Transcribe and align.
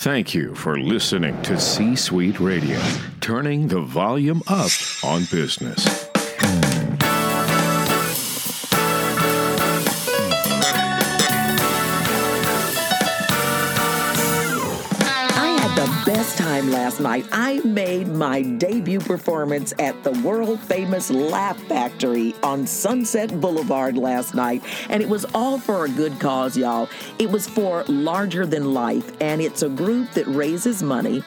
Thank 0.00 0.32
you 0.32 0.54
for 0.54 0.78
listening 0.78 1.42
to 1.42 1.58
C 1.58 1.96
Suite 1.96 2.38
Radio, 2.38 2.80
turning 3.20 3.66
the 3.66 3.80
volume 3.80 4.44
up 4.46 4.70
on 5.02 5.24
business. 5.24 6.08
Night. 17.00 17.26
I 17.32 17.60
made 17.60 18.08
my 18.08 18.42
debut 18.42 19.00
performance 19.00 19.72
at 19.78 20.02
the 20.04 20.12
world 20.22 20.60
famous 20.60 21.10
Laugh 21.10 21.60
Factory 21.64 22.34
on 22.42 22.66
Sunset 22.66 23.40
Boulevard 23.40 23.96
last 23.96 24.34
night, 24.34 24.62
and 24.88 25.02
it 25.02 25.08
was 25.08 25.24
all 25.34 25.58
for 25.58 25.84
a 25.84 25.88
good 25.88 26.18
cause, 26.20 26.56
y'all. 26.56 26.88
It 27.18 27.30
was 27.30 27.48
for 27.48 27.84
Larger 27.84 28.46
Than 28.46 28.74
Life, 28.74 29.12
and 29.20 29.40
it's 29.40 29.62
a 29.62 29.68
group 29.68 30.10
that 30.12 30.26
raises 30.26 30.82
money 30.82 31.22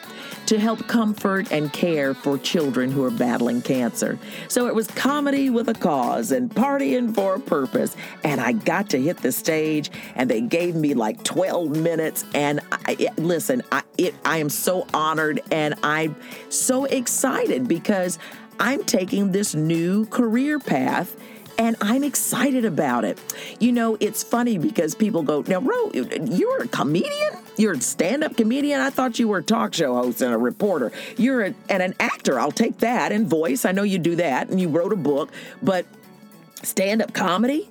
to 0.46 0.58
help 0.58 0.86
comfort 0.88 1.50
and 1.52 1.72
care 1.72 2.14
for 2.14 2.36
children 2.38 2.90
who 2.90 3.04
are 3.04 3.10
battling 3.10 3.62
cancer. 3.62 4.18
So 4.48 4.66
it 4.66 4.74
was 4.74 4.86
comedy 4.88 5.50
with 5.50 5.68
a 5.68 5.74
cause 5.74 6.32
and 6.32 6.50
partying 6.50 7.14
for 7.14 7.36
a 7.36 7.40
purpose. 7.40 7.96
And 8.24 8.40
I 8.40 8.52
got 8.52 8.90
to 8.90 9.00
hit 9.00 9.18
the 9.18 9.32
stage, 9.32 9.90
and 10.14 10.28
they 10.30 10.40
gave 10.40 10.74
me 10.74 10.94
like 10.94 11.22
12 11.24 11.76
minutes. 11.76 12.24
And 12.34 12.60
I, 12.70 12.96
it- 12.98 13.18
listen, 13.18 13.62
I, 13.72 13.82
it, 13.98 14.14
I 14.24 14.38
am 14.38 14.48
so 14.50 14.86
honored 14.92 15.40
and 15.50 15.74
I'm 15.82 16.16
so 16.48 16.84
excited 16.86 17.68
because 17.68 18.18
I'm 18.58 18.84
taking 18.84 19.32
this 19.32 19.54
new 19.54 20.06
career 20.06 20.58
path 20.58 21.16
and 21.58 21.76
I'm 21.80 22.02
excited 22.02 22.64
about 22.64 23.04
it. 23.04 23.18
You 23.60 23.72
know, 23.72 23.96
it's 24.00 24.22
funny 24.22 24.56
because 24.58 24.94
people 24.94 25.22
go, 25.22 25.44
Now, 25.46 25.60
Ro, 25.60 25.90
you're 25.92 26.62
a 26.62 26.68
comedian? 26.68 27.41
You're 27.56 27.72
a 27.72 27.80
stand 27.80 28.24
up 28.24 28.36
comedian? 28.36 28.80
I 28.80 28.90
thought 28.90 29.18
you 29.18 29.28
were 29.28 29.38
a 29.38 29.42
talk 29.42 29.74
show 29.74 29.94
host 29.94 30.22
and 30.22 30.32
a 30.32 30.38
reporter. 30.38 30.92
You're 31.16 31.42
a, 31.42 31.54
and 31.68 31.82
an 31.82 31.94
actor. 32.00 32.40
I'll 32.40 32.52
take 32.52 32.78
that. 32.78 33.12
And 33.12 33.26
voice. 33.26 33.64
I 33.64 33.72
know 33.72 33.82
you 33.82 33.98
do 33.98 34.16
that. 34.16 34.48
And 34.48 34.60
you 34.60 34.68
wrote 34.68 34.92
a 34.92 34.96
book. 34.96 35.30
But 35.62 35.86
stand 36.62 37.02
up 37.02 37.12
comedy? 37.12 37.68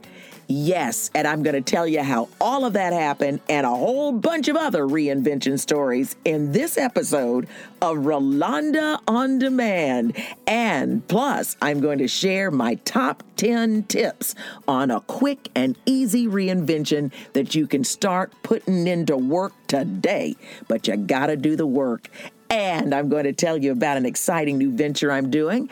Yes, 0.54 1.10
and 1.16 1.26
I'm 1.26 1.44
going 1.44 1.56
to 1.56 1.62
tell 1.62 1.88
you 1.88 2.04
how 2.04 2.28
all 2.42 2.66
of 2.66 2.74
that 2.74 2.92
happened 2.92 3.40
and 3.48 3.66
a 3.66 3.70
whole 3.70 4.12
bunch 4.12 4.50
of 4.50 4.58
other 4.58 4.84
reinvention 4.86 5.58
stories 5.58 6.18
in 6.26 6.52
this 6.52 6.78
episode 6.78 7.48
of 7.82 8.00
Rolanda 8.00 9.00
on 9.08 9.40
Demand. 9.40 10.14
And 10.46 11.08
plus, 11.08 11.56
I'm 11.62 11.80
going 11.80 12.00
to 12.00 12.10
share 12.10 12.52
my 12.52 12.76
top 12.76 13.24
10 13.38 13.84
tips 13.84 14.36
on 14.68 14.92
a 14.92 15.00
quick 15.00 15.48
and 15.56 15.78
easy 15.86 16.28
reinvention 16.28 17.14
that 17.32 17.56
you 17.56 17.66
can 17.66 17.86
start 17.86 18.34
putting 18.44 18.88
into 18.88 19.16
work 19.16 19.54
today. 19.68 20.36
But 20.68 20.86
you 20.86 20.98
got 20.98 21.28
to 21.28 21.38
do 21.38 21.56
the 21.56 21.66
work. 21.66 22.10
And 22.50 22.94
I'm 22.94 23.08
going 23.08 23.24
to 23.24 23.32
tell 23.32 23.56
you 23.56 23.72
about 23.72 23.96
an 23.96 24.06
exciting 24.06 24.58
new 24.58 24.72
venture 24.72 25.14
I'm 25.14 25.32
doing 25.32 25.70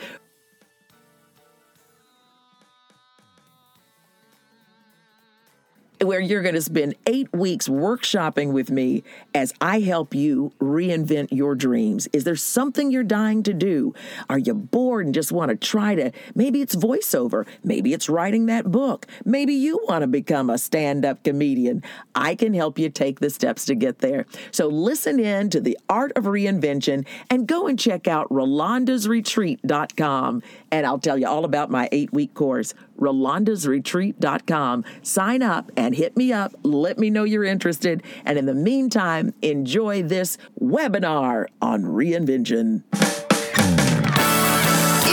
where 6.02 6.20
you're 6.20 6.42
going 6.42 6.54
to 6.54 6.62
spend 6.62 6.94
eight 7.06 7.30
weeks 7.32 7.68
workshopping 7.68 8.52
with 8.52 8.70
me 8.70 9.02
as 9.34 9.52
I 9.60 9.80
help 9.80 10.14
you 10.14 10.52
reinvent 10.58 11.28
your 11.30 11.54
dreams. 11.54 12.08
Is 12.14 12.24
there 12.24 12.36
something 12.36 12.90
you're 12.90 13.02
dying 13.02 13.42
to 13.42 13.52
do? 13.52 13.92
Are 14.30 14.38
you 14.38 14.54
bored 14.54 15.04
and 15.04 15.14
just 15.14 15.30
want 15.30 15.50
to 15.50 15.56
try 15.56 15.94
to? 15.94 16.10
Maybe 16.34 16.62
it's 16.62 16.74
voiceover. 16.74 17.46
Maybe 17.62 17.92
it's 17.92 18.08
writing 18.08 18.46
that 18.46 18.70
book. 18.70 19.06
Maybe 19.26 19.52
you 19.52 19.78
want 19.88 20.00
to 20.00 20.06
become 20.06 20.48
a 20.48 20.56
stand 20.56 21.04
up 21.04 21.22
comedian. 21.22 21.82
I 22.14 22.34
can 22.34 22.54
help 22.54 22.78
you 22.78 22.88
take 22.88 23.20
the 23.20 23.28
steps 23.28 23.66
to 23.66 23.74
get 23.74 23.98
there. 23.98 24.24
So 24.52 24.68
listen 24.68 25.20
in 25.20 25.50
to 25.50 25.60
the 25.60 25.76
art 25.88 26.12
of 26.16 26.24
reinvention 26.24 27.06
and 27.28 27.46
go 27.46 27.66
and 27.66 27.78
check 27.78 28.08
out 28.08 28.30
rolandasretreat.com. 28.30 30.42
And 30.70 30.86
I'll 30.86 30.98
tell 30.98 31.18
you 31.18 31.26
all 31.26 31.44
about 31.44 31.70
my 31.70 31.90
eight 31.92 32.10
week 32.12 32.32
course, 32.32 32.72
rolandasretreat.com. 33.00 34.84
Sign 35.02 35.42
up 35.42 35.72
and 35.76 35.94
hit 35.94 36.16
me 36.16 36.32
up. 36.32 36.54
Let 36.62 36.98
me 36.98 37.10
know 37.10 37.24
you're 37.24 37.44
interested. 37.44 38.02
And 38.24 38.38
in 38.38 38.46
the 38.46 38.54
meantime, 38.54 39.34
enjoy 39.42 40.02
this 40.02 40.38
webinar 40.60 41.46
on 41.60 41.82
reinvention. 41.82 42.84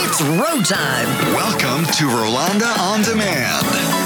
It's 0.09 0.21
row 0.21 0.61
time. 0.63 1.07
Welcome 1.33 1.85
to 1.93 2.05
Rolanda 2.05 2.77
on 2.79 3.01
Demand. 3.03 3.65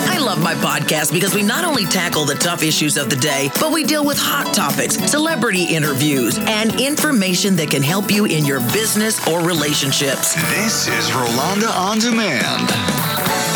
I 0.09 0.17
love 0.17 0.41
my 0.43 0.55
podcast 0.55 1.13
because 1.13 1.33
we 1.33 1.41
not 1.41 1.63
only 1.63 1.85
tackle 1.85 2.25
the 2.25 2.35
tough 2.35 2.63
issues 2.63 2.97
of 2.97 3.09
the 3.09 3.15
day, 3.15 3.49
but 3.59 3.71
we 3.71 3.83
deal 3.83 4.05
with 4.05 4.17
hot 4.19 4.53
topics, 4.53 4.95
celebrity 5.09 5.63
interviews, 5.63 6.37
and 6.41 6.79
information 6.79 7.55
that 7.55 7.69
can 7.71 7.81
help 7.81 8.11
you 8.11 8.25
in 8.25 8.45
your 8.45 8.59
business 8.73 9.25
or 9.27 9.41
relationships. 9.41 10.35
This 10.49 10.87
is 10.87 11.09
Rolanda 11.11 11.73
on 11.75 11.99
Demand. 11.99 13.50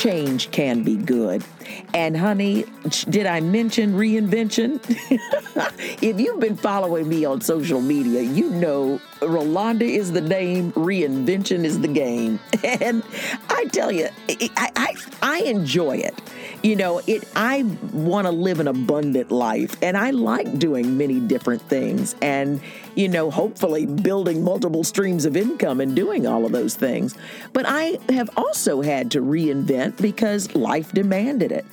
Change 0.00 0.50
can 0.50 0.82
be 0.82 0.96
good. 0.96 1.44
And 1.92 2.16
honey, 2.16 2.64
did 3.10 3.26
I 3.26 3.40
mention 3.40 3.92
reinvention? 3.92 4.80
if 6.02 6.18
you've 6.18 6.40
been 6.40 6.56
following 6.56 7.06
me 7.06 7.26
on 7.26 7.42
social 7.42 7.82
media, 7.82 8.22
you 8.22 8.48
know 8.48 8.98
Rolanda 9.20 9.82
is 9.82 10.12
the 10.12 10.22
name, 10.22 10.72
reinvention 10.72 11.64
is 11.64 11.80
the 11.80 11.88
game. 11.88 12.40
And 12.64 13.02
I 13.50 13.66
tell 13.66 13.92
you, 13.92 14.08
I, 14.30 14.70
I, 14.74 14.94
I 15.20 15.38
enjoy 15.40 15.96
it. 15.98 16.18
You 16.62 16.76
know, 16.76 17.00
it. 17.06 17.26
I 17.34 17.62
want 17.92 18.26
to 18.26 18.30
live 18.30 18.60
an 18.60 18.68
abundant 18.68 19.30
life, 19.30 19.76
and 19.82 19.96
I 19.96 20.10
like 20.10 20.58
doing 20.58 20.98
many 20.98 21.18
different 21.18 21.62
things, 21.62 22.14
and 22.20 22.60
you 22.94 23.08
know, 23.08 23.30
hopefully 23.30 23.86
building 23.86 24.44
multiple 24.44 24.84
streams 24.84 25.24
of 25.24 25.36
income 25.36 25.80
and 25.80 25.96
doing 25.96 26.26
all 26.26 26.44
of 26.44 26.52
those 26.52 26.74
things. 26.74 27.16
But 27.52 27.64
I 27.66 27.98
have 28.10 28.28
also 28.36 28.82
had 28.82 29.10
to 29.12 29.20
reinvent 29.20 30.00
because 30.02 30.54
life 30.54 30.92
demanded 30.92 31.50
it 31.50 31.64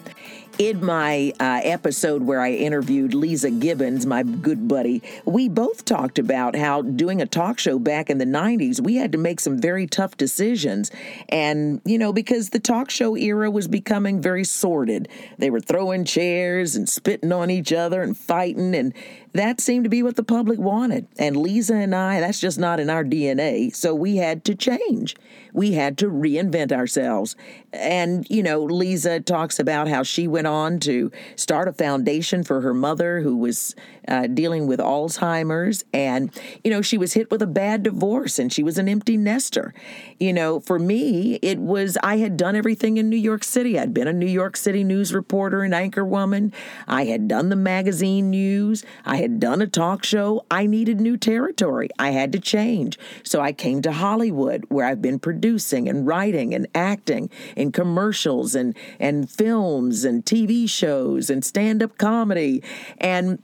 in 0.58 0.84
my 0.84 1.34
uh, 1.40 1.62
episode 1.64 2.24
where 2.24 2.42
I 2.42 2.52
interviewed 2.52 3.12
Leeza 3.12 3.60
Gibbons, 3.60 4.06
my 4.06 4.24
good 4.24 4.68
buddy, 4.68 5.04
we 5.26 5.50
both 5.50 5.86
talked 5.86 6.18
about 6.18 6.56
how 6.56 6.82
doing 6.82 7.22
a 7.22 7.28
talk 7.28 7.60
show 7.60 7.78
back 7.78 8.10
in 8.10 8.18
the 8.18 8.26
90s, 8.26 8.82
we 8.82 8.96
had 8.96 9.12
to 9.12 9.18
make 9.18 9.40
some 9.40 9.60
very 9.60 9.86
tough 9.86 10.18
decisions. 10.18 10.90
And, 11.30 11.82
you 11.86 11.98
know, 11.98 12.12
because 12.12 12.50
the 12.50 12.60
talk 12.60 12.90
show 12.90 13.16
era 13.16 13.52
was 13.52 13.68
becoming 13.68 14.20
very 14.20 14.44
sordid. 14.44 15.10
They 15.38 15.50
were 15.50 15.62
throwing 15.62 16.06
chairs 16.06 16.76
and 16.76 16.90
spitting 16.90 17.32
on 17.32 17.52
each 17.52 17.72
other 17.72 18.02
and 18.02 18.18
fighting. 18.18 18.74
And 18.76 18.94
that 19.38 19.62
seemed 19.62 19.84
to 19.84 19.90
be 19.90 20.04
what 20.04 20.16
the 20.16 20.24
public 20.24 20.60
wanted. 20.60 21.08
And 21.18 21.36
Leeza 21.36 21.82
and 21.84 21.94
I, 21.94 22.20
that's 22.20 22.40
just 22.40 22.60
not 22.60 22.80
in 22.80 22.90
our 22.90 23.04
DNA. 23.04 23.76
So 23.76 23.94
we 23.94 24.18
had 24.18 24.44
to 24.46 24.56
change. 24.56 25.16
We 25.54 25.74
had 25.74 25.98
to 26.00 26.08
reinvent 26.08 26.72
ourselves. 26.72 27.36
And, 27.74 28.28
you 28.30 28.44
know, 28.44 28.66
Leeza 28.66 29.24
talks 29.24 29.60
about 29.60 29.88
how 29.88 30.04
she 30.04 30.28
went 30.28 30.48
on 30.48 30.80
to 30.82 31.12
start 31.36 31.68
a 31.68 31.74
foundation 31.74 32.44
for 32.44 32.62
her 32.62 32.74
mother 32.74 33.22
who 33.22 33.38
was 33.38 33.76
uh, 34.08 34.28
dealing 34.28 34.68
with 34.68 34.80
Alzheimer's. 34.80 35.84
And, 35.94 36.32
you 36.64 36.72
know, 36.72 36.82
she 36.82 36.98
was 36.98 37.14
hit 37.14 37.30
with 37.32 37.42
a 37.42 37.48
bad 37.48 37.84
divorce 37.84 38.40
and 38.40 38.54
she 38.54 38.64
was 38.64 38.78
an 38.78 38.88
empty 38.88 39.18
nester. 39.18 39.74
You 40.20 40.34
know, 40.34 40.60
for 40.60 40.80
me, 40.80 41.36
it 41.42 41.60
was, 41.60 41.98
I 42.04 42.18
had 42.18 42.38
done 42.38 42.56
everything 42.56 42.98
in 42.98 43.10
New 43.10 43.18
York 43.18 43.44
City. 43.44 43.78
I'd 43.78 43.94
been 43.94 44.08
a 44.08 44.14
New 44.14 44.26
York 44.28 44.56
City 44.56 44.84
news 44.84 45.14
reporter 45.14 45.64
and 45.64 45.74
anchor 45.74 46.06
woman. 46.06 46.54
I 46.88 47.06
had 47.06 47.28
done 47.28 47.50
the 47.50 47.56
magazine 47.56 48.30
news. 48.30 48.86
I 49.06 49.18
had 49.18 49.27
done 49.28 49.62
a 49.62 49.68
talk 49.68 50.04
show. 50.04 50.46
I 50.50 50.66
needed 50.66 51.00
new 51.00 51.18
territory. 51.18 51.90
I 52.00 52.12
had 52.12 52.32
to 52.34 52.40
change. 52.40 52.98
So 53.24 53.42
I 53.42 53.54
came 53.54 53.82
to 53.84 53.92
Hollywood, 53.92 54.66
where 54.70 54.86
I've 54.86 55.02
been 55.02 55.20
producing 55.20 55.88
and 55.88 56.06
writing 56.06 56.54
and 56.54 56.68
acting 56.74 57.30
in 57.56 57.72
commercials 57.72 58.56
and, 58.56 58.76
and 59.00 59.30
films 59.30 60.04
and 60.04 60.26
TV 60.26 60.70
shows 60.70 61.30
and 61.30 61.44
stand 61.44 61.84
up 61.84 61.98
comedy. 61.98 62.64
And 63.00 63.42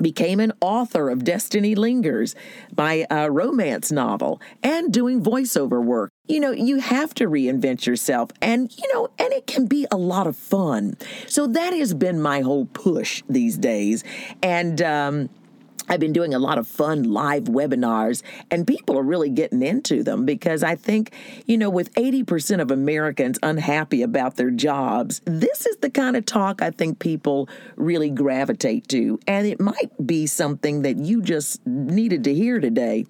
became 0.00 0.40
an 0.40 0.52
author 0.60 1.10
of 1.10 1.24
Destiny 1.24 1.74
Lingers, 1.74 2.34
my 2.76 3.06
uh, 3.10 3.28
romance 3.28 3.90
novel, 3.90 4.40
and 4.62 4.92
doing 4.92 5.22
voiceover 5.22 5.82
work. 5.82 6.10
You 6.26 6.40
know, 6.40 6.50
you 6.52 6.78
have 6.78 7.12
to 7.14 7.26
reinvent 7.26 7.86
yourself, 7.86 8.30
and 8.40 8.76
you 8.76 8.92
know, 8.94 9.08
and 9.18 9.32
it 9.32 9.46
can 9.46 9.66
be 9.66 9.86
a 9.90 9.96
lot 9.96 10.26
of 10.26 10.36
fun. 10.36 10.96
So 11.26 11.46
that 11.48 11.72
has 11.72 11.94
been 11.94 12.20
my 12.20 12.40
whole 12.40 12.66
push 12.66 13.22
these 13.28 13.58
days, 13.58 14.04
and 14.42 14.80
um, 14.82 15.28
I've 15.90 15.98
been 15.98 16.12
doing 16.12 16.34
a 16.34 16.38
lot 16.38 16.56
of 16.56 16.68
fun 16.68 17.02
live 17.02 17.44
webinars, 17.44 18.22
and 18.48 18.64
people 18.64 18.96
are 18.96 19.02
really 19.02 19.28
getting 19.28 19.60
into 19.60 20.04
them 20.04 20.24
because 20.24 20.62
I 20.62 20.76
think, 20.76 21.12
you 21.46 21.58
know, 21.58 21.68
with 21.68 21.92
80% 21.94 22.60
of 22.60 22.70
Americans 22.70 23.40
unhappy 23.42 24.02
about 24.02 24.36
their 24.36 24.52
jobs, 24.52 25.20
this 25.24 25.66
is 25.66 25.76
the 25.78 25.90
kind 25.90 26.16
of 26.16 26.24
talk 26.24 26.62
I 26.62 26.70
think 26.70 27.00
people 27.00 27.48
really 27.74 28.08
gravitate 28.08 28.86
to. 28.90 29.18
And 29.26 29.48
it 29.48 29.58
might 29.58 29.90
be 30.06 30.28
something 30.28 30.82
that 30.82 30.96
you 30.98 31.22
just 31.22 31.66
needed 31.66 32.22
to 32.22 32.34
hear 32.34 32.60
today. 32.60 33.06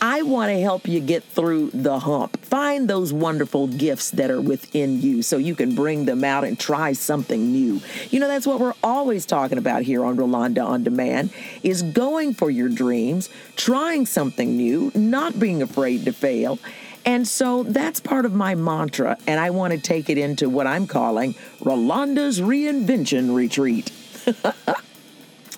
I 0.00 0.22
want 0.22 0.52
to 0.52 0.60
help 0.60 0.86
you 0.86 1.00
get 1.00 1.24
through 1.24 1.70
the 1.74 1.98
hump. 1.98 2.38
Find 2.44 2.88
those 2.88 3.12
wonderful 3.12 3.66
gifts 3.66 4.12
that 4.12 4.30
are 4.30 4.40
within 4.40 5.00
you 5.00 5.22
so 5.22 5.38
you 5.38 5.56
can 5.56 5.74
bring 5.74 6.04
them 6.04 6.22
out 6.22 6.44
and 6.44 6.56
try 6.56 6.92
something 6.92 7.50
new. 7.50 7.80
You 8.10 8.20
know, 8.20 8.28
that's 8.28 8.46
what 8.46 8.60
we're 8.60 8.74
always 8.84 9.26
talking 9.26 9.58
about 9.58 9.82
here 9.82 10.04
on 10.04 10.16
Rolanda 10.16 10.64
On 10.64 10.84
Demand 10.84 11.30
is 11.64 11.82
go 11.82 12.11
going 12.12 12.34
for 12.34 12.50
your 12.50 12.68
dreams, 12.68 13.30
trying 13.56 14.04
something 14.04 14.54
new, 14.54 14.92
not 14.94 15.40
being 15.40 15.62
afraid 15.62 16.04
to 16.04 16.12
fail. 16.12 16.58
And 17.06 17.26
so 17.26 17.62
that's 17.62 18.00
part 18.00 18.26
of 18.26 18.34
my 18.34 18.54
mantra, 18.54 19.16
and 19.26 19.40
I 19.40 19.48
want 19.48 19.72
to 19.72 19.80
take 19.80 20.10
it 20.10 20.18
into 20.18 20.50
what 20.50 20.66
I'm 20.66 20.86
calling 20.86 21.34
Rolanda's 21.60 22.38
Reinvention 22.38 23.34
Retreat. 23.34 23.90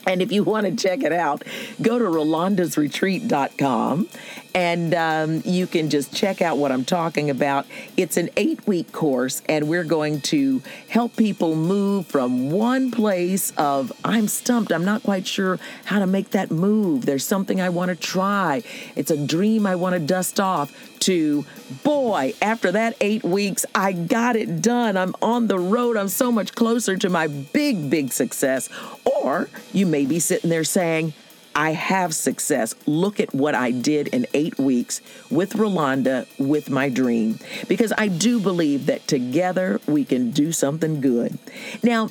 And 0.07 0.21
if 0.21 0.33
you 0.33 0.45
want 0.45 0.67
to 0.67 0.77
check 0.77 1.03
it 1.03 1.13
out, 1.13 1.45
go 1.81 1.99
to 1.99 2.05
rolandasretreat.com 2.05 4.09
and 4.55 4.95
um, 4.95 5.43
you 5.45 5.67
can 5.67 5.91
just 5.91 6.15
check 6.15 6.41
out 6.41 6.57
what 6.59 6.71
I'm 6.71 6.85
talking 6.85 7.29
about. 7.29 7.67
It's 7.97 8.17
an 8.17 8.31
eight 8.37 8.67
week 8.67 8.93
course, 8.93 9.43
and 9.49 9.69
we're 9.69 9.85
going 9.85 10.21
to 10.23 10.63
help 10.89 11.17
people 11.17 11.57
move 11.57 12.07
from 12.07 12.51
one 12.51 12.91
place 12.91 13.53
of, 13.57 13.93
I'm 14.05 14.29
stumped, 14.29 14.73
I'm 14.73 14.85
not 14.85 15.03
quite 15.03 15.27
sure 15.27 15.59
how 15.87 15.99
to 15.99 16.07
make 16.07 16.31
that 16.31 16.51
move. 16.51 17.05
There's 17.05 17.27
something 17.27 17.61
I 17.61 17.69
want 17.69 17.89
to 17.89 17.97
try, 17.97 18.63
it's 18.95 19.11
a 19.11 19.27
dream 19.27 19.67
I 19.67 19.75
want 19.75 19.95
to 19.95 20.01
dust 20.01 20.39
off, 20.39 20.73
to, 21.01 21.45
boy, 21.83 22.33
after 22.41 22.73
that 22.73 22.97
eight 23.01 23.25
weeks, 23.25 23.67
I 23.75 23.93
got 23.93 24.37
it 24.37 24.63
done. 24.63 24.97
I'm 24.97 25.15
on 25.21 25.49
the 25.49 25.59
road. 25.59 25.99
I'm 25.99 26.09
so 26.09 26.33
much 26.33 26.55
closer 26.55 26.97
to 26.97 27.11
my 27.11 27.27
big, 27.27 27.91
big 27.91 28.11
success. 28.11 28.71
Or 29.05 29.51
you 29.73 29.85
may 29.85 30.07
be 30.07 30.19
sitting 30.19 30.49
there 30.49 30.65
saying, 30.65 31.13
I 31.57 31.71
have 31.71 32.15
success. 32.15 32.75
Look 32.87 33.21
at 33.21 33.35
what 33.35 33.55
I 33.55 33.71
did 33.71 34.09
in 34.09 34.27
eight 34.35 34.59
weeks 34.59 35.01
with 35.31 35.55
Rolanda, 35.55 36.27
with 36.39 36.69
my 36.69 36.89
dream. 36.89 37.39
Because 37.69 37.93
I 37.97 38.09
do 38.09 38.41
believe 38.41 38.87
that 38.87 39.07
together 39.07 39.81
we 39.87 40.05
can 40.05 40.31
do 40.31 40.53
something 40.53 41.01
good. 41.01 41.39
Now, 41.83 42.11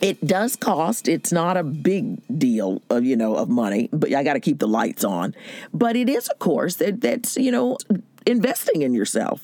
it 0.00 0.26
does 0.26 0.56
cost. 0.56 1.06
It's 1.06 1.30
not 1.30 1.56
a 1.56 1.62
big 1.62 2.20
deal 2.38 2.82
of 2.90 3.04
you 3.04 3.16
know 3.16 3.36
of 3.36 3.48
money, 3.48 3.88
but 3.92 4.12
I 4.12 4.24
got 4.24 4.32
to 4.32 4.40
keep 4.40 4.58
the 4.58 4.66
lights 4.66 5.04
on. 5.04 5.34
But 5.72 5.94
it 5.94 6.08
is 6.08 6.28
a 6.28 6.34
course 6.34 6.76
that 6.76 7.00
that's 7.00 7.36
you 7.36 7.52
know 7.52 7.78
investing 8.26 8.82
in 8.82 8.94
yourself. 8.94 9.42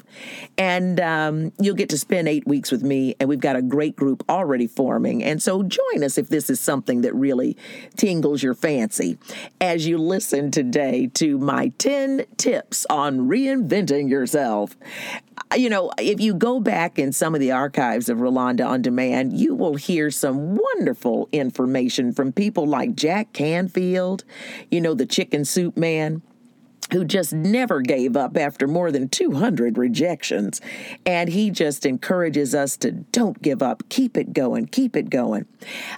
And 0.57 1.01
um, 1.01 1.53
you'll 1.61 1.75
get 1.75 1.89
to 1.91 1.99
spend 1.99 2.29
eight 2.29 2.47
weeks 2.47 2.71
with 2.71 2.83
me, 2.83 3.15
and 3.21 3.29
we've 3.29 3.41
got 3.41 3.57
a 3.57 3.63
great 3.63 3.97
group 3.97 4.25
already 4.29 4.67
forming. 4.67 5.23
And 5.23 5.43
so 5.43 5.63
join 5.63 6.03
us 6.03 6.19
if 6.19 6.29
this 6.29 6.51
is 6.51 6.61
something 6.61 7.03
that 7.03 7.15
really 7.15 7.57
tingles 7.97 8.43
your 8.43 8.55
fancy 8.55 9.19
as 9.61 9.87
you 9.87 9.99
listen 9.99 10.51
today 10.51 11.09
to 11.15 11.39
my 11.39 11.69
10 11.79 12.25
tips 12.37 12.87
on 12.91 13.29
reinventing 13.29 14.09
yourself. 14.09 14.77
You 15.57 15.71
know, 15.71 15.91
if 15.99 16.21
you 16.21 16.35
go 16.35 16.61
back 16.61 16.99
in 16.99 17.13
some 17.13 17.35
of 17.35 17.41
the 17.41 17.53
archives 17.53 18.09
of 18.09 18.19
Rolanda 18.19 18.67
on 18.67 18.83
Demand, 18.83 19.39
you 19.39 19.55
will 19.55 19.77
hear 19.77 20.11
some 20.11 20.57
wonderful 20.57 21.29
information 21.33 22.13
from 22.13 22.33
people 22.33 22.67
like 22.67 22.95
Jack 22.95 23.33
Canfield, 23.33 24.25
you 24.71 24.81
know, 24.81 24.95
the 24.95 25.07
chicken 25.07 25.45
soup 25.45 25.77
man 25.77 26.23
who 26.93 27.05
just 27.05 27.33
never 27.33 27.81
gave 27.81 28.17
up 28.17 28.37
after 28.37 28.67
more 28.67 28.91
than 28.91 29.09
200 29.09 29.79
rejections. 29.79 30.61
And 31.05 31.29
he 31.31 31.51
just 31.51 31.85
encourages 31.85 32.55
us 32.55 32.77
to 32.79 32.93
don't 32.93 33.41
give 33.43 33.63
up, 33.63 33.83
keep 33.89 34.17
it 34.17 34.33
going, 34.33 34.67
keep 34.67 34.97
it 34.97 35.11
going. 35.11 35.47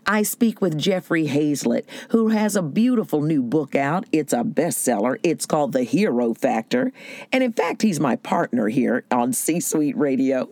I 0.06 0.22
speak 0.22 0.60
with 0.60 0.78
Jeffrey 0.78 1.26
Hayzlett, 1.26 1.84
who 2.10 2.28
has 2.28 2.56
a 2.56 2.62
beautiful 2.62 3.20
new 3.20 3.42
book 3.42 3.74
out. 3.74 4.06
It's 4.12 4.32
a 4.32 4.42
bestseller. 4.42 5.18
It's 5.22 5.46
called 5.46 5.72
The 5.72 5.84
Hero 5.84 6.34
Factor. 6.34 6.92
And 7.32 7.42
in 7.42 7.52
fact, 7.52 7.82
he's 7.82 8.00
my 8.00 8.16
partner 8.16 8.68
here 8.68 9.04
on 9.10 9.32
C 9.32 9.60
Suite 9.60 9.96
Radio. 9.96 10.48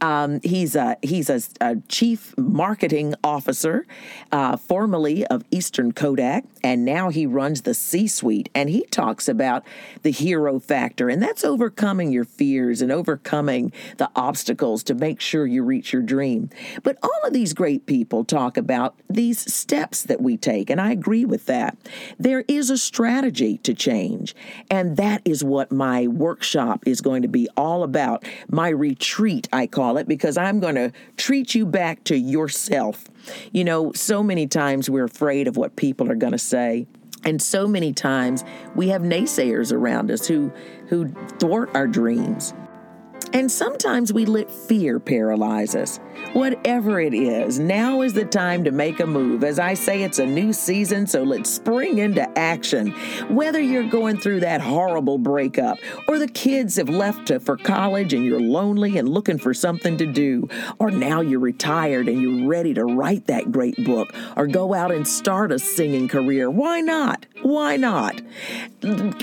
Um, 0.00 0.40
he's 0.42 0.76
a, 0.76 0.96
he's 1.02 1.30
a, 1.30 1.40
a 1.60 1.76
chief 1.88 2.36
marketing 2.36 3.14
officer, 3.22 3.86
uh, 4.32 4.56
formerly 4.56 5.26
of 5.26 5.44
Eastman 5.50 5.92
Kodak, 5.92 6.44
and 6.68 6.84
now 6.84 7.08
he 7.08 7.24
runs 7.24 7.62
the 7.62 7.72
C 7.72 8.06
Suite. 8.06 8.50
And 8.54 8.68
he 8.68 8.84
talks 8.90 9.26
about 9.26 9.64
the 10.02 10.10
hero 10.10 10.58
factor. 10.58 11.08
And 11.08 11.22
that's 11.22 11.42
overcoming 11.42 12.12
your 12.12 12.26
fears 12.26 12.82
and 12.82 12.92
overcoming 12.92 13.72
the 13.96 14.10
obstacles 14.14 14.82
to 14.82 14.94
make 14.94 15.18
sure 15.18 15.46
you 15.46 15.64
reach 15.64 15.94
your 15.94 16.02
dream. 16.02 16.50
But 16.82 16.98
all 17.02 17.20
of 17.24 17.32
these 17.32 17.54
great 17.54 17.86
people 17.86 18.22
talk 18.22 18.58
about 18.58 18.94
these 19.08 19.50
steps 19.50 20.02
that 20.02 20.20
we 20.20 20.36
take. 20.36 20.68
And 20.68 20.78
I 20.78 20.92
agree 20.92 21.24
with 21.24 21.46
that. 21.46 21.78
There 22.18 22.44
is 22.48 22.68
a 22.68 22.76
strategy 22.76 23.56
to 23.58 23.72
change. 23.72 24.36
And 24.70 24.98
that 24.98 25.22
is 25.24 25.42
what 25.42 25.72
my 25.72 26.06
workshop 26.06 26.82
is 26.86 27.00
going 27.00 27.22
to 27.22 27.28
be 27.28 27.48
all 27.56 27.82
about. 27.82 28.26
My 28.50 28.68
retreat, 28.68 29.48
I 29.54 29.68
call 29.68 29.96
it, 29.96 30.06
because 30.06 30.36
I'm 30.36 30.60
going 30.60 30.74
to 30.74 30.92
treat 31.16 31.54
you 31.54 31.64
back 31.64 32.04
to 32.04 32.18
yourself. 32.18 33.06
You 33.52 33.64
know, 33.64 33.92
so 33.92 34.22
many 34.22 34.46
times 34.46 34.88
we're 34.88 35.04
afraid 35.04 35.48
of 35.48 35.56
what 35.56 35.76
people 35.76 36.10
are 36.10 36.16
going 36.16 36.32
to 36.32 36.38
say. 36.38 36.86
And 37.24 37.42
so 37.42 37.66
many 37.66 37.92
times 37.92 38.44
we 38.74 38.88
have 38.88 39.02
naysayers 39.02 39.72
around 39.72 40.10
us 40.10 40.26
who, 40.26 40.52
who 40.86 41.08
thwart 41.38 41.70
our 41.74 41.86
dreams. 41.86 42.54
And 43.32 43.50
sometimes 43.50 44.12
we 44.12 44.24
let 44.24 44.50
fear 44.50 44.98
paralyze 44.98 45.74
us. 45.74 46.00
Whatever 46.32 46.98
it 47.00 47.14
is, 47.14 47.58
now 47.58 48.02
is 48.02 48.12
the 48.12 48.24
time 48.24 48.64
to 48.64 48.70
make 48.70 49.00
a 49.00 49.06
move. 49.06 49.44
As 49.44 49.58
I 49.58 49.74
say, 49.74 50.02
it's 50.02 50.18
a 50.18 50.26
new 50.26 50.52
season, 50.52 51.06
so 51.06 51.22
let's 51.22 51.48
spring 51.50 51.98
into 51.98 52.26
action. 52.38 52.90
Whether 53.28 53.60
you're 53.60 53.88
going 53.88 54.18
through 54.18 54.40
that 54.40 54.60
horrible 54.60 55.18
breakup, 55.18 55.78
or 56.08 56.18
the 56.18 56.28
kids 56.28 56.76
have 56.76 56.88
left 56.88 57.26
to, 57.28 57.38
for 57.38 57.56
college 57.56 58.12
and 58.12 58.24
you're 58.24 58.40
lonely 58.40 58.98
and 58.98 59.08
looking 59.08 59.38
for 59.38 59.54
something 59.54 59.96
to 59.98 60.06
do, 60.06 60.48
or 60.78 60.90
now 60.90 61.20
you're 61.20 61.38
retired 61.38 62.08
and 62.08 62.20
you're 62.20 62.48
ready 62.48 62.74
to 62.74 62.84
write 62.84 63.26
that 63.26 63.52
great 63.52 63.76
book, 63.84 64.12
or 64.36 64.46
go 64.46 64.74
out 64.74 64.90
and 64.90 65.06
start 65.06 65.52
a 65.52 65.58
singing 65.58 66.08
career, 66.08 66.50
why 66.50 66.80
not? 66.80 67.26
Why 67.42 67.76
not? 67.76 68.20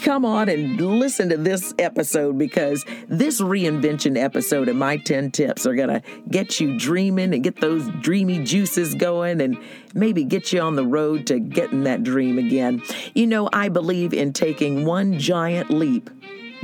Come 0.01 0.25
on 0.25 0.49
and 0.49 0.79
listen 0.79 1.29
to 1.29 1.37
this 1.37 1.73
episode 1.79 2.37
because 2.37 2.85
this 3.07 3.41
reinvention 3.41 4.17
episode 4.17 4.69
of 4.69 4.75
my 4.75 4.97
10 4.97 5.31
tips 5.31 5.65
are 5.65 5.75
going 5.75 5.89
to 5.89 6.01
get 6.29 6.59
you 6.59 6.77
dreaming 6.77 7.33
and 7.33 7.43
get 7.43 7.61
those 7.61 7.87
dreamy 8.01 8.43
juices 8.43 8.95
going 8.95 9.41
and 9.41 9.57
maybe 9.93 10.23
get 10.23 10.53
you 10.53 10.61
on 10.61 10.75
the 10.75 10.85
road 10.85 11.27
to 11.27 11.39
getting 11.39 11.83
that 11.83 12.03
dream 12.03 12.37
again. 12.37 12.81
You 13.13 13.27
know, 13.27 13.49
I 13.53 13.69
believe 13.69 14.13
in 14.13 14.33
taking 14.33 14.85
one 14.85 15.19
giant 15.19 15.69
leap, 15.69 16.09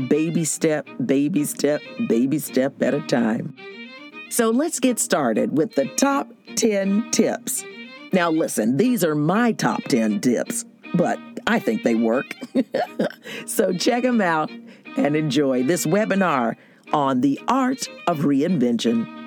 baby 0.07 0.45
step, 0.45 0.88
baby 1.06 1.44
step, 1.44 1.81
baby 2.07 2.39
step 2.39 2.81
at 2.81 2.94
a 2.94 3.01
time. 3.01 3.56
So 4.30 4.50
let's 4.50 4.80
get 4.80 5.00
started 5.00 5.57
with 5.57 5.75
the 5.75 5.88
top 5.97 6.30
10 6.56 7.12
tips. 7.12 7.65
Now, 8.13 8.30
listen, 8.30 8.77
these 8.77 9.04
are 9.04 9.15
my 9.15 9.51
top 9.54 9.83
10 9.83 10.21
tips, 10.21 10.65
but 10.93 11.19
I 11.47 11.59
think 11.59 11.83
they 11.83 11.95
work. 11.95 12.35
so 13.45 13.73
check 13.73 14.04
them 14.04 14.21
out 14.21 14.51
and 14.97 15.16
enjoy 15.16 15.63
this 15.63 15.85
webinar 15.85 16.56
on 16.94 17.21
the 17.21 17.39
art 17.47 17.87
of 18.07 18.19
reinvention. 18.19 19.21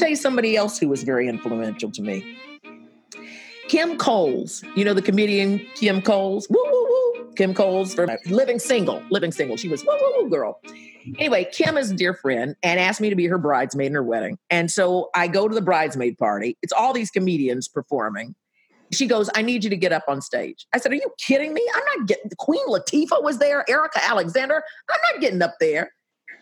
tell 0.00 0.08
you 0.08 0.16
somebody 0.16 0.56
else 0.56 0.78
who 0.78 0.88
was 0.88 1.02
very 1.02 1.28
influential 1.28 1.90
to 1.90 2.02
me. 2.02 2.36
Kim 3.68 3.98
Coles, 3.98 4.64
you 4.74 4.84
know 4.84 4.94
the 4.94 5.02
comedian 5.02 5.60
Kim 5.76 6.02
Coles? 6.02 6.48
Woo. 6.50 6.79
Kim 7.36 7.54
Coles 7.54 7.94
for 7.94 8.06
Living 8.26 8.58
Single. 8.58 9.02
Living 9.10 9.32
Single. 9.32 9.56
She 9.56 9.68
was 9.68 9.84
woo, 9.84 9.96
woo, 10.00 10.22
woo, 10.24 10.30
girl. 10.30 10.60
Anyway, 11.18 11.48
Kim 11.52 11.76
is 11.76 11.90
a 11.90 11.94
dear 11.94 12.14
friend 12.14 12.54
and 12.62 12.78
asked 12.78 13.00
me 13.00 13.10
to 13.10 13.16
be 13.16 13.26
her 13.26 13.38
bridesmaid 13.38 13.86
in 13.86 13.94
her 13.94 14.02
wedding. 14.02 14.38
And 14.50 14.70
so 14.70 15.10
I 15.14 15.28
go 15.28 15.48
to 15.48 15.54
the 15.54 15.62
bridesmaid 15.62 16.18
party. 16.18 16.58
It's 16.62 16.72
all 16.72 16.92
these 16.92 17.10
comedians 17.10 17.68
performing. 17.68 18.34
She 18.92 19.06
goes, 19.06 19.30
I 19.34 19.42
need 19.42 19.62
you 19.64 19.70
to 19.70 19.76
get 19.76 19.92
up 19.92 20.04
on 20.08 20.20
stage. 20.20 20.66
I 20.74 20.78
said, 20.78 20.92
Are 20.92 20.96
you 20.96 21.12
kidding 21.18 21.54
me? 21.54 21.66
I'm 21.74 21.98
not 21.98 22.08
getting 22.08 22.30
Queen 22.38 22.66
Latifah 22.66 23.22
was 23.22 23.38
there, 23.38 23.64
Erika 23.70 24.04
Alexander. 24.04 24.62
I'm 24.90 25.00
not 25.12 25.20
getting 25.20 25.40
up 25.42 25.54
there. 25.60 25.92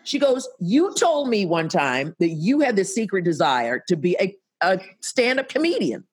She 0.03 0.17
goes, 0.17 0.49
You 0.59 0.93
told 0.95 1.29
me 1.29 1.45
one 1.45 1.69
time 1.69 2.15
that 2.19 2.29
you 2.29 2.59
had 2.59 2.75
this 2.75 2.93
secret 2.93 3.23
desire 3.23 3.83
to 3.87 3.95
be 3.95 4.17
a, 4.19 4.35
a 4.61 4.79
stand 5.01 5.39
up 5.39 5.49
comedian. 5.49 6.05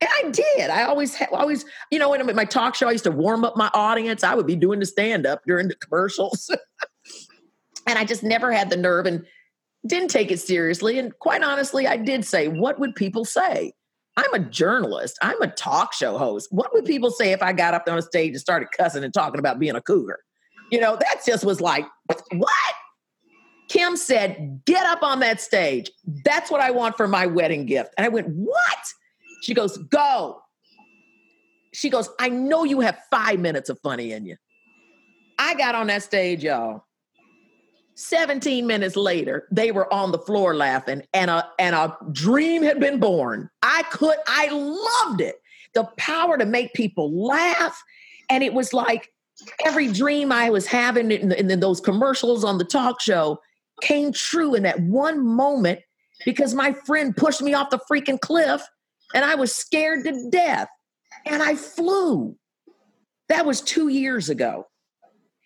And 0.00 0.08
I 0.10 0.30
did. 0.30 0.70
I 0.70 0.84
always, 0.84 1.16
ha- 1.16 1.26
always, 1.32 1.64
you 1.90 1.98
know, 1.98 2.12
in 2.14 2.36
my 2.36 2.44
talk 2.44 2.74
show, 2.74 2.88
I 2.88 2.92
used 2.92 3.04
to 3.04 3.10
warm 3.10 3.44
up 3.44 3.56
my 3.56 3.70
audience. 3.74 4.22
I 4.22 4.34
would 4.34 4.46
be 4.46 4.56
doing 4.56 4.80
the 4.80 4.86
stand 4.86 5.26
up 5.26 5.42
during 5.46 5.68
the 5.68 5.74
commercials. 5.74 6.50
and 7.86 7.98
I 7.98 8.04
just 8.04 8.22
never 8.22 8.52
had 8.52 8.70
the 8.70 8.76
nerve. 8.76 9.06
And 9.06 9.26
didn't 9.86 10.08
take 10.08 10.30
it 10.30 10.40
seriously. 10.40 10.98
And 10.98 11.16
quite 11.18 11.42
honestly, 11.42 11.86
I 11.86 11.96
did 11.96 12.24
say, 12.24 12.48
what 12.48 12.78
would 12.78 12.94
people 12.94 13.24
say? 13.24 13.72
I'm 14.16 14.34
a 14.34 14.40
journalist. 14.40 15.16
I'm 15.22 15.40
a 15.40 15.48
talk 15.48 15.92
show 15.92 16.18
host. 16.18 16.48
What 16.50 16.72
would 16.74 16.84
people 16.84 17.10
say 17.10 17.32
if 17.32 17.42
I 17.42 17.52
got 17.52 17.74
up 17.74 17.84
on 17.88 17.98
a 17.98 18.02
stage 18.02 18.30
and 18.30 18.40
started 18.40 18.68
cussing 18.76 19.04
and 19.04 19.14
talking 19.14 19.38
about 19.38 19.60
being 19.60 19.76
a 19.76 19.80
cougar? 19.80 20.18
You 20.70 20.80
know, 20.80 20.96
that 20.96 21.22
just 21.24 21.44
was 21.44 21.60
like, 21.60 21.86
what? 22.32 22.74
Kim 23.68 23.96
said, 23.96 24.62
get 24.64 24.84
up 24.86 25.02
on 25.02 25.20
that 25.20 25.40
stage. 25.40 25.90
That's 26.24 26.50
what 26.50 26.60
I 26.60 26.70
want 26.70 26.96
for 26.96 27.06
my 27.06 27.26
wedding 27.26 27.66
gift. 27.66 27.94
And 27.96 28.04
I 28.04 28.08
went, 28.08 28.28
what? 28.28 28.78
She 29.48 29.54
goes, 29.54 29.78
go. 29.78 30.42
She 31.72 31.88
goes, 31.88 32.10
I 32.20 32.28
know 32.28 32.64
you 32.64 32.80
have 32.80 32.98
five 33.10 33.40
minutes 33.40 33.70
of 33.70 33.80
funny 33.82 34.12
in 34.12 34.26
you. 34.26 34.36
I 35.38 35.54
got 35.54 35.74
on 35.74 35.86
that 35.86 36.02
stage, 36.02 36.44
y'all. 36.44 36.84
17 37.94 38.66
minutes 38.66 38.94
later, 38.94 39.48
they 39.50 39.72
were 39.72 39.90
on 39.90 40.12
the 40.12 40.18
floor 40.18 40.54
laughing, 40.54 41.02
and 41.14 41.30
a 41.30 41.48
and 41.58 41.74
a 41.74 41.96
dream 42.12 42.62
had 42.62 42.78
been 42.78 43.00
born. 43.00 43.48
I 43.62 43.84
could, 43.84 44.18
I 44.26 44.50
loved 44.50 45.22
it. 45.22 45.36
The 45.72 45.84
power 45.96 46.36
to 46.36 46.44
make 46.44 46.74
people 46.74 47.10
laugh. 47.10 47.82
And 48.28 48.44
it 48.44 48.52
was 48.52 48.74
like 48.74 49.10
every 49.64 49.90
dream 49.90 50.30
I 50.30 50.50
was 50.50 50.66
having 50.66 51.10
in, 51.10 51.32
in 51.32 51.58
those 51.60 51.80
commercials 51.80 52.44
on 52.44 52.58
the 52.58 52.64
talk 52.64 53.00
show 53.00 53.40
came 53.80 54.12
true 54.12 54.54
in 54.54 54.64
that 54.64 54.80
one 54.80 55.26
moment 55.26 55.80
because 56.26 56.52
my 56.52 56.74
friend 56.84 57.16
pushed 57.16 57.40
me 57.40 57.54
off 57.54 57.70
the 57.70 57.80
freaking 57.90 58.20
cliff 58.20 58.68
and 59.14 59.24
I 59.24 59.34
was 59.34 59.54
scared 59.54 60.04
to 60.04 60.30
death 60.30 60.68
and 61.26 61.42
I 61.42 61.54
flew. 61.54 62.36
That 63.28 63.46
was 63.46 63.60
two 63.60 63.88
years 63.88 64.30
ago. 64.30 64.66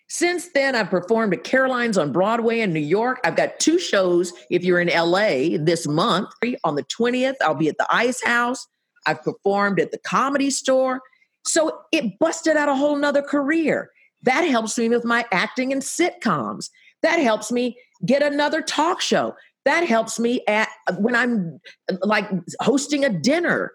Since 0.07 0.49
then, 0.53 0.75
I've 0.75 0.91
performed 0.91 1.33
at 1.33 1.43
Caroline's 1.43 1.97
on 1.97 2.11
Broadway 2.11 2.59
in 2.59 2.71
New 2.71 2.79
York. 2.79 3.19
I've 3.23 3.35
got 3.35 3.59
two 3.59 3.79
shows 3.79 4.31
if 4.51 4.63
you're 4.63 4.79
in 4.79 4.89
LA 4.89 5.57
this 5.57 5.87
month. 5.87 6.29
On 6.63 6.75
the 6.75 6.83
20th, 6.83 7.35
I'll 7.41 7.55
be 7.55 7.67
at 7.67 7.77
the 7.77 7.87
Ice 7.89 8.23
House. 8.23 8.67
I've 9.07 9.23
performed 9.23 9.79
at 9.79 9.91
the 9.91 9.97
Comedy 9.97 10.51
Store. 10.51 11.01
So 11.45 11.81
it 11.91 12.19
busted 12.19 12.55
out 12.55 12.69
a 12.69 12.75
whole 12.75 12.95
nother 12.95 13.23
career. 13.23 13.89
That 14.21 14.43
helps 14.43 14.77
me 14.77 14.87
with 14.87 15.03
my 15.03 15.25
acting 15.31 15.73
and 15.73 15.81
sitcoms. 15.81 16.69
That 17.01 17.17
helps 17.17 17.51
me 17.51 17.77
get 18.05 18.21
another 18.21 18.61
talk 18.61 19.01
show. 19.01 19.35
That 19.65 19.85
helps 19.87 20.19
me 20.19 20.41
at 20.47 20.69
when 20.97 21.15
I'm 21.15 21.59
like 22.01 22.29
hosting 22.59 23.05
a 23.05 23.09
dinner 23.09 23.71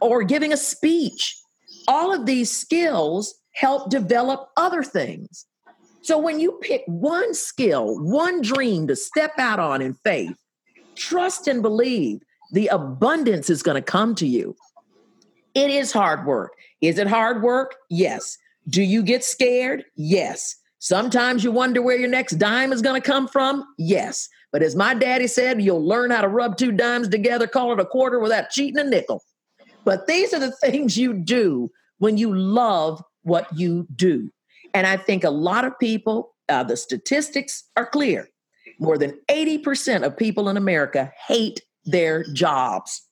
or 0.00 0.22
giving 0.22 0.52
a 0.52 0.56
speech. 0.56 1.36
All 1.88 2.14
of 2.14 2.26
these 2.26 2.50
skills 2.50 3.34
help 3.52 3.90
develop 3.90 4.48
other 4.56 4.82
things. 4.82 5.46
So 6.02 6.18
when 6.18 6.40
you 6.40 6.52
pick 6.62 6.82
one 6.86 7.34
skill, 7.34 7.98
one 8.02 8.40
dream 8.40 8.86
to 8.86 8.96
step 8.96 9.32
out 9.38 9.58
on 9.58 9.82
in 9.82 9.94
faith, 10.04 10.36
trust 10.94 11.48
and 11.48 11.62
believe 11.62 12.20
the 12.52 12.68
abundance 12.68 13.50
is 13.50 13.62
going 13.62 13.74
to 13.74 13.82
come 13.82 14.14
to 14.16 14.26
you. 14.26 14.56
It 15.54 15.70
is 15.70 15.92
hard 15.92 16.26
work. 16.26 16.52
Is 16.80 16.98
it 16.98 17.06
hard 17.06 17.42
work? 17.42 17.74
Yes. 17.90 18.38
Do 18.68 18.82
you 18.82 19.02
get 19.02 19.24
scared? 19.24 19.84
Yes. 19.96 20.54
Sometimes 20.78 21.42
you 21.42 21.50
wonder 21.50 21.82
where 21.82 21.96
your 21.96 22.08
next 22.08 22.34
dime 22.34 22.72
is 22.72 22.82
going 22.82 23.00
to 23.00 23.06
come 23.06 23.26
from? 23.26 23.64
Yes. 23.78 24.28
But 24.52 24.62
as 24.62 24.76
my 24.76 24.94
daddy 24.94 25.26
said, 25.26 25.60
you'll 25.60 25.86
learn 25.86 26.10
how 26.10 26.22
to 26.22 26.28
rub 26.28 26.56
two 26.56 26.72
dimes 26.72 27.08
together, 27.08 27.46
call 27.46 27.72
it 27.72 27.80
a 27.80 27.84
quarter 27.84 28.18
without 28.20 28.50
cheating 28.50 28.78
a 28.78 28.84
nickel. 28.84 29.22
But 29.84 30.06
these 30.06 30.32
are 30.32 30.40
the 30.40 30.52
things 30.62 30.96
you 30.96 31.14
do 31.14 31.70
when 31.98 32.16
you 32.16 32.36
love 32.36 33.02
what 33.22 33.46
you 33.56 33.86
do. 33.94 34.30
And 34.74 34.86
I 34.86 34.96
think 34.96 35.24
a 35.24 35.30
lot 35.30 35.64
of 35.64 35.78
people, 35.78 36.34
uh, 36.48 36.62
the 36.62 36.76
statistics 36.76 37.64
are 37.76 37.86
clear. 37.86 38.28
More 38.78 38.98
than 38.98 39.18
80% 39.30 40.04
of 40.04 40.16
people 40.16 40.48
in 40.48 40.56
America 40.56 41.12
hate 41.26 41.62
their 41.86 42.24
jobs. 42.32 43.02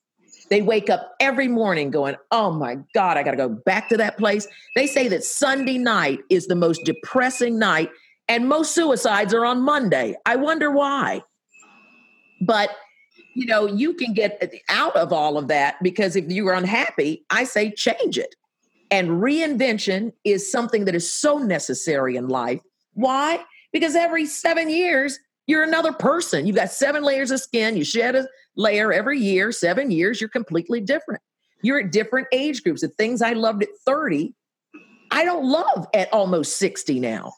They 0.50 0.60
wake 0.60 0.90
up 0.90 1.14
every 1.20 1.48
morning 1.48 1.90
going, 1.90 2.16
Oh 2.30 2.50
my 2.52 2.76
God, 2.92 3.16
I 3.16 3.22
got 3.22 3.30
to 3.30 3.36
go 3.36 3.48
back 3.48 3.88
to 3.88 3.96
that 3.96 4.18
place. 4.18 4.46
They 4.76 4.86
say 4.86 5.08
that 5.08 5.24
Sunday 5.24 5.78
night 5.78 6.20
is 6.28 6.46
the 6.46 6.54
most 6.54 6.82
depressing 6.84 7.58
night, 7.58 7.88
and 8.28 8.48
most 8.48 8.74
suicides 8.74 9.34
are 9.34 9.44
on 9.44 9.60
Monday. 9.62 10.16
I 10.24 10.36
wonder 10.36 10.70
why. 10.70 11.22
But 12.40 12.70
you 13.34 13.46
know, 13.46 13.66
you 13.66 13.94
can 13.94 14.14
get 14.14 14.52
out 14.68 14.94
of 14.94 15.12
all 15.12 15.36
of 15.36 15.48
that 15.48 15.82
because 15.82 16.14
if 16.14 16.30
you 16.30 16.46
are 16.48 16.54
unhappy, 16.54 17.24
I 17.30 17.44
say 17.44 17.72
change 17.72 18.16
it. 18.16 18.34
And 18.90 19.08
reinvention 19.22 20.12
is 20.22 20.50
something 20.50 20.84
that 20.84 20.94
is 20.94 21.10
so 21.10 21.38
necessary 21.38 22.16
in 22.16 22.28
life. 22.28 22.60
Why? 22.92 23.44
Because 23.72 23.96
every 23.96 24.26
seven 24.26 24.70
years, 24.70 25.18
you're 25.48 25.64
another 25.64 25.92
person. 25.92 26.46
You've 26.46 26.56
got 26.56 26.70
seven 26.70 27.02
layers 27.02 27.32
of 27.32 27.40
skin. 27.40 27.76
You 27.76 27.84
shed 27.84 28.14
a 28.14 28.28
layer 28.56 28.92
every 28.92 29.18
year, 29.18 29.50
seven 29.52 29.90
years, 29.90 30.20
you're 30.20 30.30
completely 30.30 30.80
different. 30.80 31.20
You're 31.62 31.80
at 31.80 31.92
different 31.92 32.28
age 32.32 32.62
groups. 32.62 32.82
The 32.82 32.88
things 32.88 33.20
I 33.20 33.32
loved 33.32 33.62
at 33.62 33.70
30, 33.84 34.34
I 35.10 35.24
don't 35.24 35.44
love 35.44 35.86
at 35.92 36.12
almost 36.12 36.56
60 36.58 37.00
now. 37.00 37.32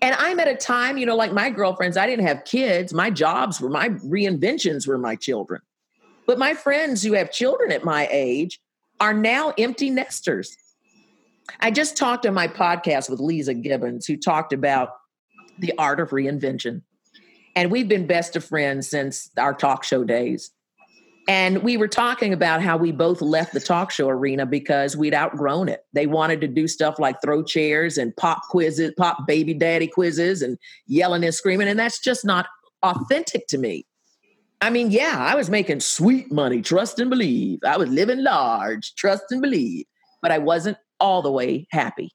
And 0.00 0.14
I'm 0.16 0.38
at 0.38 0.48
a 0.48 0.54
time, 0.54 0.96
you 0.96 1.06
know, 1.06 1.16
like 1.16 1.32
my 1.32 1.50
girlfriends, 1.50 1.96
I 1.96 2.06
didn't 2.06 2.26
have 2.26 2.44
kids. 2.44 2.94
My 2.94 3.10
jobs 3.10 3.60
were 3.60 3.68
my 3.68 3.88
reinventions 3.88 4.86
were 4.86 4.98
my 4.98 5.16
children. 5.16 5.60
But 6.26 6.38
my 6.38 6.54
friends 6.54 7.02
who 7.02 7.14
have 7.14 7.32
children 7.32 7.72
at 7.72 7.84
my 7.84 8.08
age 8.10 8.60
are 9.00 9.14
now 9.14 9.52
empty 9.58 9.90
nesters. 9.90 10.56
I 11.60 11.70
just 11.70 11.96
talked 11.96 12.26
on 12.26 12.34
my 12.34 12.46
podcast 12.46 13.08
with 13.08 13.20
Leeza 13.20 13.60
Gibbons, 13.60 14.06
who 14.06 14.16
talked 14.16 14.52
about 14.52 14.90
the 15.58 15.72
art 15.78 16.00
of 16.00 16.10
reinvention. 16.10 16.82
And 17.56 17.70
we've 17.70 17.88
been 17.88 18.06
best 18.06 18.36
of 18.36 18.44
friends 18.44 18.88
since 18.88 19.30
our 19.36 19.54
talk 19.54 19.82
show 19.82 20.04
days. 20.04 20.50
And 21.28 21.62
we 21.62 21.76
were 21.76 21.88
talking 21.88 22.32
about 22.32 22.62
how 22.62 22.78
we 22.78 22.90
both 22.90 23.20
left 23.20 23.52
the 23.52 23.60
talk 23.60 23.90
show 23.90 24.08
arena 24.08 24.46
because 24.46 24.96
we'd 24.96 25.12
outgrown 25.12 25.68
it. 25.68 25.82
They 25.92 26.06
wanted 26.06 26.40
to 26.40 26.48
do 26.48 26.66
stuff 26.66 26.98
like 26.98 27.20
throw 27.22 27.42
chairs 27.42 27.98
and 27.98 28.16
pop 28.16 28.40
quizzes, 28.48 28.94
pop 28.96 29.26
baby 29.26 29.52
daddy 29.52 29.88
quizzes, 29.88 30.40
and 30.40 30.56
yelling 30.86 31.22
and 31.22 31.34
screaming. 31.34 31.68
And 31.68 31.78
that's 31.78 32.00
just 32.00 32.24
not 32.24 32.46
authentic 32.82 33.46
to 33.48 33.58
me. 33.58 33.86
I 34.62 34.70
mean, 34.70 34.90
yeah, 34.90 35.16
I 35.18 35.34
was 35.34 35.50
making 35.50 35.80
sweet 35.80 36.32
money, 36.32 36.62
trust 36.62 36.98
and 36.98 37.10
believe. 37.10 37.58
I 37.64 37.76
was 37.76 37.90
living 37.90 38.24
large, 38.24 38.94
trust 38.94 39.24
and 39.30 39.42
believe, 39.42 39.84
but 40.22 40.32
I 40.32 40.38
wasn't 40.38 40.78
all 40.98 41.20
the 41.20 41.30
way 41.30 41.68
happy. 41.70 42.10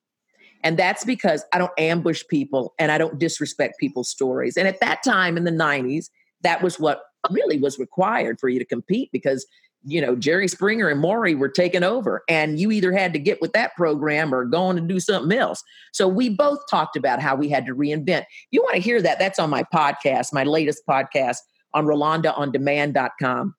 And 0.63 0.75
that's 0.75 1.05
because 1.05 1.45
I 1.53 1.59
don't 1.59 1.71
ambush 1.77 2.23
people 2.29 2.73
and 2.79 2.91
I 2.91 2.97
don't 2.97 3.19
disrespect 3.19 3.75
people's 3.79 4.09
stories. 4.09 4.57
And 4.57 4.67
at 4.67 4.79
that 4.79 5.03
time 5.03 5.37
in 5.37 5.43
the 5.43 5.51
90s, 5.51 6.07
that 6.41 6.63
was 6.63 6.79
what 6.79 7.03
really 7.31 7.59
was 7.59 7.79
required 7.79 8.39
for 8.39 8.49
you 8.49 8.59
to 8.59 8.65
compete 8.65 9.09
because 9.11 9.45
you 9.85 10.01
know 10.01 10.15
Jerry 10.15 10.47
Springer 10.47 10.89
and 10.89 10.99
Maury 10.99 11.35
were 11.35 11.49
taking 11.49 11.83
over 11.83 12.23
and 12.29 12.59
you 12.59 12.71
either 12.71 12.91
had 12.91 13.13
to 13.13 13.19
get 13.19 13.41
with 13.41 13.53
that 13.53 13.75
program 13.75 14.33
or 14.33 14.45
go 14.45 14.63
on 14.63 14.75
to 14.75 14.81
do 14.81 14.99
something 14.99 15.37
else. 15.37 15.63
So 15.91 16.07
we 16.07 16.29
both 16.29 16.59
talked 16.69 16.95
about 16.95 17.21
how 17.21 17.35
we 17.35 17.49
had 17.49 17.65
to 17.65 17.75
reinvent. 17.75 18.25
You 18.51 18.61
want 18.61 18.75
to 18.75 18.81
hear 18.81 19.01
that, 19.01 19.19
that's 19.19 19.39
on 19.39 19.49
my 19.49 19.63
podcast, 19.63 20.33
my 20.33 20.43
latest 20.43 20.83
podcast 20.87 21.37
on 21.73 21.85
RolandaOnDemand.com. 21.85 23.55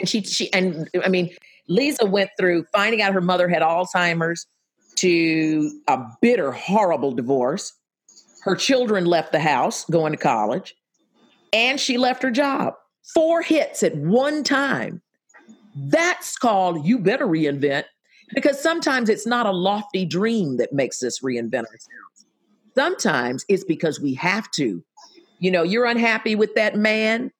And 0.00 0.08
she 0.08 0.22
she 0.22 0.52
and 0.52 0.88
I 1.04 1.08
mean 1.08 1.34
Leeza 1.70 2.08
went 2.08 2.30
through 2.38 2.64
finding 2.72 3.02
out 3.02 3.12
her 3.12 3.20
mother 3.20 3.48
had 3.48 3.62
Alzheimer's, 3.62 4.46
to 4.96 5.80
a 5.88 5.98
bitter, 6.20 6.52
horrible 6.52 7.12
divorce. 7.12 7.72
Her 8.42 8.54
children 8.56 9.04
left 9.04 9.32
the 9.32 9.40
house 9.40 9.84
going 9.86 10.12
to 10.12 10.18
college, 10.18 10.74
and 11.52 11.78
she 11.78 11.98
left 11.98 12.22
her 12.22 12.30
job. 12.30 12.74
Four 13.14 13.42
hits 13.42 13.82
at 13.82 13.96
one 13.96 14.44
time. 14.44 15.02
That's 15.74 16.36
called 16.36 16.86
you 16.86 16.98
better 16.98 17.26
reinvent 17.26 17.84
because 18.34 18.60
sometimes 18.60 19.08
it's 19.08 19.26
not 19.26 19.46
a 19.46 19.50
lofty 19.50 20.04
dream 20.04 20.56
that 20.58 20.72
makes 20.72 21.02
us 21.02 21.20
reinvent 21.20 21.64
ourselves. 21.64 22.26
Sometimes 22.74 23.44
it's 23.48 23.64
because 23.64 24.00
we 24.00 24.14
have 24.14 24.50
to. 24.52 24.82
You 25.38 25.50
know, 25.50 25.62
you're 25.62 25.86
unhappy 25.86 26.34
with 26.34 26.54
that 26.54 26.76
man, 26.76 27.32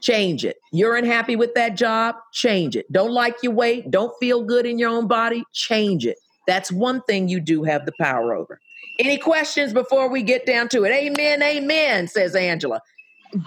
change 0.00 0.44
it. 0.44 0.56
You're 0.72 0.96
unhappy 0.96 1.36
with 1.36 1.54
that 1.54 1.76
job, 1.76 2.16
change 2.32 2.76
it. 2.76 2.90
Don't 2.92 3.12
like 3.12 3.36
your 3.42 3.52
weight, 3.52 3.90
don't 3.90 4.12
feel 4.18 4.42
good 4.42 4.66
in 4.66 4.78
your 4.78 4.90
own 4.90 5.06
body, 5.06 5.44
change 5.52 6.04
it. 6.04 6.18
That's 6.46 6.70
one 6.70 7.00
thing 7.02 7.28
you 7.28 7.40
do 7.40 7.62
have 7.64 7.86
the 7.86 7.92
power 7.98 8.34
over. 8.34 8.60
Any 8.98 9.18
questions 9.18 9.72
before 9.72 10.08
we 10.08 10.22
get 10.22 10.46
down 10.46 10.68
to 10.70 10.84
it? 10.84 10.90
Amen, 10.90 11.42
amen, 11.42 12.08
says 12.08 12.34
Angela. 12.34 12.80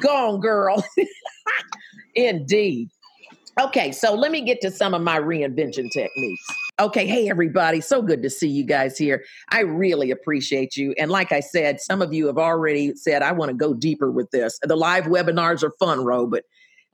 Go 0.01 0.33
on, 0.33 0.39
girl. 0.41 0.83
Indeed. 2.15 2.89
Okay, 3.59 3.91
so 3.91 4.13
let 4.13 4.31
me 4.31 4.41
get 4.41 4.61
to 4.61 4.69
some 4.69 4.93
of 4.93 5.01
my 5.01 5.19
reinvention 5.19 5.91
techniques. 5.91 6.45
Okay, 6.79 7.07
hey 7.07 7.27
everybody, 7.27 7.81
so 7.81 8.03
good 8.03 8.21
to 8.21 8.29
see 8.29 8.47
you 8.47 8.63
guys 8.63 8.99
here. 8.99 9.25
I 9.49 9.61
really 9.61 10.11
appreciate 10.11 10.77
you. 10.77 10.93
And 10.99 11.09
like 11.09 11.31
I 11.31 11.39
said, 11.39 11.81
some 11.81 12.03
of 12.03 12.13
you 12.13 12.27
have 12.27 12.37
already 12.37 12.95
said, 12.95 13.23
I 13.23 13.31
want 13.31 13.49
to 13.49 13.57
go 13.57 13.73
deeper 13.73 14.11
with 14.11 14.29
this. 14.29 14.59
The 14.61 14.75
live 14.75 15.05
webinars 15.05 15.63
are 15.63 15.73
fun, 15.79 16.05
Ro, 16.05 16.27
but 16.27 16.43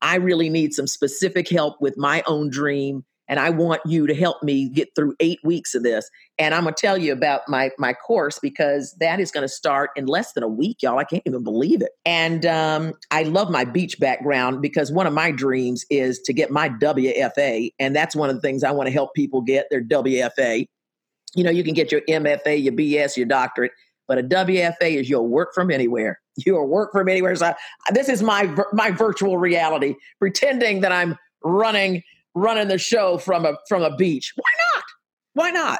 I 0.01 0.15
really 0.15 0.49
need 0.49 0.73
some 0.73 0.87
specific 0.87 1.49
help 1.49 1.81
with 1.81 1.97
my 1.97 2.23
own 2.27 2.49
dream 2.49 3.03
and 3.27 3.39
I 3.39 3.49
want 3.49 3.81
you 3.85 4.07
to 4.07 4.13
help 4.13 4.43
me 4.43 4.69
get 4.69 4.89
through 4.95 5.15
eight 5.19 5.39
weeks 5.43 5.75
of 5.75 5.83
this. 5.83 6.09
And 6.37 6.53
I'm 6.53 6.63
gonna 6.63 6.75
tell 6.77 6.97
you 6.97 7.13
about 7.13 7.41
my 7.47 7.71
my 7.77 7.93
course 7.93 8.39
because 8.39 8.95
that 8.99 9.19
is 9.19 9.31
gonna 9.31 9.47
start 9.47 9.91
in 9.95 10.05
less 10.05 10.33
than 10.33 10.43
a 10.43 10.47
week, 10.47 10.77
y'all. 10.81 10.99
I 10.99 11.03
can't 11.03 11.23
even 11.25 11.43
believe 11.43 11.81
it. 11.81 11.91
And 12.05 12.45
um, 12.45 12.93
I 13.11 13.23
love 13.23 13.49
my 13.49 13.65
beach 13.65 13.99
background 13.99 14.61
because 14.61 14.91
one 14.91 15.07
of 15.07 15.13
my 15.13 15.31
dreams 15.31 15.85
is 15.89 16.19
to 16.21 16.33
get 16.33 16.51
my 16.51 16.69
WFA, 16.69 17.71
and 17.79 17.95
that's 17.95 18.15
one 18.15 18.29
of 18.29 18.35
the 18.35 18.41
things 18.41 18.63
I 18.63 18.71
want 18.71 18.87
to 18.87 18.93
help 18.93 19.13
people 19.13 19.41
get 19.41 19.67
their 19.69 19.83
WFA. 19.83 20.65
You 21.35 21.43
know, 21.43 21.51
you 21.51 21.63
can 21.63 21.73
get 21.73 21.91
your 21.91 22.01
MFA, 22.01 22.61
your 22.61 22.73
BS, 22.73 23.17
your 23.17 23.25
doctorate, 23.25 23.71
but 24.07 24.17
a 24.17 24.23
WFA 24.23 24.99
is 24.99 25.09
your 25.09 25.23
work 25.23 25.53
from 25.53 25.71
anywhere. 25.71 26.19
Your 26.47 26.65
work 26.65 26.93
from 26.93 27.09
anywhere. 27.09 27.35
So 27.35 27.53
this 27.91 28.09
is 28.09 28.23
my 28.23 28.51
my 28.73 28.89
virtual 28.89 29.37
reality, 29.37 29.93
pretending 30.19 30.81
that 30.81 30.91
I'm 30.91 31.15
running 31.43 32.01
running 32.35 32.67
the 32.67 32.77
show 32.77 33.17
from 33.17 33.45
a 33.45 33.55
from 33.67 33.83
a 33.83 33.95
beach. 33.95 34.33
Why 34.35 34.51
not? 34.73 34.83
Why 35.33 35.51
not? 35.51 35.79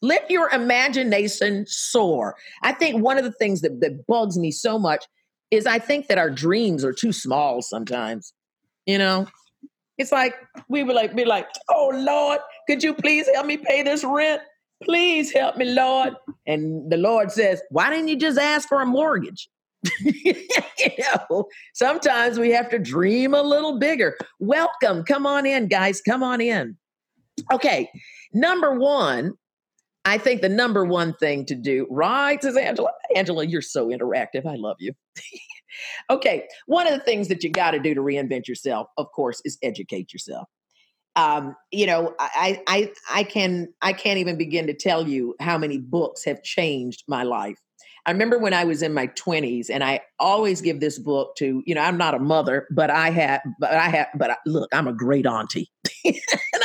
Let 0.00 0.30
your 0.30 0.48
imagination 0.50 1.64
soar. 1.66 2.36
I 2.62 2.72
think 2.72 3.02
one 3.02 3.18
of 3.18 3.24
the 3.24 3.32
things 3.32 3.62
that, 3.62 3.80
that 3.80 4.06
bugs 4.06 4.38
me 4.38 4.52
so 4.52 4.78
much 4.78 5.04
is 5.50 5.66
I 5.66 5.78
think 5.78 6.06
that 6.06 6.18
our 6.18 6.30
dreams 6.30 6.84
are 6.84 6.92
too 6.92 7.12
small 7.12 7.62
sometimes. 7.62 8.32
You 8.86 8.98
know, 8.98 9.26
it's 9.98 10.12
like 10.12 10.34
we 10.68 10.82
would 10.82 10.94
like 10.94 11.16
be 11.16 11.24
like, 11.24 11.46
"Oh 11.68 11.90
Lord, 11.94 12.40
could 12.68 12.82
you 12.82 12.94
please 12.94 13.28
help 13.34 13.46
me 13.46 13.56
pay 13.56 13.82
this 13.82 14.04
rent? 14.04 14.42
Please 14.82 15.32
help 15.32 15.56
me, 15.56 15.66
Lord." 15.66 16.14
And 16.46 16.90
the 16.90 16.96
Lord 16.96 17.32
says, 17.32 17.60
"Why 17.70 17.90
didn't 17.90 18.08
you 18.08 18.16
just 18.16 18.38
ask 18.38 18.68
for 18.68 18.80
a 18.80 18.86
mortgage?" 18.86 19.48
you 20.00 20.34
know, 21.30 21.48
sometimes 21.74 22.38
we 22.38 22.50
have 22.50 22.68
to 22.70 22.78
dream 22.78 23.34
a 23.34 23.42
little 23.42 23.78
bigger. 23.78 24.16
Welcome. 24.40 25.04
Come 25.04 25.26
on 25.26 25.46
in, 25.46 25.68
guys. 25.68 26.00
Come 26.00 26.22
on 26.22 26.40
in. 26.40 26.76
Okay. 27.52 27.88
Number 28.32 28.74
one, 28.78 29.34
I 30.04 30.18
think 30.18 30.40
the 30.40 30.48
number 30.48 30.84
one 30.84 31.14
thing 31.14 31.44
to 31.46 31.54
do, 31.54 31.86
right, 31.90 32.40
says 32.42 32.56
Angela. 32.56 32.90
Angela, 33.14 33.44
you're 33.44 33.62
so 33.62 33.88
interactive. 33.88 34.46
I 34.46 34.56
love 34.56 34.76
you. 34.80 34.92
okay. 36.10 36.46
One 36.66 36.86
of 36.86 36.92
the 36.94 37.04
things 37.04 37.28
that 37.28 37.44
you 37.44 37.50
got 37.50 37.72
to 37.72 37.78
do 37.78 37.94
to 37.94 38.00
reinvent 38.00 38.48
yourself, 38.48 38.88
of 38.96 39.12
course, 39.12 39.40
is 39.44 39.58
educate 39.62 40.12
yourself. 40.12 40.48
Um, 41.14 41.56
you 41.72 41.86
know, 41.86 42.14
I, 42.20 42.62
I, 42.68 42.92
I 43.10 43.22
can, 43.24 43.68
I 43.82 43.92
can't 43.92 44.18
even 44.18 44.38
begin 44.38 44.66
to 44.68 44.74
tell 44.74 45.08
you 45.08 45.34
how 45.40 45.58
many 45.58 45.78
books 45.78 46.24
have 46.24 46.42
changed 46.42 47.02
my 47.08 47.24
life 47.24 47.58
I 48.06 48.10
remember 48.10 48.38
when 48.38 48.54
I 48.54 48.64
was 48.64 48.82
in 48.82 48.94
my 48.94 49.08
20s, 49.08 49.70
and 49.70 49.84
I 49.84 50.00
always 50.18 50.60
give 50.60 50.80
this 50.80 50.98
book 50.98 51.36
to, 51.36 51.62
you 51.66 51.74
know, 51.74 51.80
I'm 51.80 51.96
not 51.96 52.14
a 52.14 52.18
mother, 52.18 52.66
but 52.70 52.90
I 52.90 53.10
have, 53.10 53.42
but 53.58 53.72
I 53.72 53.88
have, 53.88 54.08
but 54.14 54.30
I, 54.30 54.36
look, 54.46 54.68
I'm 54.72 54.88
a 54.88 54.92
great 54.92 55.26
auntie. 55.26 55.70
and 56.04 56.14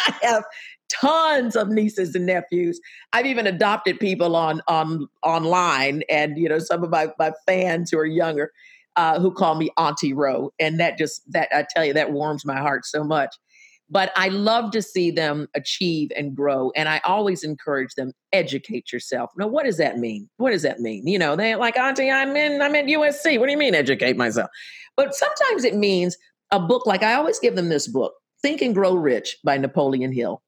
I 0.05 0.15
have 0.21 0.43
tons 0.89 1.55
of 1.55 1.69
nieces 1.69 2.15
and 2.15 2.25
nephews. 2.25 2.79
I've 3.11 3.25
even 3.25 3.47
adopted 3.47 3.99
people 3.99 4.35
on 4.35 4.61
on 4.67 5.07
online, 5.23 6.03
and 6.09 6.37
you 6.37 6.49
know, 6.49 6.59
some 6.59 6.83
of 6.83 6.89
my, 6.89 7.07
my 7.19 7.31
fans 7.45 7.91
who 7.91 7.97
are 7.97 8.05
younger 8.05 8.51
uh, 8.95 9.19
who 9.19 9.31
call 9.31 9.55
me 9.55 9.69
Auntie 9.77 10.13
Roe. 10.13 10.53
And 10.59 10.79
that 10.79 10.97
just 10.97 11.21
that 11.31 11.49
I 11.53 11.65
tell 11.75 11.85
you, 11.85 11.93
that 11.93 12.11
warms 12.11 12.45
my 12.45 12.57
heart 12.57 12.85
so 12.85 13.03
much 13.03 13.35
but 13.89 14.11
I 14.15 14.29
love 14.29 14.71
to 14.71 14.81
see 14.81 15.11
them 15.11 15.47
achieve 15.55 16.11
and 16.15 16.35
grow. 16.35 16.71
And 16.75 16.89
I 16.89 16.99
always 17.03 17.43
encourage 17.43 17.95
them, 17.95 18.11
educate 18.31 18.91
yourself. 18.91 19.31
Now, 19.37 19.47
what 19.47 19.65
does 19.65 19.77
that 19.77 19.97
mean? 19.97 20.29
What 20.37 20.51
does 20.51 20.63
that 20.63 20.79
mean? 20.79 21.07
You 21.07 21.19
know, 21.19 21.35
they're 21.35 21.57
like, 21.57 21.77
Auntie, 21.77 22.09
I'm 22.09 22.35
in, 22.35 22.61
I'm 22.61 22.75
at 22.75 22.85
USC. 22.85 23.39
What 23.39 23.45
do 23.45 23.51
you 23.51 23.57
mean 23.57 23.75
educate 23.75 24.17
myself? 24.17 24.49
But 24.95 25.13
sometimes 25.15 25.63
it 25.63 25.75
means 25.75 26.17
a 26.51 26.59
book 26.59 26.85
like 26.85 27.03
I 27.03 27.13
always 27.13 27.39
give 27.39 27.55
them 27.55 27.69
this 27.69 27.87
book, 27.87 28.13
Think 28.41 28.61
and 28.61 28.73
Grow 28.73 28.95
Rich 28.95 29.37
by 29.43 29.57
Napoleon 29.57 30.11
Hill. 30.11 30.41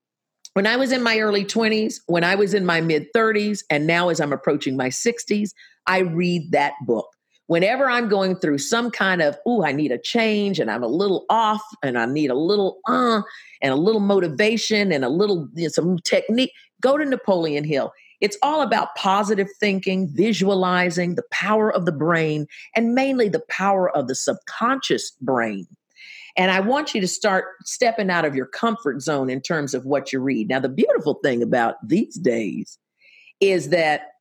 When 0.54 0.68
I 0.68 0.78
was 0.78 0.92
in 0.92 1.04
my 1.04 1.20
early 1.20 1.44
20s, 1.44 1.96
when 2.08 2.24
I 2.24 2.36
was 2.36 2.54
in 2.54 2.66
my 2.66 2.80
mid 2.80 3.08
30s, 3.14 3.64
and 3.70 3.86
now 3.86 4.10
as 4.10 4.22
I'm 4.22 4.32
approaching 4.32 4.78
my 4.78 4.88
60s, 4.88 5.50
I 5.88 6.00
read 6.00 6.52
that 6.52 6.74
book 6.86 7.08
whenever 7.48 7.90
I'm 7.90 8.10
going 8.10 8.36
through 8.36 8.58
some 8.58 8.92
kind 8.92 9.22
of, 9.22 9.38
oh, 9.46 9.64
I 9.64 9.72
need 9.72 9.92
a 9.92 9.98
change 9.98 10.60
and 10.60 10.72
I'm 10.72 10.84
a 10.84 10.88
little 10.88 11.26
off 11.30 11.64
and 11.84 11.98
I 11.98 12.06
need 12.06 12.32
a 12.32 12.36
little 12.36 12.80
uh 12.88 13.22
and 13.62 13.74
a 13.74 13.78
little 13.78 14.02
motivation 14.02 14.92
and 14.92 15.06
a 15.06 15.10
little 15.10 15.48
you 15.54 15.64
know, 15.64 15.70
some 15.70 16.00
technique, 16.00 16.52
go 16.82 16.98
to 16.98 17.06
Napoleon 17.06 17.64
Hill. 17.64 17.94
It's 18.22 18.38
all 18.42 18.62
about 18.62 18.96
positive 18.96 19.50
thinking, 19.60 20.08
visualizing 20.08 21.16
the 21.16 21.24
power 21.32 21.72
of 21.72 21.86
the 21.86 21.92
brain, 21.92 22.48
and 22.76 22.96
mainly 22.96 23.30
the 23.30 23.44
power 23.50 23.96
of 23.96 24.08
the 24.08 24.16
subconscious 24.16 25.12
brain. 25.22 25.68
And 26.38 26.52
I 26.52 26.60
want 26.60 26.94
you 26.94 27.02
to 27.02 27.08
start 27.08 27.46
stepping 27.64 28.10
out 28.10 28.26
of 28.26 28.36
your 28.36 28.46
comfort 28.46 29.02
zone 29.02 29.30
in 29.30 29.42
terms 29.42 29.74
of 29.74 29.86
what 29.86 30.12
you 30.12 30.20
read. 30.20 30.50
Now, 30.50 30.60
the 30.60 30.70
beautiful 30.70 31.16
thing 31.24 31.42
about 31.42 31.76
these 31.88 32.16
days 32.16 32.78
is 33.40 33.70
that 33.70 34.15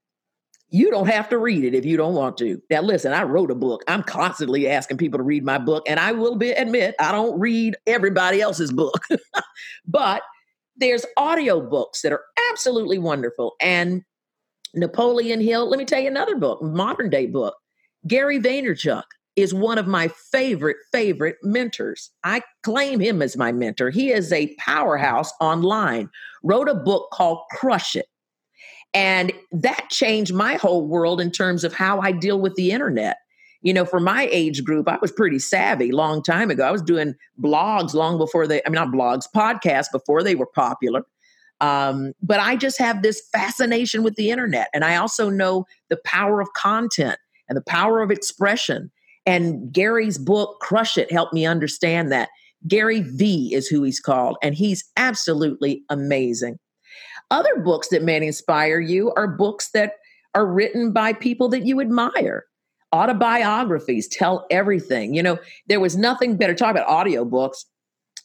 you 0.75 0.91
don't 0.91 1.07
have 1.07 1.29
to 1.29 1.39
read 1.39 1.63
it 1.63 1.73
if 1.73 1.85
you 1.85 1.97
don't 1.97 2.15
want 2.15 2.37
to. 2.37 2.61
Now, 2.69 2.83
listen, 2.83 3.13
I 3.13 3.23
wrote 3.23 3.53
a 3.53 3.55
book. 3.55 3.85
I'm 3.87 4.03
constantly 4.03 4.69
asking 4.69 4.97
people 4.97 5.19
to 5.19 5.23
read 5.23 5.45
my 5.45 5.57
book, 5.57 5.85
and 5.87 6.01
I 6.01 6.11
will 6.11 6.35
be, 6.35 6.51
admit 6.51 6.97
I 6.99 7.13
don't 7.13 7.39
read 7.39 7.77
everybody 7.87 8.41
else's 8.41 8.73
book, 8.73 9.01
but 9.87 10.23
there's 10.77 11.07
audio 11.17 11.61
books 11.61 12.03
that 12.03 12.11
are 12.11 12.25
absolutely 12.51 12.99
wonderful. 12.99 13.53
And 13.61 14.03
Napoleon 14.75 15.41
Hill, 15.41 15.71
let 15.71 15.79
me 15.79 15.85
tell 15.85 16.01
you 16.01 16.09
another 16.09 16.35
book, 16.35 16.61
modern 16.61 17.09
day 17.09 17.27
book. 17.27 17.55
Gary 18.09 18.41
Vaynerchuk 18.41 19.05
is 19.37 19.55
one 19.55 19.79
of 19.79 19.87
my 19.87 20.09
favorite, 20.33 20.79
favorite 20.91 21.37
mentors. 21.45 22.11
I 22.25 22.43
claim 22.65 22.99
him 22.99 23.23
as 23.23 23.37
my 23.37 23.53
mentor. 23.53 23.91
He 23.91 24.11
is 24.11 24.33
a 24.33 24.53
powerhouse 24.57 25.33
online, 25.41 26.11
wrote 26.43 26.69
a 26.69 26.75
book 26.75 27.11
called 27.13 27.39
Crush 27.53 27.95
It 27.95 28.07
and 28.95 29.33
that 29.53 29.91
changed 29.91 30.33
my 30.33 30.55
whole 30.55 30.87
world 30.87 31.21
in 31.21 31.31
terms 31.31 31.65
of 31.65 31.75
how 31.75 32.01
I 32.01 32.13
deal 32.13 32.41
with 32.41 32.55
the 32.55 32.71
internet. 32.71 33.19
You 33.63 33.73
know, 33.73 33.85
for 33.85 33.99
my 33.99 34.29
age 34.31 34.63
group, 34.63 34.89
I 34.89 34.99
was 35.01 35.11
pretty 35.11 35.39
savvy 35.39 35.91
long 35.91 36.23
time 36.23 36.51
ago. 36.51 36.65
I 36.65 36.71
was 36.71 36.83
doing 36.83 37.15
blogs 37.43 37.95
long 37.95 38.19
before 38.19 38.47
they, 38.47 38.61
I 38.65 38.69
mean, 38.69 38.75
not 38.75 38.89
blogs, 38.89 39.25
podcasts 39.35 39.91
before 39.91 40.23
they 40.23 40.35
were 40.35 40.47
popular. 40.47 41.05
Um, 41.61 42.13
but 42.23 42.41
I 42.41 42.57
just 42.57 42.79
have 42.79 43.03
this 43.03 43.23
fascination 43.33 44.03
with 44.03 44.17
the 44.17 44.31
internet. 44.31 44.69
And 44.75 44.85
I 44.85 44.97
also 44.97 45.31
know 45.31 45.65
the 45.89 45.99
power 46.05 46.41
of 46.41 46.53
content 46.55 47.19
and 47.49 47.57
the 47.57 47.63
power 47.63 48.03
of 48.03 48.11
expression. 48.11 48.91
And 49.25 49.73
Gary's 49.73 50.19
book, 50.19 50.61
Crush 50.61 50.99
It, 50.99 51.11
helped 51.11 51.33
me 51.33 51.47
understand 51.47 52.13
that. 52.13 52.29
Gary 52.67 53.01
V 53.01 53.55
is 53.55 53.67
who 53.67 53.83
he's 53.83 54.01
called, 54.01 54.39
and 54.43 54.55
he's 54.55 54.85
absolutely 54.97 55.83
amazing. 55.91 56.59
Other 57.31 57.57
books 57.57 57.89
that 57.89 58.03
may 58.03 58.25
inspire 58.25 58.81
you 58.81 59.13
are 59.17 59.27
books 59.27 59.71
that 59.71 59.95
are 60.35 60.47
written 60.47 60.93
by 60.93 61.13
people 61.13 61.49
that 61.51 61.67
you 61.67 61.81
admire. 61.81 62.45
Autobiographies 62.93 64.07
tell 64.09 64.47
everything. 64.51 65.15
You 65.15 65.23
know, 65.23 65.39
there 65.67 65.81
was 65.81 65.97
nothing 65.97 66.37
better. 66.37 66.55
Talk 66.55 66.71
about 66.71 66.89
audiobooks. 66.89 67.65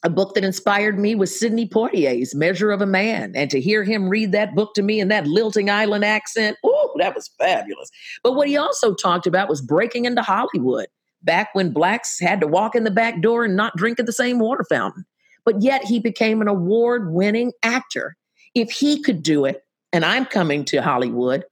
A 0.02 0.08
book 0.08 0.34
that 0.34 0.44
inspired 0.44 0.98
me 0.98 1.14
was 1.14 1.38
Sidney 1.38 1.68
Poitier's 1.68 2.34
Measure 2.34 2.70
of 2.70 2.80
a 2.80 2.86
Man. 2.86 3.32
And 3.34 3.50
to 3.50 3.60
hear 3.60 3.84
him 3.84 4.08
read 4.08 4.32
that 4.32 4.54
book 4.54 4.72
to 4.74 4.82
me 4.82 4.98
in 4.98 5.08
that 5.08 5.26
lilting 5.26 5.68
island 5.68 6.04
accent, 6.04 6.56
oh, 6.64 6.94
that 6.98 7.14
was 7.14 7.28
fabulous. 7.38 7.90
But 8.22 8.32
what 8.32 8.48
he 8.48 8.56
also 8.56 8.94
talked 8.94 9.26
about 9.26 9.48
was 9.48 9.60
breaking 9.60 10.06
into 10.06 10.22
Hollywood 10.22 10.86
back 11.22 11.50
when 11.52 11.72
blacks 11.72 12.18
had 12.18 12.40
to 12.40 12.46
walk 12.46 12.74
in 12.74 12.84
the 12.84 12.90
back 12.90 13.20
door 13.20 13.44
and 13.44 13.56
not 13.56 13.76
drink 13.76 14.00
at 14.00 14.06
the 14.06 14.12
same 14.12 14.38
water 14.38 14.64
fountain. 14.68 15.04
But 15.44 15.62
yet 15.62 15.84
he 15.84 15.98
became 15.98 16.40
an 16.40 16.48
award 16.48 17.12
winning 17.12 17.52
actor. 17.62 18.16
If 18.54 18.70
he 18.70 19.02
could 19.02 19.22
do 19.22 19.44
it, 19.44 19.64
and 19.92 20.04
I'm 20.04 20.24
coming 20.24 20.64
to 20.66 20.82
Hollywood, 20.82 21.44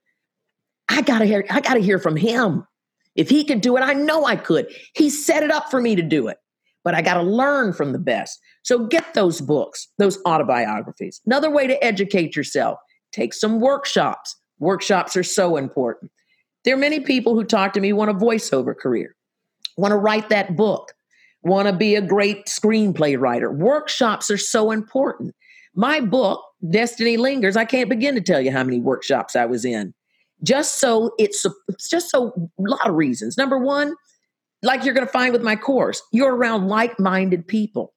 I 0.88 1.02
gotta 1.02 1.24
hear, 1.24 1.44
I 1.50 1.60
gotta 1.60 1.80
hear 1.80 1.98
from 1.98 2.16
him. 2.16 2.66
If 3.14 3.28
he 3.28 3.44
could 3.44 3.60
do 3.60 3.76
it, 3.76 3.80
I 3.80 3.94
know 3.94 4.24
I 4.24 4.36
could. 4.36 4.68
He 4.94 5.10
set 5.10 5.42
it 5.42 5.50
up 5.50 5.70
for 5.70 5.80
me 5.80 5.96
to 5.96 6.02
do 6.02 6.28
it. 6.28 6.38
But 6.84 6.94
I 6.94 7.02
gotta 7.02 7.22
learn 7.22 7.72
from 7.72 7.92
the 7.92 7.98
best. 7.98 8.40
So 8.62 8.86
get 8.86 9.14
those 9.14 9.40
books, 9.40 9.88
those 9.98 10.18
autobiographies. 10.24 11.20
Another 11.26 11.50
way 11.50 11.66
to 11.66 11.84
educate 11.84 12.36
yourself, 12.36 12.78
take 13.12 13.34
some 13.34 13.60
workshops. 13.60 14.36
Workshops 14.58 15.16
are 15.16 15.22
so 15.22 15.56
important. 15.56 16.10
There 16.64 16.74
are 16.74 16.78
many 16.78 17.00
people 17.00 17.34
who 17.34 17.44
talk 17.44 17.72
to 17.74 17.80
me 17.80 17.92
want 17.92 18.10
a 18.10 18.14
voiceover 18.14 18.76
career, 18.76 19.14
want 19.76 19.92
to 19.92 19.96
write 19.96 20.28
that 20.28 20.56
book, 20.56 20.92
want 21.42 21.68
to 21.68 21.74
be 21.74 21.94
a 21.94 22.02
great 22.02 22.46
screenplay 22.46 23.18
writer. 23.18 23.50
Workshops 23.50 24.30
are 24.30 24.38
so 24.38 24.70
important. 24.70 25.34
My 25.74 26.00
book, 26.00 26.42
Destiny 26.70 27.16
Lingers, 27.16 27.56
I 27.56 27.64
can't 27.64 27.88
begin 27.88 28.14
to 28.14 28.20
tell 28.20 28.40
you 28.40 28.50
how 28.50 28.64
many 28.64 28.80
workshops 28.80 29.36
I 29.36 29.46
was 29.46 29.64
in. 29.64 29.94
Just 30.42 30.78
so 30.78 31.12
it's, 31.18 31.44
just 31.88 32.10
so 32.10 32.32
a 32.58 32.62
lot 32.62 32.88
of 32.88 32.94
reasons. 32.94 33.36
Number 33.36 33.58
one, 33.58 33.94
like 34.62 34.84
you're 34.84 34.94
going 34.94 35.06
to 35.06 35.12
find 35.12 35.32
with 35.32 35.42
my 35.42 35.56
course, 35.56 36.02
you're 36.12 36.34
around 36.34 36.68
like 36.68 36.98
minded 36.98 37.46
people 37.46 37.94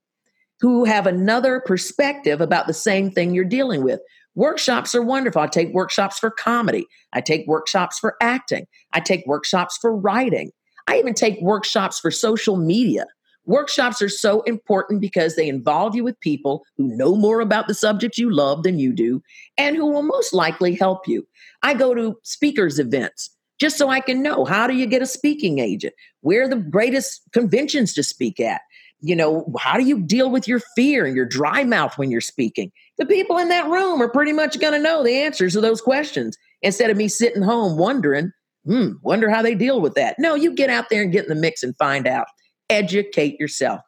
who 0.60 0.86
have 0.86 1.08
another 1.08 1.60
perspective 1.60 2.40
about 2.40 2.68
the 2.68 2.74
same 2.74 3.12
thing 3.12 3.34
you're 3.34 3.44
dealing 3.44 3.84
with. 3.84 4.00
Workshops 4.36 4.94
are 4.96 5.02
wonderful. 5.02 5.42
I 5.42 5.48
take 5.48 5.74
workshops 5.74 6.20
for 6.20 6.32
comedy, 6.32 6.86
I 7.14 7.22
take 7.22 7.48
workshops 7.48 8.00
for 8.00 8.16
acting, 8.22 8.68
I 8.94 9.00
take 9.00 9.26
workshops 9.26 9.78
for 9.82 9.96
writing, 9.96 10.52
I 10.88 10.98
even 10.98 11.14
take 11.14 11.42
workshops 11.42 12.00
for 12.00 12.12
social 12.12 12.58
media 12.58 13.06
Workshops 13.46 14.02
are 14.02 14.10
so 14.10 14.42
important 14.42 15.02
because 15.02 15.36
they 15.36 15.50
involve 15.50 15.96
you 15.96 16.04
with 16.04 16.20
people 16.20 16.64
who 16.78 16.96
know 16.96 17.16
more 17.16 17.42
about 17.42 17.68
the 17.68 17.74
subject 17.74 18.18
you 18.18 18.30
love 18.32 18.64
than 18.64 18.78
you 18.78 18.94
do 18.94 19.22
and 19.58 19.76
who 19.76 19.88
will 19.88 20.04
most 20.04 20.34
likely 20.34 20.76
help 20.76 21.08
you. 21.08 21.28
I 21.64 21.74
go 21.74 21.96
to 21.96 22.18
speakers 22.24 22.78
events 22.78 23.32
just 23.60 23.78
so 23.78 23.90
I 23.90 24.00
can 24.00 24.24
know 24.24 24.46
how 24.46 24.68
do 24.68 24.76
you 24.76 24.88
get 24.88 25.04
a 25.04 25.08
speaking 25.08 25.60
agent? 25.60 25.94
Where 26.22 26.44
are 26.44 26.48
the 26.48 26.56
greatest 26.56 27.22
conventions 27.32 27.94
to 27.94 28.04
speak 28.04 28.40
at? 28.40 28.62
You 29.02 29.16
know, 29.16 29.52
how 29.60 29.78
do 29.78 29.84
you 29.84 30.02
deal 30.02 30.30
with 30.30 30.48
your 30.48 30.62
fear 30.76 31.06
and 31.06 31.16
your 31.16 31.26
dry 31.26 31.64
mouth 31.64 31.98
when 31.98 32.12
you're 32.12 32.22
speaking? 32.22 32.72
The 32.98 33.06
people 33.06 33.38
in 33.38 33.50
that 33.50 33.68
room 33.68 34.02
are 34.02 34.10
pretty 34.10 34.34
much 34.34 34.60
going 34.60 34.74
to 34.74 34.80
know 34.80 35.04
the 35.04 35.16
answers 35.16 35.54
to 35.54 35.62
those 35.62 35.82
questions 35.82 36.38
instead 36.62 36.92
of 36.92 36.98
me 36.98 37.08
sitting 37.08 37.42
home 37.42 37.78
wondering, 37.78 38.32
hmm, 38.66 38.94
wonder 39.02 39.30
how 39.30 39.42
they 39.42 39.56
deal 39.56 39.82
with 39.82 39.96
that. 39.96 40.16
No, 40.20 40.36
you 40.36 40.54
get 40.54 40.70
out 40.70 40.90
there 40.90 41.02
and 41.02 41.12
get 41.12 41.24
in 41.24 41.30
the 41.30 41.36
mix 41.36 41.64
and 41.64 41.76
find 41.78 42.08
out. 42.08 42.28
Educate 42.72 43.40
yourself. 43.40 43.82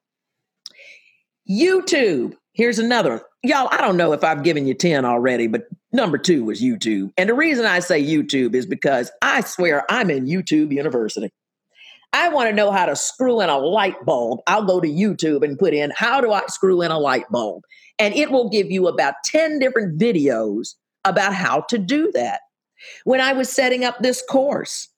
YouTube. 1.50 2.36
Here's 2.54 2.80
another. 2.80 3.22
Y'all, 3.44 3.70
I 3.72 3.78
don't 3.78 3.98
know 3.98 4.14
if 4.14 4.24
I've 4.24 4.44
given 4.44 4.68
you 4.68 4.74
10 4.74 5.06
already, 5.06 5.48
but 5.48 5.64
number 5.92 6.18
two 6.18 6.46
was 6.46 6.62
YouTube. 6.62 7.12
And 7.18 7.30
the 7.30 7.34
reason 7.34 7.66
I 7.66 7.80
say 7.80 8.04
YouTube 8.04 8.54
is 8.54 8.66
because 8.66 9.12
I 9.22 9.42
swear 9.42 9.86
I'm 9.90 10.10
in 10.10 10.26
YouTube 10.26 10.72
University. 10.72 11.32
I 12.12 12.30
want 12.30 12.50
to 12.50 12.56
know 12.56 12.72
how 12.72 12.86
to 12.86 12.96
screw 12.96 13.42
in 13.42 13.50
a 13.50 13.58
light 13.58 14.06
bulb. 14.06 14.42
I'll 14.46 14.66
go 14.66 14.80
to 14.80 14.88
YouTube 14.88 15.44
and 15.44 15.58
put 15.58 15.74
in 15.74 15.92
how 15.96 16.22
do 16.22 16.32
I 16.32 16.44
screw 16.48 16.82
in 16.82 16.92
a 16.92 17.00
light 17.00 17.26
bulb? 17.32 17.64
And 17.98 18.14
it 18.14 18.32
will 18.32 18.50
give 18.50 18.70
you 18.70 18.88
about 18.88 19.16
10 19.26 19.60
different 19.60 20.00
videos 20.00 20.76
about 21.06 21.34
how 21.34 21.62
to 21.70 21.78
do 21.78 22.12
that. 22.14 22.42
When 23.04 23.20
I 23.20 23.34
was 23.34 23.50
setting 23.50 23.84
up 23.84 24.00
this 24.00 24.22
course, 24.30 24.90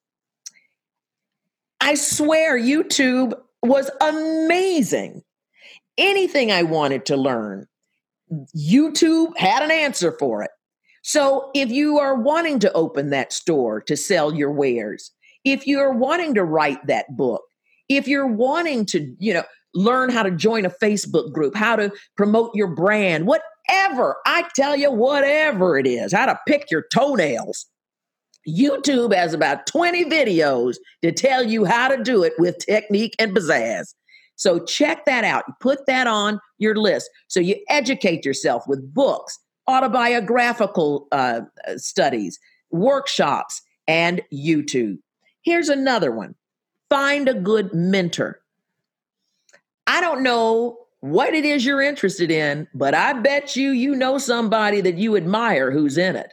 I 1.80 1.94
swear 1.94 2.58
YouTube 2.58 3.32
was 3.62 3.90
amazing. 4.00 5.22
Anything 5.98 6.52
I 6.52 6.62
wanted 6.62 7.06
to 7.06 7.16
learn, 7.16 7.66
YouTube 8.56 9.36
had 9.36 9.62
an 9.62 9.70
answer 9.70 10.12
for 10.18 10.42
it. 10.42 10.50
So 11.02 11.50
if 11.54 11.70
you 11.70 11.98
are 11.98 12.16
wanting 12.16 12.58
to 12.60 12.72
open 12.72 13.10
that 13.10 13.32
store 13.32 13.80
to 13.82 13.96
sell 13.96 14.34
your 14.34 14.50
wares, 14.50 15.12
if 15.44 15.66
you're 15.66 15.92
wanting 15.92 16.34
to 16.34 16.44
write 16.44 16.84
that 16.88 17.16
book, 17.16 17.42
if 17.88 18.08
you're 18.08 18.26
wanting 18.26 18.84
to, 18.86 19.14
you 19.20 19.32
know, 19.32 19.44
learn 19.74 20.10
how 20.10 20.24
to 20.24 20.30
join 20.30 20.64
a 20.64 20.70
Facebook 20.70 21.32
group, 21.32 21.54
how 21.54 21.76
to 21.76 21.92
promote 22.16 22.50
your 22.54 22.66
brand, 22.66 23.26
whatever, 23.26 24.16
I 24.26 24.48
tell 24.56 24.74
you, 24.74 24.90
whatever 24.90 25.78
it 25.78 25.86
is, 25.86 26.12
how 26.12 26.26
to 26.26 26.38
pick 26.48 26.70
your 26.70 26.84
toenails. 26.92 27.66
YouTube 28.48 29.14
has 29.14 29.34
about 29.34 29.66
20 29.66 30.04
videos 30.06 30.76
to 31.02 31.12
tell 31.12 31.44
you 31.44 31.64
how 31.64 31.88
to 31.88 32.02
do 32.02 32.22
it 32.22 32.32
with 32.38 32.58
technique 32.58 33.14
and 33.18 33.34
pizzazz. 33.34 33.94
So 34.36 34.64
check 34.64 35.04
that 35.06 35.24
out. 35.24 35.44
Put 35.60 35.86
that 35.86 36.06
on 36.06 36.40
your 36.58 36.76
list. 36.76 37.10
So 37.28 37.40
you 37.40 37.56
educate 37.68 38.24
yourself 38.24 38.64
with 38.68 38.92
books, 38.94 39.38
autobiographical 39.66 41.08
uh, 41.10 41.40
studies, 41.76 42.38
workshops, 42.70 43.62
and 43.88 44.22
YouTube. 44.32 44.98
Here's 45.42 45.68
another 45.68 46.12
one 46.12 46.34
find 46.88 47.28
a 47.28 47.34
good 47.34 47.72
mentor. 47.74 48.40
I 49.88 50.00
don't 50.00 50.22
know 50.22 50.78
what 51.00 51.34
it 51.34 51.44
is 51.44 51.64
you're 51.64 51.82
interested 51.82 52.30
in, 52.30 52.68
but 52.74 52.94
I 52.94 53.12
bet 53.12 53.56
you 53.56 53.70
you 53.70 53.94
know 53.94 54.18
somebody 54.18 54.80
that 54.82 54.98
you 54.98 55.16
admire 55.16 55.70
who's 55.70 55.98
in 55.98 56.16
it 56.16 56.32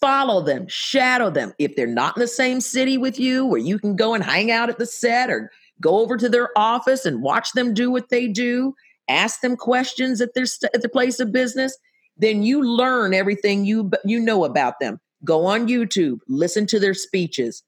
follow 0.00 0.40
them, 0.42 0.66
shadow 0.68 1.30
them. 1.30 1.52
If 1.58 1.76
they're 1.76 1.86
not 1.86 2.16
in 2.16 2.20
the 2.20 2.26
same 2.26 2.60
city 2.60 2.98
with 2.98 3.18
you, 3.18 3.44
where 3.44 3.60
you 3.60 3.78
can 3.78 3.96
go 3.96 4.14
and 4.14 4.24
hang 4.24 4.50
out 4.50 4.68
at 4.68 4.78
the 4.78 4.86
set 4.86 5.30
or 5.30 5.50
go 5.80 5.98
over 5.98 6.16
to 6.16 6.28
their 6.28 6.50
office 6.56 7.04
and 7.06 7.22
watch 7.22 7.52
them 7.52 7.74
do 7.74 7.90
what 7.90 8.08
they 8.08 8.26
do, 8.26 8.74
ask 9.08 9.40
them 9.40 9.56
questions 9.56 10.20
at 10.20 10.34
their 10.34 10.46
st- 10.46 10.70
at 10.74 10.82
their 10.82 10.90
place 10.90 11.20
of 11.20 11.32
business, 11.32 11.76
then 12.16 12.42
you 12.42 12.62
learn 12.62 13.14
everything 13.14 13.64
you 13.64 13.90
you 14.04 14.20
know 14.20 14.44
about 14.44 14.74
them. 14.80 15.00
Go 15.24 15.44
on 15.44 15.68
YouTube, 15.68 16.18
listen 16.28 16.66
to 16.66 16.80
their 16.80 16.94
speeches, 16.94 17.62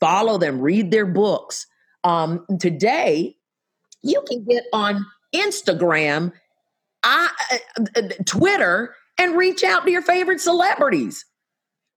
follow 0.00 0.38
them, 0.38 0.60
read 0.60 0.90
their 0.90 1.06
books. 1.06 1.66
Um, 2.04 2.44
today, 2.60 3.36
you 4.02 4.22
can 4.28 4.44
get 4.44 4.64
on 4.72 5.04
Instagram, 5.34 6.32
I, 7.02 7.30
uh, 7.78 7.84
uh, 7.96 8.02
Twitter, 8.26 8.94
and 9.18 9.36
reach 9.36 9.64
out 9.64 9.84
to 9.84 9.90
your 9.90 10.02
favorite 10.02 10.40
celebrities. 10.40 11.24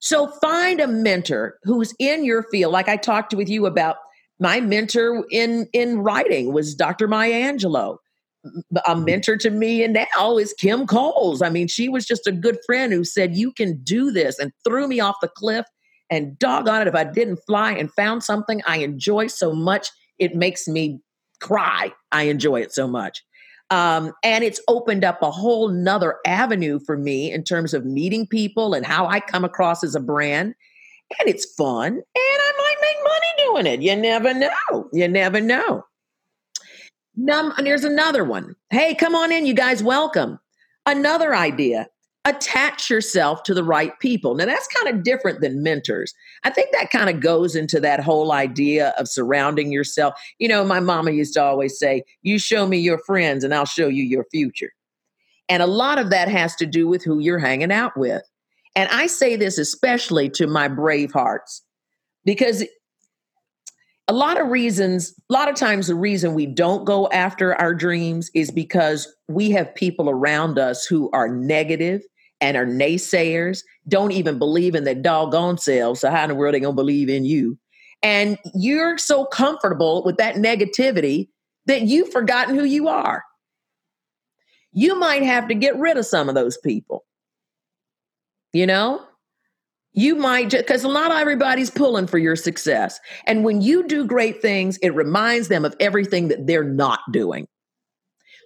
So 0.01 0.27
find 0.27 0.81
a 0.81 0.87
mentor 0.87 1.57
who's 1.63 1.93
in 1.99 2.25
your 2.25 2.43
field. 2.43 2.73
Like 2.73 2.89
I 2.89 2.97
talked 2.97 3.33
with 3.33 3.47
you 3.47 3.67
about 3.67 3.97
my 4.39 4.59
mentor 4.59 5.23
in 5.31 5.67
in 5.73 5.99
writing 5.99 6.51
was 6.51 6.75
Dr. 6.75 7.07
Maya 7.07 7.53
Angelou. 7.53 7.97
A 8.43 8.49
mm-hmm. 8.49 9.05
mentor 9.05 9.37
to 9.37 9.51
me 9.51 9.83
and 9.83 9.93
now 9.93 10.37
is 10.37 10.53
Kim 10.53 10.87
Coles. 10.87 11.43
I 11.43 11.49
mean, 11.49 11.67
she 11.67 11.87
was 11.87 12.07
just 12.07 12.25
a 12.25 12.31
good 12.31 12.57
friend 12.65 12.91
who 12.91 13.03
said, 13.03 13.35
You 13.35 13.51
can 13.53 13.79
do 13.83 14.11
this 14.11 14.39
and 14.39 14.51
threw 14.63 14.87
me 14.87 14.99
off 14.99 15.17
the 15.21 15.27
cliff. 15.27 15.65
And 16.09 16.37
doggone 16.39 16.81
it, 16.81 16.87
if 16.87 16.95
I 16.95 17.05
didn't 17.05 17.39
fly 17.47 17.71
and 17.71 17.93
found 17.93 18.23
something 18.23 18.61
I 18.65 18.79
enjoy 18.79 19.27
so 19.27 19.53
much, 19.53 19.87
it 20.17 20.35
makes 20.35 20.67
me 20.67 20.99
cry. 21.39 21.93
I 22.11 22.23
enjoy 22.23 22.61
it 22.61 22.73
so 22.73 22.87
much. 22.87 23.23
Um, 23.71 24.11
and 24.21 24.43
it's 24.43 24.59
opened 24.67 25.05
up 25.05 25.21
a 25.21 25.31
whole 25.31 25.69
nother 25.69 26.17
avenue 26.27 26.79
for 26.79 26.97
me 26.97 27.31
in 27.31 27.43
terms 27.43 27.73
of 27.73 27.85
meeting 27.85 28.27
people 28.27 28.73
and 28.73 28.85
how 28.85 29.07
I 29.07 29.21
come 29.21 29.45
across 29.45 29.83
as 29.83 29.95
a 29.95 29.99
brand. 30.01 30.53
And 31.19 31.29
it's 31.29 31.45
fun. 31.55 31.93
And 31.93 32.03
I 32.15 32.51
might 32.57 32.75
make 32.81 32.97
money 33.03 33.27
doing 33.37 33.73
it. 33.73 33.81
You 33.81 33.95
never 33.95 34.33
know. 34.33 34.89
You 34.93 35.07
never 35.07 35.41
know. 35.41 35.85
Num- 37.15 37.53
and 37.57 37.65
here's 37.65 37.83
another 37.83 38.23
one. 38.23 38.55
Hey, 38.69 38.93
come 38.93 39.15
on 39.15 39.31
in, 39.31 39.45
you 39.45 39.53
guys. 39.53 39.81
Welcome. 39.81 40.39
Another 40.85 41.35
idea 41.35 41.87
attach 42.25 42.89
yourself 42.89 43.41
to 43.43 43.53
the 43.53 43.63
right 43.63 43.97
people. 43.99 44.35
Now, 44.35 44.45
that's 44.45 44.67
kind 44.67 44.95
of 44.95 45.03
different 45.03 45.41
than 45.41 45.63
mentors. 45.63 46.13
I 46.43 46.51
think 46.51 46.71
that 46.71 46.91
kind 46.91 47.09
of 47.09 47.19
goes 47.19 47.55
into 47.55 47.79
that 47.79 47.99
whole 47.99 48.31
idea 48.31 48.93
of 48.97 49.07
surrounding 49.07 49.71
yourself. 49.71 50.13
You 50.37 50.47
know, 50.47 50.63
my 50.63 50.79
mama 50.79 51.11
used 51.11 51.33
to 51.33 51.43
always 51.43 51.79
say, 51.79 52.03
You 52.21 52.37
show 52.37 52.67
me 52.67 52.77
your 52.77 52.99
friends, 52.99 53.43
and 53.43 53.53
I'll 53.53 53.65
show 53.65 53.87
you 53.87 54.03
your 54.03 54.25
future. 54.31 54.71
And 55.49 55.63
a 55.63 55.67
lot 55.67 55.97
of 55.97 56.11
that 56.11 56.27
has 56.27 56.55
to 56.57 56.65
do 56.65 56.87
with 56.87 57.03
who 57.03 57.19
you're 57.19 57.39
hanging 57.39 57.71
out 57.71 57.97
with. 57.97 58.21
And 58.75 58.87
I 58.89 59.07
say 59.07 59.35
this 59.35 59.57
especially 59.57 60.29
to 60.31 60.47
my 60.47 60.67
brave 60.67 61.11
hearts 61.11 61.63
because 62.23 62.63
a 64.11 64.13
lot 64.13 64.41
of 64.41 64.49
reasons, 64.49 65.13
a 65.29 65.33
lot 65.33 65.47
of 65.47 65.55
times, 65.55 65.87
the 65.87 65.95
reason 65.95 66.33
we 66.33 66.45
don't 66.45 66.83
go 66.83 67.07
after 67.11 67.55
our 67.55 67.73
dreams 67.73 68.29
is 68.33 68.51
because 68.51 69.07
we 69.29 69.51
have 69.51 69.73
people 69.73 70.09
around 70.09 70.59
us 70.59 70.85
who 70.85 71.09
are 71.13 71.29
negative 71.29 72.01
and 72.41 72.57
are 72.57 72.65
naysayers, 72.65 73.63
don't 73.87 74.11
even 74.11 74.37
believe 74.37 74.75
in 74.75 74.83
their 74.83 74.95
doggone 74.95 75.57
selves. 75.57 76.01
So, 76.01 76.11
how 76.11 76.23
in 76.23 76.27
the 76.27 76.35
world 76.35 76.49
are 76.49 76.57
they 76.57 76.59
going 76.59 76.75
to 76.75 76.81
believe 76.81 77.07
in 77.07 77.23
you? 77.23 77.57
And 78.03 78.37
you're 78.53 78.97
so 78.97 79.23
comfortable 79.23 80.03
with 80.03 80.17
that 80.17 80.35
negativity 80.35 81.29
that 81.67 81.83
you've 81.83 82.11
forgotten 82.11 82.53
who 82.53 82.65
you 82.65 82.89
are. 82.89 83.23
You 84.73 84.99
might 84.99 85.23
have 85.23 85.47
to 85.47 85.55
get 85.55 85.77
rid 85.77 85.95
of 85.95 86.05
some 86.05 86.27
of 86.27 86.35
those 86.35 86.57
people. 86.57 87.05
You 88.51 88.67
know, 88.67 89.05
you 89.93 90.15
might 90.15 90.49
just 90.49 90.65
because 90.65 90.83
not 90.83 91.11
everybody's 91.11 91.69
pulling 91.69 92.07
for 92.07 92.17
your 92.17 92.35
success. 92.35 92.99
And 93.27 93.43
when 93.43 93.61
you 93.61 93.87
do 93.87 94.05
great 94.05 94.41
things, 94.41 94.77
it 94.81 94.95
reminds 94.95 95.49
them 95.49 95.65
of 95.65 95.75
everything 95.79 96.29
that 96.29 96.47
they're 96.47 96.63
not 96.63 96.99
doing. 97.11 97.47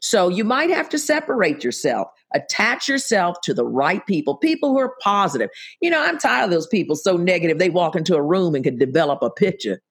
So 0.01 0.27
you 0.29 0.43
might 0.43 0.69
have 0.69 0.89
to 0.89 0.99
separate 0.99 1.63
yourself, 1.63 2.07
attach 2.33 2.87
yourself 2.87 3.37
to 3.43 3.53
the 3.53 3.65
right 3.65 4.05
people, 4.05 4.37
people 4.37 4.69
who 4.69 4.79
are 4.79 4.95
positive. 5.01 5.49
You 5.81 5.89
know, 5.89 6.01
I'm 6.01 6.17
tired 6.17 6.45
of 6.45 6.51
those 6.51 6.67
people 6.67 6.95
so 6.95 7.17
negative, 7.17 7.59
they 7.59 7.69
walk 7.69 7.95
into 7.95 8.15
a 8.15 8.21
room 8.21 8.55
and 8.55 8.63
can 8.63 8.77
develop 8.77 9.21
a 9.21 9.29
picture. 9.29 9.81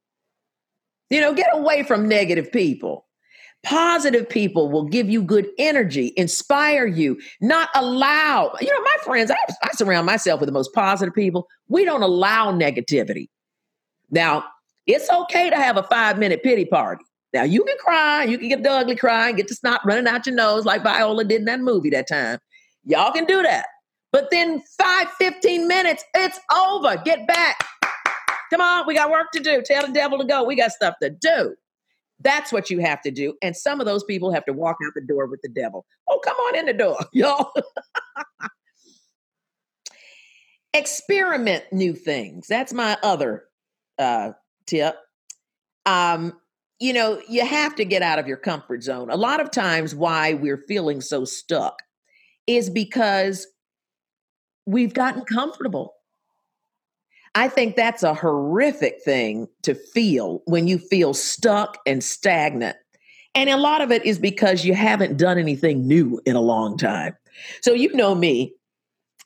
You 1.11 1.21
know, 1.21 1.35
get 1.35 1.51
away 1.53 1.83
from 1.83 2.09
negative 2.09 2.51
people. 2.51 3.07
Positive 3.65 4.29
people 4.29 4.71
will 4.71 4.85
give 4.85 5.09
you 5.09 5.23
good 5.23 5.49
energy, 5.59 6.13
inspire 6.17 6.87
you, 6.87 7.19
not 7.41 7.71
allow. 7.75 8.53
You 8.61 8.71
know, 8.71 8.83
my 8.83 8.97
friends, 9.03 9.31
I, 9.31 9.37
I 9.63 9.71
surround 9.73 10.07
myself 10.07 10.41
with 10.41 10.49
the 10.49 10.53
most 10.53 10.73
positive 10.75 11.15
people. 11.15 11.49
We 11.69 11.85
don't 11.85 12.03
allow 12.03 12.53
negativity. 12.53 13.29
Now, 14.11 14.45
it's 14.87 15.09
okay 15.11 15.49
to 15.51 15.57
have 15.57 15.77
a 15.77 15.83
five 15.85 16.19
minute 16.19 16.43
pity 16.43 16.67
party. 16.67 17.05
Now 17.33 17.43
you 17.43 17.65
can 17.65 17.77
cry, 17.79 18.25
you 18.25 18.39
can 18.39 18.49
get 18.49 18.63
the 18.63 18.71
ugly 18.71 18.95
cry 18.97 19.29
and 19.29 19.37
get 19.37 19.49
the 19.49 19.55
snot 19.55 19.81
running 19.85 20.07
out 20.07 20.25
your 20.25 20.37
nose 20.37 20.65
like 20.65 20.85
Viola 20.85 21.25
did 21.25 21.41
in 21.41 21.45
that 21.47 21.61
movie 21.61 21.91
that 21.91 22.07
time. 22.07 22.39
Y'all 22.85 23.13
can 23.13 23.25
do 23.25 23.43
that. 23.43 23.67
But 24.13 24.31
then 24.31 24.63
five, 24.79 25.09
15 25.19 25.67
minutes, 25.67 26.05
it's 26.15 26.39
over. 26.55 26.97
Get 27.05 27.27
back. 27.27 27.57
Come 28.51 28.61
on, 28.61 28.87
we 28.87 28.95
got 28.95 29.11
work 29.11 29.33
to 29.33 29.41
do. 29.41 29.63
Tell 29.63 29.85
the 29.85 29.93
devil 29.93 30.19
to 30.19 30.25
go. 30.25 30.45
We 30.45 30.55
got 30.55 30.71
stuff 30.71 30.95
to 31.03 31.11
do. 31.11 31.57
That's 32.21 32.53
what 32.53 32.71
you 32.71 32.79
have 32.79 33.03
to 33.03 33.11
do. 33.11 33.35
And 33.43 33.57
some 33.57 33.81
of 33.81 33.87
those 33.87 34.05
people 34.05 34.33
have 34.33 34.45
to 34.47 34.53
walk 34.53 34.77
out 34.85 34.93
the 34.95 35.03
door 35.03 35.27
with 35.27 35.41
the 35.43 35.49
devil. 35.49 35.85
Oh, 36.09 36.21
come 36.25 36.37
on 36.37 36.57
in 36.57 36.67
the 36.67 36.73
door, 36.73 36.99
y'all. 37.13 37.53
Experiment 40.73 41.65
new 41.73 41.95
things. 41.95 42.47
That's 42.47 42.73
my 42.73 42.97
other 43.03 43.45
uh, 43.99 44.33
tip. 44.67 44.97
Um, 45.87 46.35
you 46.81 46.93
know, 46.93 47.21
you 47.29 47.47
have 47.47 47.77
to 47.77 47.85
get 47.85 48.03
out 48.03 48.19
of 48.19 48.27
your 48.27 48.37
comfort 48.37 48.83
zone. 48.83 49.11
A 49.11 49.17
lot 49.17 49.41
of 49.41 49.51
times, 49.51 49.95
why 49.95 50.35
we're 50.35 50.65
feeling 50.67 51.01
so 51.01 51.25
stuck 51.25 51.83
is 52.47 52.69
because 52.69 53.47
we've 54.67 54.95
gotten 54.95 55.25
comfortable. 55.25 55.95
I 57.35 57.49
think 57.49 57.75
that's 57.75 58.03
a 58.03 58.15
horrific 58.15 59.03
thing 59.03 59.49
to 59.63 59.75
feel 59.75 60.43
when 60.47 60.69
you 60.69 60.79
feel 60.79 61.15
stuck 61.15 61.79
and 61.87 62.03
stagnant. 62.03 62.77
And 63.35 63.51
a 63.51 63.57
lot 63.57 63.81
of 63.81 63.91
it 63.91 64.05
is 64.07 64.19
because 64.19 64.65
you 64.65 64.75
haven't 64.75 65.17
done 65.17 65.39
anything 65.39 65.89
new 65.89 66.21
in 66.25 66.37
a 66.37 66.41
long 66.41 66.77
time. 66.77 67.17
So, 67.63 67.73
you 67.73 67.93
know 67.95 68.15
me, 68.15 68.55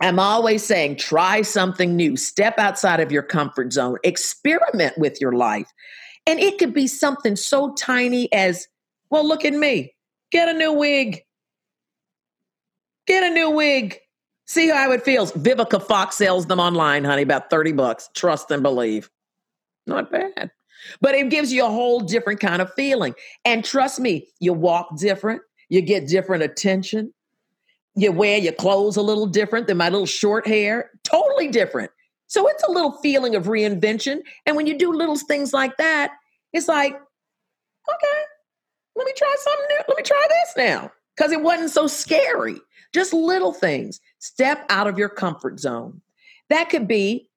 I'm 0.00 0.18
always 0.18 0.64
saying 0.64 0.96
try 0.96 1.42
something 1.42 1.94
new, 1.96 2.16
step 2.16 2.58
outside 2.58 3.00
of 3.00 3.12
your 3.12 3.22
comfort 3.22 3.72
zone, 3.72 3.98
experiment 4.04 4.96
with 4.96 5.20
your 5.20 5.32
life. 5.32 5.70
And 6.26 6.38
it 6.38 6.58
could 6.58 6.72
be 6.72 6.86
something 6.86 7.36
so 7.36 7.74
tiny 7.74 8.32
as, 8.32 8.66
well, 9.10 9.26
look 9.26 9.44
at 9.44 9.52
me, 9.52 9.94
get 10.30 10.48
a 10.48 10.54
new 10.54 10.72
wig. 10.72 11.22
Get 13.06 13.22
a 13.22 13.30
new 13.30 13.50
wig. 13.50 13.98
See 14.48 14.70
how 14.70 14.90
it 14.92 15.04
feels. 15.04 15.30
Vivica 15.32 15.80
Fox 15.80 16.16
sells 16.16 16.46
them 16.46 16.58
online, 16.58 17.04
honey, 17.04 17.20
about 17.20 17.50
30 17.50 17.72
bucks. 17.72 18.08
Trust 18.14 18.50
and 18.50 18.62
believe. 18.62 19.10
Not 19.86 20.10
bad. 20.10 20.50
But 21.02 21.14
it 21.14 21.28
gives 21.28 21.52
you 21.52 21.66
a 21.66 21.68
whole 21.68 22.00
different 22.00 22.40
kind 22.40 22.62
of 22.62 22.72
feeling. 22.72 23.14
And 23.44 23.62
trust 23.62 24.00
me, 24.00 24.26
you 24.40 24.54
walk 24.54 24.96
different, 24.96 25.42
you 25.68 25.82
get 25.82 26.08
different 26.08 26.42
attention, 26.42 27.12
you 27.94 28.10
wear 28.10 28.38
your 28.38 28.54
clothes 28.54 28.96
a 28.96 29.02
little 29.02 29.26
different 29.26 29.66
than 29.66 29.76
my 29.76 29.90
little 29.90 30.06
short 30.06 30.46
hair, 30.46 30.90
totally 31.04 31.48
different. 31.48 31.90
So 32.26 32.48
it's 32.48 32.62
a 32.62 32.70
little 32.70 32.92
feeling 33.02 33.34
of 33.34 33.44
reinvention. 33.44 34.20
And 34.46 34.56
when 34.56 34.66
you 34.66 34.78
do 34.78 34.94
little 34.94 35.16
things 35.16 35.52
like 35.52 35.76
that, 35.76 36.12
it's 36.54 36.68
like, 36.68 36.94
okay, 36.94 38.22
let 38.96 39.04
me 39.04 39.12
try 39.14 39.34
something 39.40 39.66
new. 39.68 39.80
Let 39.88 39.96
me 39.96 40.02
try 40.02 40.24
this 40.30 40.54
now. 40.56 40.90
Because 41.16 41.32
it 41.32 41.42
wasn't 41.42 41.70
so 41.70 41.86
scary. 41.86 42.56
Just 42.94 43.12
little 43.12 43.52
things. 43.52 44.00
Step 44.18 44.64
out 44.68 44.86
of 44.86 44.98
your 44.98 45.08
comfort 45.08 45.60
zone. 45.60 46.00
That 46.48 46.70
could 46.70 46.88
be, 46.88 47.28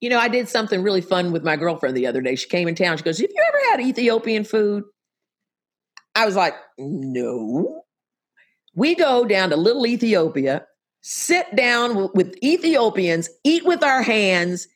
you 0.00 0.10
know, 0.10 0.18
I 0.18 0.28
did 0.28 0.48
something 0.48 0.82
really 0.82 1.00
fun 1.00 1.32
with 1.32 1.44
my 1.44 1.56
girlfriend 1.56 1.96
the 1.96 2.06
other 2.06 2.20
day. 2.20 2.36
She 2.36 2.48
came 2.48 2.68
in 2.68 2.74
town. 2.74 2.96
She 2.96 3.02
goes, 3.02 3.18
Have 3.18 3.30
you 3.30 3.44
ever 3.48 3.58
had 3.70 3.80
Ethiopian 3.80 4.44
food? 4.44 4.84
I 6.14 6.26
was 6.26 6.36
like, 6.36 6.54
No. 6.78 7.84
We 8.74 8.94
go 8.94 9.24
down 9.24 9.50
to 9.50 9.56
little 9.56 9.86
Ethiopia, 9.86 10.66
sit 11.00 11.54
down 11.54 12.10
with 12.12 12.36
Ethiopians, 12.42 13.30
eat 13.44 13.64
with 13.64 13.84
our 13.84 14.02
hands, 14.02 14.66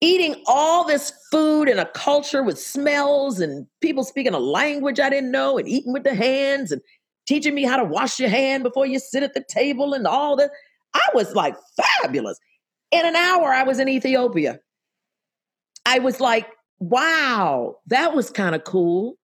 eating 0.00 0.42
all 0.46 0.84
this 0.84 1.12
food 1.30 1.68
and 1.68 1.80
a 1.80 1.86
culture 1.86 2.42
with 2.42 2.58
smells 2.58 3.40
and 3.40 3.66
people 3.80 4.04
speaking 4.04 4.32
a 4.32 4.38
language 4.38 5.00
I 5.00 5.10
didn't 5.10 5.32
know 5.32 5.58
and 5.58 5.68
eating 5.68 5.92
with 5.92 6.04
the 6.04 6.14
hands 6.14 6.70
and 6.70 6.80
teaching 7.28 7.54
me 7.54 7.62
how 7.62 7.76
to 7.76 7.84
wash 7.84 8.18
your 8.18 8.30
hand 8.30 8.62
before 8.62 8.86
you 8.86 8.98
sit 8.98 9.22
at 9.22 9.34
the 9.34 9.44
table 9.48 9.92
and 9.92 10.06
all 10.06 10.34
that. 10.36 10.50
I 10.94 11.06
was 11.12 11.34
like 11.34 11.54
fabulous. 11.76 12.38
In 12.90 13.04
an 13.04 13.14
hour, 13.14 13.52
I 13.52 13.64
was 13.64 13.78
in 13.78 13.88
Ethiopia. 13.88 14.58
I 15.84 15.98
was 15.98 16.20
like, 16.20 16.46
wow, 16.78 17.76
that 17.86 18.14
was 18.14 18.30
kind 18.30 18.54
of 18.54 18.64
cool. 18.64 19.16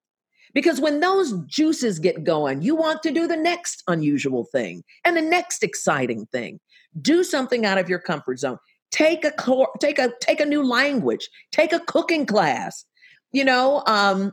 Because 0.53 0.79
when 0.79 0.99
those 0.99 1.33
juices 1.47 1.99
get 1.99 2.23
going, 2.23 2.61
you 2.61 2.75
want 2.75 3.01
to 3.03 3.11
do 3.11 3.27
the 3.27 3.35
next 3.35 3.83
unusual 3.87 4.45
thing 4.45 4.83
and 5.03 5.17
the 5.17 5.21
next 5.21 5.63
exciting 5.63 6.27
thing. 6.27 6.59
Do 7.01 7.23
something 7.23 7.65
out 7.65 7.77
of 7.77 7.89
your 7.89 7.99
comfort 7.99 8.39
zone. 8.39 8.57
Take 8.91 9.25
a 9.25 9.33
take 9.81 9.99
a 9.99 10.13
take 10.21 10.39
a 10.39 10.45
new 10.45 10.63
language. 10.63 11.27
Take 11.51 11.73
a 11.73 11.79
cooking 11.79 12.25
class. 12.25 12.85
You 13.33 13.43
know, 13.43 13.83
um, 13.85 14.31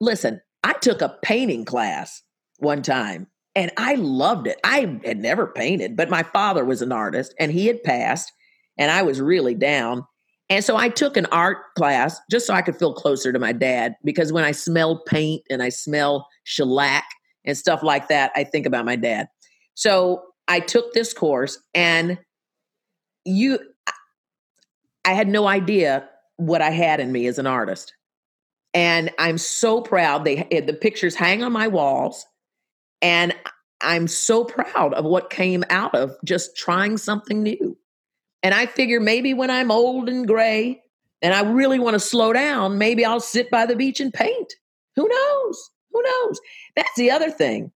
listen, 0.00 0.40
I 0.62 0.72
took 0.74 1.02
a 1.02 1.16
painting 1.22 1.64
class 1.64 2.22
one 2.58 2.82
time 2.82 3.28
and 3.54 3.70
I 3.76 3.94
loved 3.94 4.46
it. 4.46 4.58
I 4.64 5.00
had 5.04 5.18
never 5.18 5.46
painted, 5.46 5.96
but 5.96 6.10
my 6.10 6.22
father 6.22 6.64
was 6.64 6.82
an 6.82 6.92
artist 6.92 7.34
and 7.38 7.52
he 7.52 7.66
had 7.66 7.82
passed 7.82 8.32
and 8.78 8.90
I 8.90 9.02
was 9.02 9.20
really 9.20 9.54
down. 9.54 10.04
And 10.50 10.64
so 10.64 10.76
I 10.76 10.88
took 10.88 11.16
an 11.16 11.26
art 11.26 11.58
class 11.76 12.20
just 12.30 12.46
so 12.46 12.54
I 12.54 12.62
could 12.62 12.76
feel 12.76 12.94
closer 12.94 13.32
to 13.32 13.38
my 13.38 13.52
dad 13.52 13.94
because 14.04 14.32
when 14.32 14.44
I 14.44 14.52
smell 14.52 15.02
paint 15.04 15.42
and 15.50 15.62
I 15.62 15.68
smell 15.68 16.26
shellac 16.44 17.04
and 17.44 17.56
stuff 17.56 17.82
like 17.82 18.08
that, 18.08 18.32
I 18.34 18.44
think 18.44 18.66
about 18.66 18.84
my 18.84 18.96
dad. 18.96 19.28
So 19.74 20.22
I 20.46 20.60
took 20.60 20.92
this 20.92 21.12
course 21.12 21.58
and 21.74 22.18
you 23.24 23.58
I 25.04 25.12
had 25.12 25.28
no 25.28 25.46
idea 25.46 26.08
what 26.36 26.62
I 26.62 26.70
had 26.70 27.00
in 27.00 27.12
me 27.12 27.26
as 27.26 27.38
an 27.38 27.46
artist. 27.46 27.94
And 28.74 29.10
I'm 29.18 29.38
so 29.38 29.80
proud. 29.80 30.24
They 30.24 30.46
eh, 30.50 30.60
the 30.60 30.74
pictures 30.74 31.14
hang 31.14 31.42
on 31.42 31.52
my 31.52 31.68
walls, 31.68 32.26
and 33.00 33.34
I'm 33.80 34.06
so 34.08 34.44
proud 34.44 34.94
of 34.94 35.04
what 35.04 35.30
came 35.30 35.64
out 35.70 35.94
of 35.94 36.16
just 36.24 36.56
trying 36.56 36.98
something 36.98 37.42
new. 37.42 37.76
And 38.42 38.54
I 38.54 38.66
figure 38.66 39.00
maybe 39.00 39.34
when 39.34 39.50
I'm 39.50 39.70
old 39.70 40.08
and 40.08 40.26
gray 40.26 40.82
and 41.22 41.34
I 41.34 41.42
really 41.42 41.78
want 41.78 41.94
to 41.94 42.00
slow 42.00 42.32
down, 42.32 42.78
maybe 42.78 43.04
I'll 43.04 43.20
sit 43.20 43.50
by 43.50 43.66
the 43.66 43.76
beach 43.76 44.00
and 44.00 44.12
paint. 44.12 44.54
Who 44.96 45.08
knows? 45.08 45.70
Who 45.92 46.02
knows? 46.02 46.40
That's 46.76 46.96
the 46.96 47.10
other 47.10 47.30
thing 47.30 47.72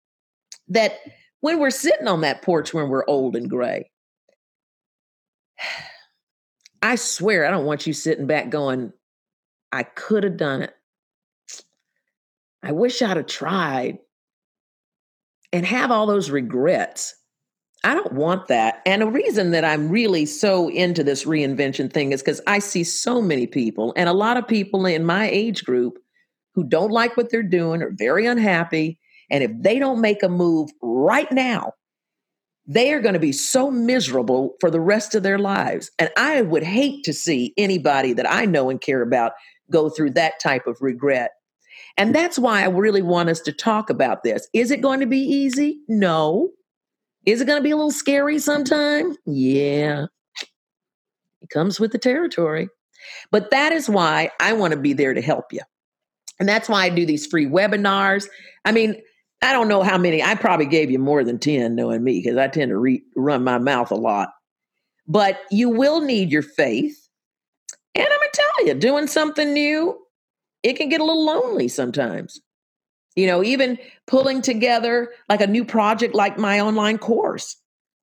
that 0.68 0.98
when 1.40 1.58
we're 1.58 1.70
sitting 1.70 2.08
on 2.08 2.20
that 2.22 2.42
porch 2.42 2.72
when 2.72 2.88
we're 2.88 3.06
old 3.06 3.36
and 3.36 3.50
gray, 3.50 3.90
I 6.82 6.96
swear 6.96 7.46
I 7.46 7.50
don't 7.50 7.64
want 7.64 7.86
you 7.86 7.92
sitting 7.92 8.26
back 8.26 8.50
going, 8.50 8.92
I 9.70 9.84
could 9.84 10.24
have 10.24 10.36
done 10.36 10.62
it. 10.62 10.74
I 12.62 12.72
wish 12.72 13.02
I'd 13.02 13.16
have 13.16 13.26
tried 13.26 13.98
and 15.52 15.66
have 15.66 15.90
all 15.90 16.06
those 16.06 16.30
regrets. 16.30 17.14
I 17.84 17.94
don't 17.94 18.12
want 18.12 18.48
that. 18.48 18.80
And 18.86 19.02
the 19.02 19.08
reason 19.08 19.50
that 19.50 19.64
I'm 19.64 19.88
really 19.88 20.24
so 20.24 20.68
into 20.68 21.02
this 21.02 21.24
reinvention 21.24 21.92
thing 21.92 22.12
is 22.12 22.22
because 22.22 22.40
I 22.46 22.60
see 22.60 22.84
so 22.84 23.20
many 23.20 23.46
people 23.46 23.92
and 23.96 24.08
a 24.08 24.12
lot 24.12 24.36
of 24.36 24.46
people 24.46 24.86
in 24.86 25.04
my 25.04 25.28
age 25.28 25.64
group 25.64 25.98
who 26.54 26.64
don't 26.64 26.92
like 26.92 27.16
what 27.16 27.30
they're 27.30 27.42
doing, 27.42 27.82
are 27.82 27.92
very 27.92 28.26
unhappy. 28.26 28.98
And 29.30 29.42
if 29.42 29.50
they 29.58 29.78
don't 29.78 30.00
make 30.00 30.22
a 30.22 30.28
move 30.28 30.70
right 30.82 31.30
now, 31.32 31.72
they 32.66 32.92
are 32.92 33.00
going 33.00 33.14
to 33.14 33.20
be 33.20 33.32
so 33.32 33.70
miserable 33.70 34.54
for 34.60 34.70
the 34.70 34.80
rest 34.80 35.14
of 35.14 35.22
their 35.22 35.38
lives. 35.38 35.90
And 35.98 36.10
I 36.16 36.42
would 36.42 36.62
hate 36.62 37.04
to 37.04 37.12
see 37.12 37.52
anybody 37.56 38.12
that 38.12 38.30
I 38.30 38.44
know 38.44 38.70
and 38.70 38.80
care 38.80 39.02
about 39.02 39.32
go 39.70 39.88
through 39.88 40.10
that 40.10 40.38
type 40.40 40.66
of 40.66 40.76
regret 40.80 41.30
and 41.96 42.14
that's 42.14 42.38
why 42.38 42.62
I 42.62 42.68
really 42.68 43.02
want 43.02 43.28
us 43.28 43.40
to 43.40 43.52
talk 43.52 43.90
about 43.90 44.22
this. 44.22 44.48
Is 44.52 44.70
it 44.70 44.80
going 44.80 45.00
to 45.00 45.06
be 45.06 45.20
easy? 45.20 45.80
No. 45.88 46.50
Is 47.26 47.40
it 47.40 47.46
going 47.46 47.58
to 47.58 47.62
be 47.62 47.70
a 47.70 47.76
little 47.76 47.90
scary 47.90 48.38
sometime? 48.38 49.14
Yeah. 49.26 50.06
It 51.40 51.50
comes 51.50 51.78
with 51.78 51.92
the 51.92 51.98
territory. 51.98 52.68
But 53.30 53.50
that 53.50 53.72
is 53.72 53.88
why 53.88 54.30
I 54.40 54.52
want 54.52 54.72
to 54.72 54.78
be 54.78 54.92
there 54.92 55.14
to 55.14 55.20
help 55.20 55.52
you. 55.52 55.60
And 56.40 56.48
that's 56.48 56.68
why 56.68 56.84
I 56.84 56.88
do 56.88 57.04
these 57.04 57.26
free 57.26 57.46
webinars. 57.46 58.26
I 58.64 58.72
mean, 58.72 59.00
I 59.42 59.52
don't 59.52 59.68
know 59.68 59.82
how 59.82 59.98
many, 59.98 60.22
I 60.22 60.34
probably 60.34 60.66
gave 60.66 60.90
you 60.90 60.98
more 60.98 61.24
than 61.24 61.38
10 61.38 61.74
knowing 61.74 62.02
me 62.02 62.20
because 62.20 62.38
I 62.38 62.48
tend 62.48 62.70
to 62.70 62.78
re- 62.78 63.02
run 63.16 63.44
my 63.44 63.58
mouth 63.58 63.90
a 63.90 63.96
lot. 63.96 64.30
But 65.06 65.40
you 65.50 65.68
will 65.68 66.00
need 66.00 66.30
your 66.30 66.42
faith. 66.42 66.96
And 67.94 68.04
I'm 68.04 68.18
going 68.18 68.30
to 68.32 68.40
tell 68.40 68.66
you, 68.66 68.74
doing 68.74 69.06
something 69.06 69.52
new 69.52 69.98
it 70.62 70.74
can 70.74 70.88
get 70.88 71.00
a 71.00 71.04
little 71.04 71.24
lonely 71.24 71.68
sometimes. 71.68 72.40
You 73.16 73.26
know, 73.26 73.42
even 73.42 73.78
pulling 74.06 74.40
together 74.40 75.10
like 75.28 75.40
a 75.40 75.46
new 75.46 75.64
project 75.64 76.14
like 76.14 76.38
my 76.38 76.60
online 76.60 76.98
course. 76.98 77.56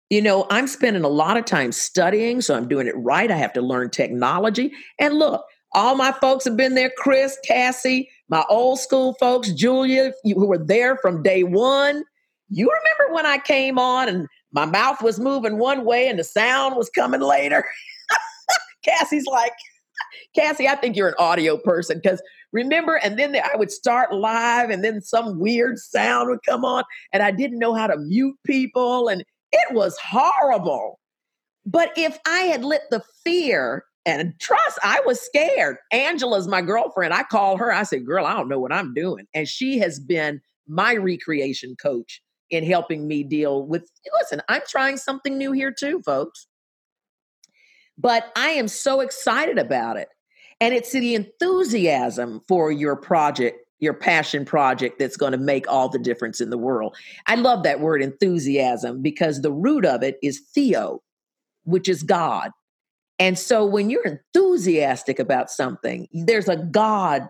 You 0.09 0.21
know, 0.21 0.45
I'm 0.49 0.67
spending 0.67 1.03
a 1.03 1.09
lot 1.09 1.37
of 1.37 1.45
time 1.45 1.71
studying, 1.71 2.41
so 2.41 2.55
I'm 2.55 2.67
doing 2.67 2.87
it 2.87 2.95
right. 2.97 3.29
I 3.31 3.37
have 3.37 3.53
to 3.53 3.61
learn 3.61 3.89
technology. 3.89 4.71
And 4.99 5.15
look, 5.15 5.43
all 5.73 5.95
my 5.95 6.11
folks 6.13 6.45
have 6.45 6.57
been 6.57 6.75
there 6.75 6.91
Chris, 6.97 7.37
Cassie, 7.45 8.09
my 8.27 8.43
old 8.49 8.79
school 8.79 9.15
folks, 9.19 9.51
Julia, 9.51 10.11
who 10.23 10.47
were 10.47 10.57
there 10.57 10.97
from 10.97 11.21
day 11.21 11.43
one. 11.43 12.03
You 12.49 12.71
remember 12.71 13.13
when 13.13 13.27
I 13.27 13.37
came 13.37 13.77
on 13.77 14.09
and 14.09 14.27
my 14.51 14.65
mouth 14.65 15.01
was 15.03 15.19
moving 15.19 15.59
one 15.59 15.85
way 15.85 16.07
and 16.07 16.17
the 16.17 16.23
sound 16.23 16.75
was 16.75 16.89
coming 16.89 17.21
later? 17.21 17.63
Cassie's 18.83 19.27
like, 19.27 19.53
Cassie, 20.35 20.67
I 20.67 20.75
think 20.75 20.95
you're 20.95 21.09
an 21.09 21.15
audio 21.19 21.57
person 21.57 21.99
because 22.01 22.21
remember, 22.51 22.95
and 22.95 23.17
then 23.17 23.35
I 23.35 23.55
would 23.55 23.71
start 23.71 24.13
live 24.13 24.69
and 24.69 24.83
then 24.83 25.01
some 25.01 25.39
weird 25.39 25.77
sound 25.77 26.29
would 26.29 26.43
come 26.47 26.65
on 26.65 26.83
and 27.13 27.23
I 27.23 27.31
didn't 27.31 27.59
know 27.59 27.73
how 27.73 27.87
to 27.87 27.97
mute 27.97 28.37
people 28.45 29.07
and 29.07 29.23
it 29.51 29.73
was 29.73 29.97
horrible. 29.97 30.99
But 31.65 31.91
if 31.95 32.17
I 32.25 32.41
had 32.41 32.63
lit 32.63 32.81
the 32.89 33.03
fear 33.23 33.83
and 34.05 34.33
trust, 34.39 34.79
I 34.83 35.01
was 35.05 35.21
scared. 35.21 35.77
Angela's 35.91 36.47
my 36.47 36.61
girlfriend. 36.61 37.13
I 37.13 37.23
call 37.23 37.57
her, 37.57 37.71
I 37.71 37.83
said, 37.83 38.05
Girl, 38.05 38.25
I 38.25 38.33
don't 38.33 38.49
know 38.49 38.59
what 38.59 38.73
I'm 38.73 38.93
doing. 38.93 39.27
And 39.33 39.47
she 39.47 39.77
has 39.79 39.99
been 39.99 40.41
my 40.67 40.95
recreation 40.95 41.75
coach 41.81 42.21
in 42.49 42.63
helping 42.63 43.07
me 43.07 43.23
deal 43.23 43.65
with, 43.67 43.89
listen, 44.19 44.41
I'm 44.49 44.61
trying 44.67 44.97
something 44.97 45.37
new 45.37 45.51
here 45.51 45.71
too, 45.71 46.01
folks. 46.03 46.47
But 47.97 48.31
I 48.35 48.49
am 48.51 48.67
so 48.67 49.01
excited 49.01 49.59
about 49.59 49.97
it. 49.97 50.07
And 50.61 50.73
it's 50.73 50.91
the 50.91 51.15
enthusiasm 51.15 52.41
for 52.47 52.71
your 52.71 52.95
project, 52.95 53.59
your 53.79 53.93
passion 53.93 54.43
project, 54.45 54.99
that's 54.99 55.17
going 55.17 55.31
to 55.31 55.37
make 55.37 55.67
all 55.69 55.89
the 55.89 55.99
difference 55.99 56.41
in 56.41 56.49
the 56.49 56.57
world. 56.57 56.95
I 57.27 57.35
love 57.35 57.63
that 57.63 57.79
word 57.79 58.01
enthusiasm 58.01 59.01
because 59.01 59.41
the 59.41 59.51
root 59.51 59.85
of 59.85 60.03
it 60.03 60.17
is 60.21 60.41
theo, 60.53 61.01
which 61.63 61.87
is 61.87 62.03
God. 62.03 62.51
And 63.19 63.37
so 63.37 63.65
when 63.65 63.89
you're 63.89 64.05
enthusiastic 64.05 65.19
about 65.19 65.49
something, 65.49 66.07
there's 66.11 66.47
a 66.47 66.55
God 66.55 67.29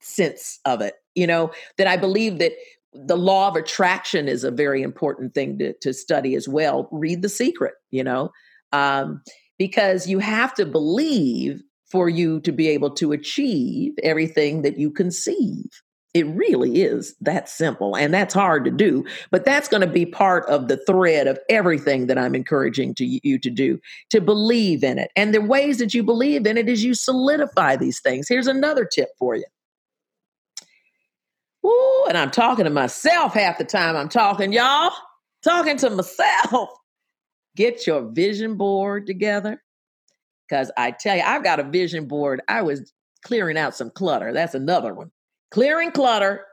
sense 0.00 0.58
of 0.64 0.80
it, 0.80 0.94
you 1.14 1.26
know, 1.26 1.52
that 1.78 1.86
I 1.86 1.96
believe 1.96 2.38
that 2.38 2.52
the 2.92 3.16
law 3.16 3.48
of 3.48 3.56
attraction 3.56 4.28
is 4.28 4.44
a 4.44 4.50
very 4.50 4.82
important 4.82 5.34
thing 5.34 5.58
to, 5.58 5.72
to 5.74 5.94
study 5.94 6.34
as 6.34 6.48
well. 6.48 6.88
Read 6.92 7.22
The 7.22 7.28
Secret, 7.28 7.74
you 7.90 8.04
know, 8.04 8.30
um, 8.72 9.22
because 9.58 10.06
you 10.06 10.18
have 10.18 10.54
to 10.54 10.66
believe 10.66 11.62
for 11.92 12.08
you 12.08 12.40
to 12.40 12.50
be 12.50 12.68
able 12.68 12.90
to 12.90 13.12
achieve 13.12 13.92
everything 14.02 14.62
that 14.62 14.78
you 14.78 14.90
conceive. 14.90 15.66
It 16.14 16.26
really 16.26 16.82
is 16.82 17.14
that 17.22 17.48
simple, 17.48 17.96
and 17.96 18.12
that's 18.12 18.34
hard 18.34 18.66
to 18.66 18.70
do. 18.70 19.06
But 19.30 19.46
that's 19.46 19.68
going 19.68 19.80
to 19.80 19.86
be 19.86 20.04
part 20.04 20.44
of 20.46 20.68
the 20.68 20.76
thread 20.76 21.26
of 21.26 21.38
everything 21.48 22.06
that 22.06 22.18
I'm 22.18 22.34
encouraging 22.34 22.94
to 22.96 23.04
you 23.04 23.38
to 23.38 23.50
do 23.50 23.78
to 24.10 24.20
believe 24.20 24.84
in 24.84 24.98
it. 24.98 25.10
And 25.16 25.34
the 25.34 25.40
ways 25.40 25.78
that 25.78 25.94
you 25.94 26.02
believe 26.02 26.46
in 26.46 26.58
it 26.58 26.68
is 26.68 26.84
you 26.84 26.92
solidify 26.92 27.76
these 27.76 28.00
things. 28.00 28.28
Here's 28.28 28.46
another 28.46 28.84
tip 28.84 29.10
for 29.18 29.36
you. 29.36 29.44
Ooh, 31.64 32.06
and 32.08 32.18
I'm 32.18 32.30
talking 32.30 32.64
to 32.64 32.70
myself 32.70 33.32
half 33.34 33.56
the 33.56 33.64
time 33.64 33.96
I'm 33.96 34.08
talking, 34.08 34.52
y'all. 34.52 34.92
Talking 35.42 35.78
to 35.78 35.90
myself. 35.90 36.70
Get 37.56 37.86
your 37.86 38.02
vision 38.02 38.56
board 38.56 39.06
together. 39.06 39.62
Because 40.52 40.70
I 40.76 40.90
tell 40.90 41.16
you, 41.16 41.22
I've 41.22 41.42
got 41.42 41.60
a 41.60 41.64
vision 41.64 42.04
board. 42.04 42.42
I 42.46 42.60
was 42.60 42.92
clearing 43.24 43.56
out 43.56 43.74
some 43.74 43.88
clutter. 43.88 44.34
That's 44.34 44.54
another 44.54 44.92
one. 44.92 45.10
Clearing 45.50 45.92
clutter, 45.92 46.44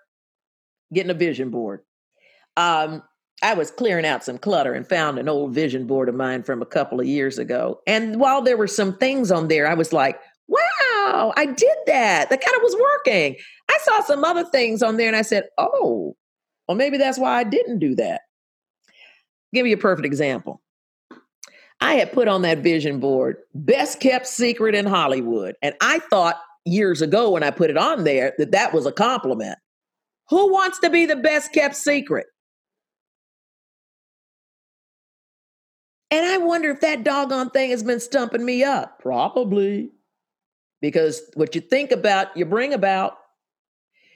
getting 0.94 1.12
a 1.12 1.16
vision 1.16 1.50
board. 1.50 1.82
Um, 2.56 3.04
I 3.44 3.56
was 3.56 3.72
clearing 3.72 4.06
out 4.06 4.24
some 4.24 4.38
clutter 4.38 4.74
and 4.74 4.88
found 4.88 5.20
an 5.20 5.28
old 5.28 5.54
vision 5.54 5.86
board 5.86 6.08
of 6.08 6.16
mine 6.16 6.44
from 6.44 6.62
a 6.62 6.66
couple 6.66 7.02
of 7.02 7.08
years 7.08 7.38
ago. 7.38 7.82
And 7.86 8.22
while 8.22 8.42
there 8.42 8.56
were 8.56 8.68
some 8.68 8.96
things 8.98 9.32
on 9.32 9.50
there, 9.50 9.68
I 9.68 9.74
was 9.74 9.92
like, 9.92 10.18
wow, 10.48 11.34
I 11.36 11.46
did 11.46 11.78
that. 11.88 12.30
That 12.30 12.42
kind 12.42 12.56
of 12.56 12.64
was 12.64 12.78
working. 12.80 13.36
I 13.70 13.80
saw 13.82 14.02
some 14.04 14.24
other 14.24 14.46
things 14.46 14.82
on 14.82 14.96
there 14.96 15.08
and 15.08 15.16
I 15.18 15.24
said, 15.24 15.44
oh, 15.58 16.16
well, 16.70 16.78
maybe 16.78 16.98
that's 16.98 17.20
why 17.20 17.38
I 17.38 17.44
didn't 17.44 17.80
do 17.80 17.96
that. 17.96 18.22
Give 19.54 19.68
you 19.68 19.76
a 19.76 19.80
perfect 19.80 20.06
example. 20.06 20.62
I 21.82 21.96
had 21.96 22.12
put 22.12 22.28
on 22.28 22.42
that 22.42 22.60
vision 22.60 23.00
board, 23.00 23.38
best 23.54 24.00
kept 24.00 24.28
secret 24.28 24.76
in 24.76 24.86
Hollywood. 24.86 25.56
And 25.62 25.76
I 25.82 26.00
thought 26.00 26.40
years 26.66 27.02
ago 27.02 27.32
when 27.32 27.44
I 27.44 27.52
put 27.52 27.70
it 27.70 27.78
on 27.78 28.04
there 28.04 28.34
that 28.38 28.52
that 28.52 28.74
was 28.74 28.86
a 28.86 28.92
compliment. 28.92 29.58
Who 30.30 30.52
wants 30.52 30.80
to 30.80 30.90
be 30.90 31.06
the 31.06 31.16
best 31.16 31.54
kept 31.54 31.76
secret? 31.76 32.28
And 36.12 36.26
I 36.26 36.38
wonder 36.38 36.70
if 36.72 36.82
that 36.82 37.04
doggone 37.04 37.52
thing 37.52 37.70
has 37.72 37.84
been 37.84 38.00
stumping 38.00 38.44
me 38.44 38.64
up. 38.64 39.00
Probably. 39.00 39.92
Because 40.82 41.22
what 41.36 41.56
you 41.56 41.62
think 41.62 41.92
about, 41.92 42.36
you 42.36 42.46
bring 42.46 42.74
about. 42.74 43.18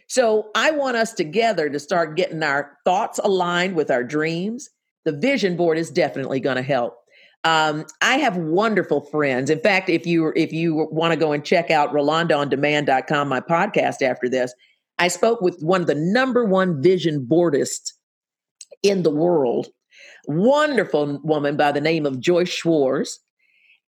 So 0.08 0.50
I 0.56 0.72
want 0.72 0.98
us 0.98 1.14
together 1.14 1.70
to 1.70 1.80
start 1.80 2.18
getting 2.18 2.44
our 2.44 2.78
thoughts 2.84 3.20
aligned 3.24 3.76
with 3.76 3.92
our 3.92 4.04
dreams. 4.04 4.70
The 5.06 5.12
vision 5.12 5.56
board 5.56 5.78
is 5.78 5.90
definitely 5.90 6.40
going 6.40 6.56
to 6.56 6.62
help. 6.62 6.98
Um, 7.46 7.86
I 8.02 8.18
have 8.18 8.38
wonderful 8.38 9.02
friends. 9.02 9.50
In 9.50 9.60
fact, 9.60 9.90
if 9.90 10.06
you 10.06 10.32
if 10.36 10.54
you 10.54 10.88
want 10.92 11.12
to 11.12 11.20
go 11.20 11.34
and 11.34 11.44
check 11.44 11.70
out 11.72 11.94
RolandaOnDemand.com, 11.94 13.28
my 13.28 13.42
podcast 13.42 14.02
after 14.02 14.30
this, 14.30 14.54
I 14.98 15.10
spoke 15.10 15.42
with 15.42 15.62
one 15.62 15.82
of 15.82 15.88
the 15.88 15.96
number 15.96 16.46
one 16.46 16.82
vision 16.82 17.26
boardists 17.30 17.92
in 18.82 19.04
the 19.04 19.10
world, 19.10 19.68
wonderful 20.28 21.20
woman 21.24 21.58
by 21.58 21.72
the 21.72 21.82
name 21.82 22.06
of 22.06 22.20
Joyce 22.20 22.50
Schwartz. 22.50 23.20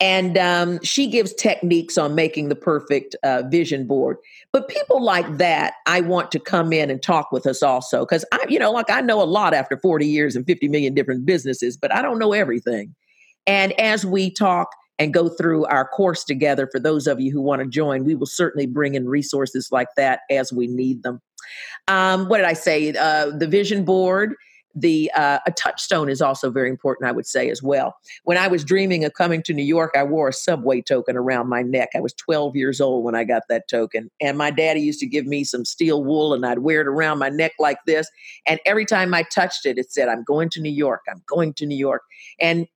And 0.01 0.37
um, 0.37 0.81
she 0.83 1.07
gives 1.07 1.33
techniques 1.35 1.97
on 1.97 2.17
making 2.17 2.49
the 2.49 2.57
perfect 2.57 3.15
uh, 3.23 3.45
vision 3.49 3.87
board. 3.87 4.17
But 4.53 4.69
people 4.69 5.01
like 5.01 5.39
that, 5.39 5.75
I 5.87 6.01
want 6.01 6.33
to 6.33 6.41
come 6.41 6.73
in 6.73 6.91
and 6.91 7.01
talk 7.01 7.31
with 7.31 7.47
us 7.47 7.63
also. 7.63 8.01
Because 8.01 8.25
I, 8.33 8.45
you 8.49 8.59
know, 8.59 8.73
like 8.73 8.91
I 8.91 9.01
know 9.01 9.23
a 9.23 9.25
lot 9.25 9.55
after 9.55 9.79
40 9.79 10.05
years 10.05 10.35
and 10.35 10.45
50 10.45 10.67
million 10.67 10.95
different 10.95 11.25
businesses, 11.25 11.77
but 11.77 11.95
I 11.95 12.03
don't 12.03 12.19
know 12.19 12.33
everything. 12.33 12.93
And 13.47 13.79
as 13.79 14.05
we 14.05 14.31
talk 14.31 14.69
and 14.99 15.13
go 15.13 15.29
through 15.29 15.67
our 15.67 15.87
course 15.87 16.25
together, 16.25 16.69
for 16.71 16.79
those 16.79 17.07
of 17.07 17.21
you 17.21 17.33
who 17.33 17.41
want 17.41 17.63
to 17.63 17.69
join, 17.69 18.05
we 18.05 18.15
will 18.15 18.27
certainly 18.27 18.67
bring 18.67 18.95
in 18.95 19.09
resources 19.09 19.69
like 19.71 19.89
that 19.97 20.21
as 20.31 20.53
we 20.53 20.67
need 20.67 21.03
them. 21.03 21.21
Um, 21.89 22.29
what 22.29 22.39
did 22.39 22.47
I 22.47 22.53
say? 22.55 22.93
Uh, 22.93 23.31
the 23.37 23.47
vision 23.47 23.85
board. 23.85 24.35
The 24.77 25.09
uh, 25.15 25.39
a 25.47 25.53
touchstone 25.53 26.09
is 26.09 26.21
also 26.21 26.51
very 26.51 26.69
important, 26.69 27.09
I 27.09 27.13
would 27.13 27.27
say 27.27 27.49
as 27.49 27.63
well. 27.63 27.95
When 28.25 28.37
I 28.37 28.49
was 28.49 28.65
dreaming 28.65 29.05
of 29.05 29.15
coming 29.15 29.41
to 29.45 29.55
New 29.55 29.63
York, 29.63 29.93
I 29.97 30.03
wore 30.03 30.27
a 30.27 30.33
subway 30.33 30.81
token 30.81 31.17
around 31.17 31.49
my 31.49 31.63
neck. 31.63 31.91
I 31.95 32.01
was 32.01 32.13
12 32.15 32.57
years 32.57 32.81
old 32.81 33.05
when 33.05 33.15
I 33.15 33.23
got 33.23 33.45
that 33.49 33.69
token, 33.69 34.11
and 34.21 34.37
my 34.37 34.51
daddy 34.51 34.81
used 34.81 34.99
to 34.99 35.07
give 35.07 35.27
me 35.27 35.45
some 35.45 35.65
steel 35.65 36.03
wool, 36.03 36.35
and 36.35 36.45
I'd 36.45 36.59
wear 36.59 36.81
it 36.81 36.89
around 36.89 37.21
my 37.21 37.29
neck 37.29 37.53
like 37.61 37.79
this. 37.87 38.09
And 38.47 38.59
every 38.67 38.85
time 38.85 39.15
I 39.15 39.23
touched 39.23 39.65
it, 39.65 39.79
it 39.79 39.93
said, 39.93 40.09
"I'm 40.09 40.25
going 40.25 40.51
to 40.51 40.61
New 40.61 40.73
York. 40.73 41.03
I'm 41.09 41.23
going 41.29 41.55
to 41.55 41.67
New 41.67 41.79
York." 41.79 42.03
And 42.41 42.67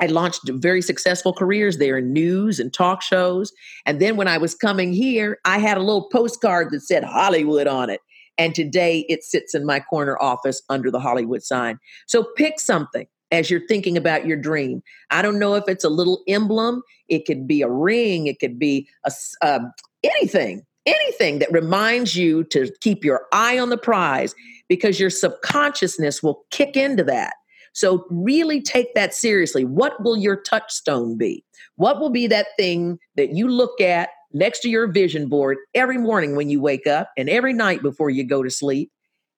I 0.00 0.06
launched 0.06 0.48
very 0.48 0.82
successful 0.82 1.32
careers 1.32 1.78
there 1.78 1.98
in 1.98 2.12
news 2.12 2.60
and 2.60 2.72
talk 2.72 3.02
shows. 3.02 3.52
And 3.84 4.00
then 4.00 4.16
when 4.16 4.28
I 4.28 4.38
was 4.38 4.54
coming 4.54 4.92
here, 4.92 5.38
I 5.44 5.58
had 5.58 5.76
a 5.76 5.82
little 5.82 6.08
postcard 6.08 6.70
that 6.70 6.82
said 6.82 7.04
Hollywood 7.04 7.66
on 7.66 7.90
it. 7.90 8.00
And 8.36 8.54
today 8.54 9.04
it 9.08 9.24
sits 9.24 9.54
in 9.54 9.66
my 9.66 9.80
corner 9.80 10.16
office 10.20 10.62
under 10.68 10.90
the 10.90 11.00
Hollywood 11.00 11.42
sign. 11.42 11.78
So 12.06 12.24
pick 12.36 12.60
something 12.60 13.06
as 13.30 13.50
you're 13.50 13.66
thinking 13.66 13.96
about 13.96 14.26
your 14.26 14.36
dream. 14.36 14.82
I 15.10 15.22
don't 15.22 15.38
know 15.38 15.54
if 15.54 15.64
it's 15.66 15.84
a 15.84 15.90
little 15.90 16.22
emblem, 16.28 16.82
it 17.08 17.26
could 17.26 17.46
be 17.46 17.62
a 17.62 17.68
ring, 17.68 18.26
it 18.26 18.38
could 18.38 18.58
be 18.58 18.88
a, 19.04 19.12
uh, 19.42 19.60
anything, 20.04 20.64
anything 20.86 21.40
that 21.40 21.52
reminds 21.52 22.16
you 22.16 22.44
to 22.44 22.72
keep 22.80 23.04
your 23.04 23.26
eye 23.32 23.58
on 23.58 23.68
the 23.68 23.76
prize 23.76 24.34
because 24.68 25.00
your 25.00 25.10
subconsciousness 25.10 26.22
will 26.22 26.44
kick 26.50 26.76
into 26.76 27.04
that 27.04 27.34
so 27.72 28.06
really 28.10 28.60
take 28.60 28.94
that 28.94 29.14
seriously. 29.14 29.64
What 29.64 30.02
will 30.02 30.16
your 30.16 30.36
touchstone 30.36 31.16
be? 31.16 31.44
What 31.76 32.00
will 32.00 32.10
be 32.10 32.26
that 32.26 32.48
thing 32.58 32.98
that 33.16 33.34
you 33.34 33.48
look 33.48 33.80
at 33.80 34.10
next 34.32 34.60
to 34.60 34.68
your 34.68 34.86
vision 34.86 35.28
board 35.28 35.58
every 35.74 35.98
morning 35.98 36.36
when 36.36 36.50
you 36.50 36.60
wake 36.60 36.86
up 36.86 37.10
and 37.16 37.28
every 37.28 37.52
night 37.52 37.82
before 37.82 38.10
you 38.10 38.24
go 38.24 38.42
to 38.42 38.50
sleep? 38.50 38.90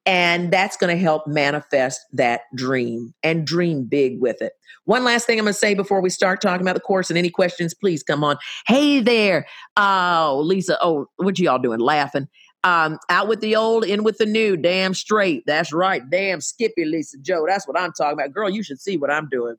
And 0.06 0.50
that's 0.50 0.78
going 0.78 0.96
to 0.96 1.00
help 1.00 1.26
manifest 1.26 2.00
that 2.14 2.42
dream 2.56 3.12
and 3.22 3.46
dream 3.46 3.84
big 3.84 4.20
with 4.20 4.40
it. 4.40 4.54
One 4.86 5.04
last 5.04 5.26
thing 5.26 5.38
I'm 5.38 5.44
going 5.44 5.52
to 5.52 5.58
say 5.58 5.74
before 5.74 6.00
we 6.00 6.08
start 6.08 6.40
talking 6.40 6.62
about 6.62 6.74
the 6.74 6.80
course 6.80 7.10
and 7.10 7.18
any 7.18 7.28
questions, 7.28 7.74
please 7.74 8.02
come 8.02 8.24
on. 8.24 8.38
Hey 8.66 9.00
there. 9.00 9.46
Oh, 9.76 10.40
Lisa. 10.42 10.78
Oh, 10.80 11.06
what 11.16 11.38
you 11.38 11.50
all 11.50 11.58
doing? 11.58 11.80
Laughing. 11.80 12.28
Um, 12.62 12.98
out 13.08 13.26
with 13.26 13.40
the 13.40 13.56
old, 13.56 13.84
in 13.84 14.04
with 14.04 14.18
the 14.18 14.26
new. 14.26 14.56
Damn 14.56 14.92
straight. 14.92 15.44
That's 15.46 15.72
right. 15.72 16.02
Damn 16.10 16.40
Skippy, 16.40 16.84
Lisa 16.84 17.16
Joe. 17.18 17.46
That's 17.46 17.66
what 17.66 17.78
I'm 17.78 17.92
talking 17.92 18.18
about. 18.18 18.32
Girl, 18.32 18.50
you 18.50 18.62
should 18.62 18.80
see 18.80 18.96
what 18.96 19.10
I'm 19.10 19.28
doing. 19.28 19.56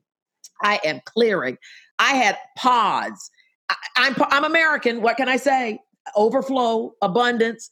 I 0.62 0.80
am 0.84 1.00
clearing. 1.04 1.58
I 1.98 2.14
had 2.14 2.38
pods. 2.56 3.30
I, 3.68 3.74
I'm 3.96 4.14
I'm 4.30 4.44
American. 4.44 5.02
What 5.02 5.16
can 5.16 5.28
I 5.28 5.36
say? 5.36 5.80
Overflow, 6.16 6.94
abundance. 7.02 7.70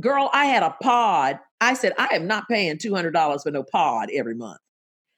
Girl, 0.00 0.30
I 0.32 0.46
had 0.46 0.62
a 0.62 0.76
pod. 0.82 1.38
I 1.60 1.74
said 1.74 1.92
I 1.98 2.08
am 2.12 2.26
not 2.26 2.48
paying 2.48 2.78
two 2.78 2.94
hundred 2.94 3.12
dollars 3.12 3.42
for 3.42 3.50
no 3.50 3.62
pod 3.62 4.10
every 4.12 4.34
month. 4.34 4.60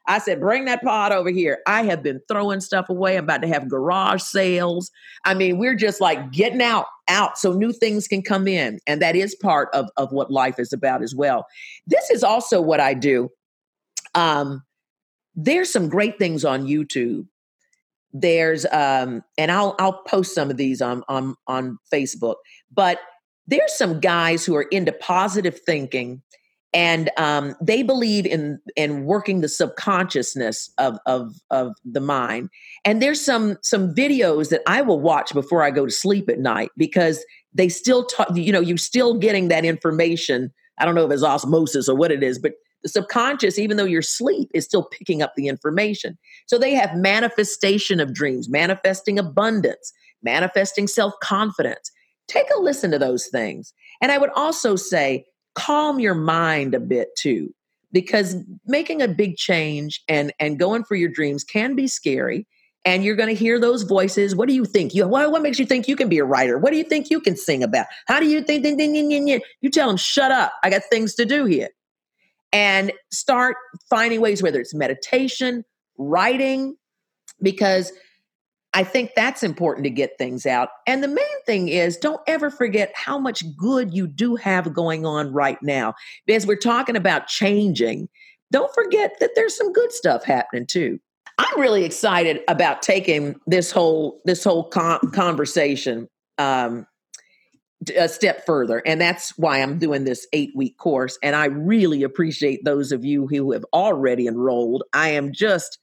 I 0.08 0.18
said, 0.18 0.40
bring 0.40 0.64
that 0.64 0.82
pod 0.82 1.12
over 1.12 1.30
here. 1.30 1.58
I 1.66 1.84
have 1.84 2.02
been 2.02 2.20
throwing 2.28 2.60
stuff 2.60 2.88
away. 2.88 3.16
I'm 3.16 3.24
about 3.24 3.42
to 3.42 3.48
have 3.48 3.68
garage 3.68 4.22
sales. 4.22 4.90
I 5.24 5.34
mean, 5.34 5.58
we're 5.58 5.74
just 5.74 6.00
like 6.00 6.32
getting 6.32 6.62
out, 6.62 6.86
out 7.08 7.38
so 7.38 7.52
new 7.52 7.72
things 7.72 8.08
can 8.08 8.22
come 8.22 8.48
in. 8.48 8.80
And 8.86 9.02
that 9.02 9.14
is 9.14 9.34
part 9.34 9.68
of, 9.74 9.90
of 9.98 10.10
what 10.10 10.30
life 10.30 10.58
is 10.58 10.72
about 10.72 11.02
as 11.02 11.14
well. 11.14 11.46
This 11.86 12.08
is 12.10 12.24
also 12.24 12.60
what 12.60 12.80
I 12.80 12.94
do. 12.94 13.28
Um, 14.14 14.64
there's 15.34 15.70
some 15.70 15.88
great 15.88 16.18
things 16.18 16.44
on 16.44 16.66
YouTube. 16.66 17.26
There's 18.12 18.64
um, 18.72 19.22
and 19.36 19.52
I'll 19.52 19.76
I'll 19.78 20.02
post 20.04 20.34
some 20.34 20.50
of 20.50 20.56
these 20.56 20.80
on 20.80 21.04
on 21.08 21.36
on 21.46 21.78
Facebook, 21.92 22.36
but 22.72 22.98
there's 23.46 23.76
some 23.76 24.00
guys 24.00 24.46
who 24.46 24.56
are 24.56 24.62
into 24.62 24.92
positive 24.92 25.60
thinking 25.60 26.22
and 26.74 27.10
um, 27.16 27.54
they 27.60 27.82
believe 27.82 28.26
in 28.26 28.60
in 28.76 29.04
working 29.04 29.40
the 29.40 29.48
subconsciousness 29.48 30.70
of, 30.78 30.98
of 31.06 31.34
of 31.50 31.74
the 31.84 32.00
mind 32.00 32.50
and 32.84 33.00
there's 33.02 33.20
some 33.20 33.56
some 33.62 33.94
videos 33.94 34.50
that 34.50 34.62
i 34.66 34.82
will 34.82 35.00
watch 35.00 35.32
before 35.32 35.62
i 35.62 35.70
go 35.70 35.86
to 35.86 35.92
sleep 35.92 36.28
at 36.28 36.38
night 36.38 36.70
because 36.76 37.24
they 37.54 37.68
still 37.68 38.04
talk 38.04 38.28
you 38.34 38.52
know 38.52 38.60
you're 38.60 38.76
still 38.76 39.14
getting 39.14 39.48
that 39.48 39.64
information 39.64 40.52
i 40.78 40.84
don't 40.84 40.94
know 40.94 41.06
if 41.06 41.12
it's 41.12 41.22
osmosis 41.22 41.88
or 41.88 41.96
what 41.96 42.12
it 42.12 42.22
is 42.22 42.38
but 42.38 42.52
the 42.82 42.88
subconscious 42.88 43.58
even 43.58 43.76
though 43.76 43.84
you're 43.84 44.00
asleep 44.00 44.48
is 44.54 44.64
still 44.64 44.84
picking 44.84 45.22
up 45.22 45.32
the 45.36 45.48
information 45.48 46.18
so 46.46 46.58
they 46.58 46.74
have 46.74 46.94
manifestation 46.94 47.98
of 47.98 48.12
dreams 48.12 48.48
manifesting 48.48 49.18
abundance 49.18 49.92
manifesting 50.22 50.86
self-confidence 50.86 51.90
take 52.28 52.46
a 52.54 52.60
listen 52.60 52.90
to 52.92 52.98
those 52.98 53.26
things. 53.26 53.72
And 54.00 54.12
I 54.12 54.18
would 54.18 54.30
also 54.36 54.76
say, 54.76 55.24
calm 55.58 55.98
your 55.98 56.14
mind 56.14 56.74
a 56.74 56.80
bit 56.80 57.08
too, 57.18 57.52
because 57.92 58.36
making 58.66 59.02
a 59.02 59.08
big 59.08 59.36
change 59.36 60.02
and, 60.08 60.32
and 60.38 60.58
going 60.58 60.84
for 60.84 60.94
your 60.94 61.10
dreams 61.10 61.44
can 61.44 61.74
be 61.74 61.88
scary. 61.88 62.46
And 62.84 63.04
you're 63.04 63.16
going 63.16 63.28
to 63.28 63.34
hear 63.34 63.58
those 63.58 63.82
voices. 63.82 64.34
What 64.34 64.48
do 64.48 64.54
you 64.54 64.64
think? 64.64 64.94
You 64.94 65.06
what, 65.06 65.30
what 65.30 65.42
makes 65.42 65.58
you 65.58 65.66
think 65.66 65.88
you 65.88 65.96
can 65.96 66.08
be 66.08 66.18
a 66.18 66.24
writer? 66.24 66.56
What 66.56 66.70
do 66.70 66.78
you 66.78 66.84
think 66.84 67.10
you 67.10 67.20
can 67.20 67.36
sing 67.36 67.62
about? 67.62 67.86
How 68.06 68.20
do 68.20 68.26
you 68.26 68.40
think? 68.40 68.62
Ding, 68.62 68.76
ding, 68.78 68.92
ding, 68.94 69.08
ding, 69.10 69.26
ding. 69.26 69.40
You 69.60 69.68
tell 69.68 69.88
them, 69.88 69.98
shut 69.98 70.30
up. 70.30 70.52
I 70.62 70.70
got 70.70 70.82
things 70.90 71.14
to 71.16 71.26
do 71.26 71.44
here. 71.44 71.68
And 72.52 72.92
start 73.10 73.56
finding 73.90 74.20
ways, 74.22 74.42
whether 74.42 74.60
it's 74.60 74.74
meditation, 74.74 75.64
writing, 75.98 76.76
because 77.42 77.92
I 78.74 78.84
think 78.84 79.12
that's 79.16 79.42
important 79.42 79.84
to 79.84 79.90
get 79.90 80.18
things 80.18 80.44
out. 80.46 80.68
And 80.86 81.02
the 81.02 81.08
main 81.08 81.42
thing 81.46 81.68
is 81.68 81.96
don't 81.96 82.20
ever 82.26 82.50
forget 82.50 82.92
how 82.94 83.18
much 83.18 83.42
good 83.56 83.94
you 83.94 84.06
do 84.06 84.36
have 84.36 84.72
going 84.74 85.06
on 85.06 85.32
right 85.32 85.60
now. 85.62 85.94
As 86.28 86.46
we're 86.46 86.56
talking 86.56 86.96
about 86.96 87.28
changing, 87.28 88.08
don't 88.52 88.72
forget 88.74 89.16
that 89.20 89.30
there's 89.34 89.56
some 89.56 89.72
good 89.72 89.92
stuff 89.92 90.24
happening 90.24 90.66
too. 90.66 91.00
I'm 91.38 91.60
really 91.60 91.84
excited 91.84 92.40
about 92.48 92.82
taking 92.82 93.36
this 93.46 93.70
whole 93.70 94.20
this 94.24 94.42
whole 94.42 94.64
con- 94.64 95.10
conversation 95.12 96.08
um, 96.36 96.86
a 97.96 98.08
step 98.08 98.44
further, 98.44 98.82
and 98.84 99.00
that's 99.00 99.38
why 99.38 99.58
I'm 99.62 99.78
doing 99.78 100.04
this 100.04 100.26
eight 100.32 100.50
week 100.56 100.76
course. 100.78 101.16
And 101.22 101.36
I 101.36 101.46
really 101.46 102.02
appreciate 102.02 102.64
those 102.64 102.90
of 102.90 103.04
you 103.04 103.28
who 103.28 103.52
have 103.52 103.64
already 103.72 104.26
enrolled. 104.26 104.82
I 104.92 105.10
am 105.10 105.32
just 105.32 105.78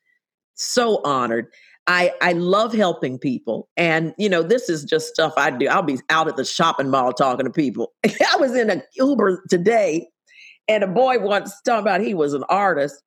so 0.56 1.02
honored. 1.04 1.48
I 1.88 2.12
I 2.22 2.34
love 2.34 2.74
helping 2.74 3.20
people, 3.20 3.70
and 3.78 4.14
you 4.18 4.28
know 4.28 4.42
this 4.42 4.70
is 4.70 4.84
just 4.84 5.08
stuff 5.08 5.34
I 5.38 5.52
do. 5.52 5.68
I'll 5.68 5.84
be 5.84 6.00
out 6.10 6.28
at 6.28 6.36
the 6.36 6.46
shopping 6.46 6.90
mall 6.90 7.14
talking 7.14 7.46
to 7.46 7.52
people. 7.52 7.94
I 8.06 8.38
was 8.38 8.56
in 8.56 8.70
an 8.70 8.82
Uber 8.96 9.44
today, 9.50 10.08
and 10.68 10.84
a 10.84 10.88
boy 10.88 11.20
once 11.20 11.54
talking 11.64 11.82
about 11.82 12.02
he 12.02 12.14
was 12.14 12.34
an 12.34 12.44
artist, 12.50 13.02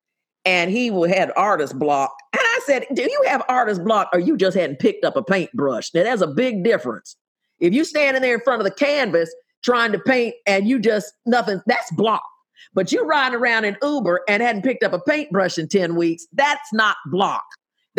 and 0.45 0.71
he 0.71 0.87
had 1.09 1.31
artist 1.35 1.77
block. 1.77 2.13
And 2.31 2.41
I 2.41 2.59
said, 2.65 2.85
"Do 2.93 3.01
you 3.01 3.23
have 3.27 3.43
artist 3.49 3.83
block, 3.83 4.09
or 4.13 4.19
you 4.19 4.37
just 4.37 4.55
hadn't 4.55 4.79
picked 4.79 5.03
up 5.03 5.17
a 5.17 5.23
paintbrush?" 5.23 5.93
Now 5.93 6.03
there's 6.03 6.21
a 6.21 6.27
big 6.27 6.63
difference. 6.63 7.17
If 7.59 7.73
you 7.73 7.83
standing 7.83 8.21
there 8.21 8.35
in 8.35 8.41
front 8.41 8.61
of 8.61 8.65
the 8.65 8.71
canvas 8.73 9.33
trying 9.61 9.91
to 9.91 9.99
paint, 9.99 10.35
and 10.47 10.69
you 10.69 10.79
just 10.79 11.13
nothing, 11.25 11.61
that's 11.65 11.91
block. 11.91 12.23
But 12.73 12.91
you 12.91 13.03
riding 13.05 13.39
around 13.39 13.65
in 13.65 13.77
Uber 13.81 14.21
and 14.29 14.41
hadn't 14.41 14.61
picked 14.61 14.83
up 14.83 14.93
a 14.93 14.99
paintbrush 14.99 15.57
in 15.57 15.67
10 15.67 15.95
weeks, 15.95 16.27
that's 16.33 16.71
not 16.71 16.97
block. 17.07 17.43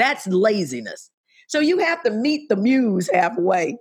That's 0.00 0.26
laziness. 0.26 1.10
So 1.48 1.60
you 1.60 1.78
have 1.78 2.02
to 2.04 2.10
meet 2.10 2.48
the 2.48 2.56
muse 2.56 3.10
halfway, 3.12 3.76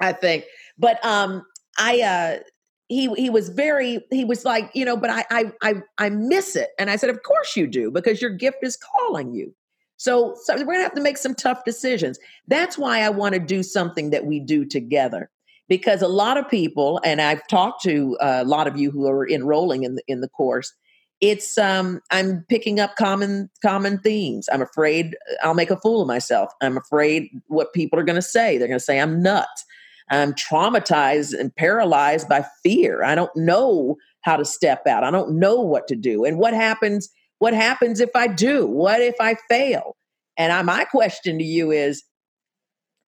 I 0.00 0.12
think. 0.12 0.44
But 0.78 1.02
um 1.04 1.42
I 1.78 2.00
uh 2.02 2.42
he 2.88 3.12
he 3.14 3.30
was 3.30 3.48
very 3.48 4.04
he 4.10 4.24
was 4.24 4.44
like, 4.44 4.70
you 4.74 4.84
know, 4.84 4.96
but 4.96 5.10
I 5.10 5.24
I 5.30 5.52
I 5.62 5.74
I 5.98 6.10
miss 6.10 6.56
it. 6.56 6.70
And 6.78 6.90
I 6.90 6.96
said, 6.96 7.10
"Of 7.10 7.22
course 7.22 7.56
you 7.56 7.66
do 7.66 7.90
because 7.90 8.20
your 8.20 8.30
gift 8.30 8.58
is 8.62 8.76
calling 8.76 9.32
you." 9.32 9.54
So, 9.96 10.36
so 10.44 10.54
we're 10.64 10.74
to 10.74 10.82
have 10.82 10.94
to 10.94 11.00
make 11.00 11.16
some 11.16 11.34
tough 11.34 11.64
decisions. 11.64 12.18
That's 12.48 12.76
why 12.76 13.00
I 13.00 13.08
want 13.08 13.34
to 13.34 13.40
do 13.40 13.62
something 13.62 14.10
that 14.10 14.26
we 14.26 14.40
do 14.40 14.64
together 14.64 15.30
because 15.68 16.02
a 16.02 16.08
lot 16.08 16.36
of 16.36 16.48
people, 16.48 17.00
and 17.02 17.20
I've 17.20 17.46
talked 17.48 17.82
to 17.84 18.16
a 18.20 18.44
lot 18.44 18.66
of 18.66 18.76
you 18.76 18.90
who 18.90 19.08
are 19.08 19.28
enrolling 19.28 19.84
in 19.84 19.94
the, 19.94 20.02
in 20.06 20.20
the 20.20 20.28
course, 20.28 20.72
it's 21.20 21.56
um, 21.56 22.00
I'm 22.10 22.44
picking 22.48 22.78
up 22.78 22.96
common 22.96 23.48
common 23.62 23.98
themes. 23.98 24.48
I'm 24.52 24.62
afraid 24.62 25.16
I'll 25.42 25.54
make 25.54 25.70
a 25.70 25.78
fool 25.78 26.02
of 26.02 26.08
myself. 26.08 26.52
I'm 26.60 26.76
afraid 26.76 27.30
what 27.46 27.72
people 27.72 27.98
are 27.98 28.04
going 28.04 28.16
to 28.16 28.22
say. 28.22 28.58
They're 28.58 28.68
going 28.68 28.78
to 28.78 28.84
say 28.84 29.00
I'm 29.00 29.22
nuts. 29.22 29.64
I'm 30.10 30.34
traumatized 30.34 31.38
and 31.38 31.54
paralyzed 31.56 32.28
by 32.28 32.44
fear. 32.62 33.02
I 33.02 33.14
don't 33.14 33.34
know 33.34 33.96
how 34.20 34.36
to 34.36 34.44
step 34.44 34.86
out. 34.86 35.04
I 35.04 35.10
don't 35.10 35.38
know 35.38 35.56
what 35.56 35.88
to 35.88 35.96
do. 35.96 36.24
And 36.24 36.38
what 36.38 36.54
happens? 36.54 37.08
What 37.38 37.54
happens 37.54 38.00
if 38.00 38.10
I 38.14 38.28
do? 38.28 38.66
What 38.66 39.00
if 39.00 39.14
I 39.20 39.36
fail? 39.48 39.96
And 40.36 40.52
I, 40.52 40.62
my 40.62 40.84
question 40.84 41.38
to 41.38 41.44
you 41.44 41.70
is, 41.70 42.04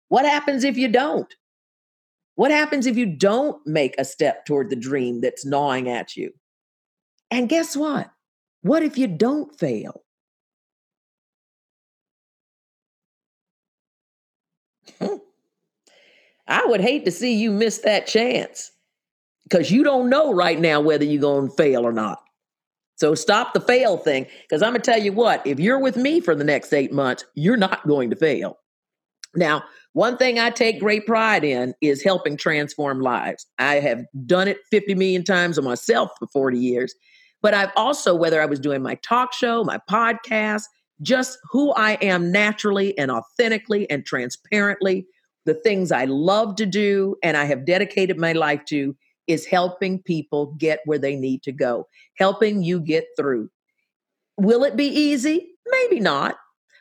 what 0.08 0.24
happens 0.24 0.64
if 0.64 0.76
you 0.76 0.88
don't? 0.88 1.32
What 2.36 2.50
happens 2.50 2.86
if 2.86 2.96
you 2.96 3.06
don't 3.06 3.60
make 3.66 3.94
a 3.98 4.04
step 4.04 4.46
toward 4.46 4.70
the 4.70 4.76
dream 4.76 5.20
that's 5.20 5.44
gnawing 5.44 5.88
at 5.88 6.16
you? 6.16 6.32
And 7.30 7.48
guess 7.48 7.76
what? 7.76 8.10
What 8.62 8.82
if 8.82 8.98
you 8.98 9.06
don't 9.06 9.56
fail? 9.58 10.02
I 16.48 16.64
would 16.66 16.80
hate 16.80 17.04
to 17.04 17.10
see 17.10 17.34
you 17.34 17.50
miss 17.50 17.78
that 17.78 18.06
chance 18.06 18.72
because 19.44 19.70
you 19.70 19.84
don't 19.84 20.08
know 20.08 20.32
right 20.32 20.58
now 20.58 20.80
whether 20.80 21.04
you're 21.04 21.20
going 21.20 21.48
to 21.48 21.54
fail 21.54 21.86
or 21.86 21.92
not. 21.92 22.22
So 22.96 23.14
stop 23.14 23.54
the 23.54 23.60
fail 23.60 23.96
thing 23.96 24.26
because 24.42 24.62
I'm 24.62 24.72
going 24.72 24.82
to 24.82 24.90
tell 24.90 25.00
you 25.00 25.12
what, 25.12 25.46
if 25.46 25.60
you're 25.60 25.78
with 25.78 25.96
me 25.96 26.20
for 26.20 26.34
the 26.34 26.44
next 26.44 26.72
eight 26.72 26.92
months, 26.92 27.24
you're 27.34 27.56
not 27.56 27.86
going 27.86 28.10
to 28.10 28.16
fail. 28.16 28.58
Now, 29.36 29.62
one 29.92 30.16
thing 30.16 30.38
I 30.38 30.50
take 30.50 30.80
great 30.80 31.06
pride 31.06 31.44
in 31.44 31.74
is 31.80 32.02
helping 32.02 32.36
transform 32.36 33.00
lives. 33.00 33.46
I 33.58 33.76
have 33.76 34.04
done 34.26 34.48
it 34.48 34.58
50 34.70 34.94
million 34.94 35.22
times 35.22 35.58
on 35.58 35.64
myself 35.64 36.10
for 36.18 36.26
40 36.28 36.58
years, 36.58 36.94
but 37.42 37.54
I've 37.54 37.72
also, 37.76 38.14
whether 38.14 38.42
I 38.42 38.46
was 38.46 38.60
doing 38.60 38.82
my 38.82 38.96
talk 38.96 39.32
show, 39.32 39.64
my 39.64 39.78
podcast, 39.90 40.64
just 41.02 41.38
who 41.50 41.72
I 41.72 41.92
am 42.02 42.32
naturally 42.32 42.96
and 42.98 43.10
authentically 43.10 43.88
and 43.90 44.04
transparently, 44.04 45.06
the 45.46 45.54
things 45.54 45.92
I 45.92 46.04
love 46.04 46.56
to 46.56 46.66
do 46.66 47.16
and 47.22 47.36
I 47.36 47.44
have 47.44 47.64
dedicated 47.64 48.18
my 48.18 48.32
life 48.32 48.64
to 48.66 48.96
is 49.26 49.46
helping 49.46 50.02
people 50.02 50.54
get 50.58 50.80
where 50.84 50.98
they 50.98 51.14
need 51.14 51.42
to 51.44 51.52
go, 51.52 51.86
helping 52.18 52.62
you 52.62 52.80
get 52.80 53.04
through. 53.16 53.50
Will 54.36 54.64
it 54.64 54.76
be 54.76 54.86
easy? 54.86 55.48
Maybe 55.66 56.00
not. 56.00 56.36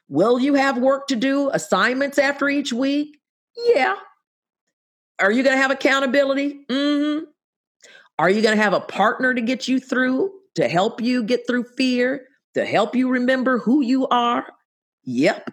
Will 0.10 0.40
you 0.40 0.54
have 0.54 0.78
work 0.78 1.08
to 1.08 1.16
do, 1.16 1.50
assignments 1.52 2.18
after 2.18 2.48
each 2.50 2.72
week? 2.72 3.18
Yeah. 3.56 3.96
Are 5.20 5.32
you 5.32 5.44
going 5.44 5.56
to 5.56 5.62
have 5.62 5.72
accountability? 5.72 6.66
Mm-hmm. 6.70 7.26
Are 8.20 8.30
you 8.30 8.42
going 8.42 8.56
to 8.56 8.64
have 8.64 8.74
a 8.74 8.80
partner 8.80 9.34
to 9.34 9.42
get 9.42 9.68
you 9.68 9.80
through, 9.80 10.32
to 10.58 10.68
help 10.68 11.02
you 11.02 11.24
get 11.24 11.48
through 11.48 11.64
fear, 11.78 12.26
to 12.56 12.66
help 12.66 12.96
you 12.96 13.10
remember 13.10 13.60
who 13.60 13.82
you 13.82 14.08
are? 14.08 14.46
Yep. 15.04 15.52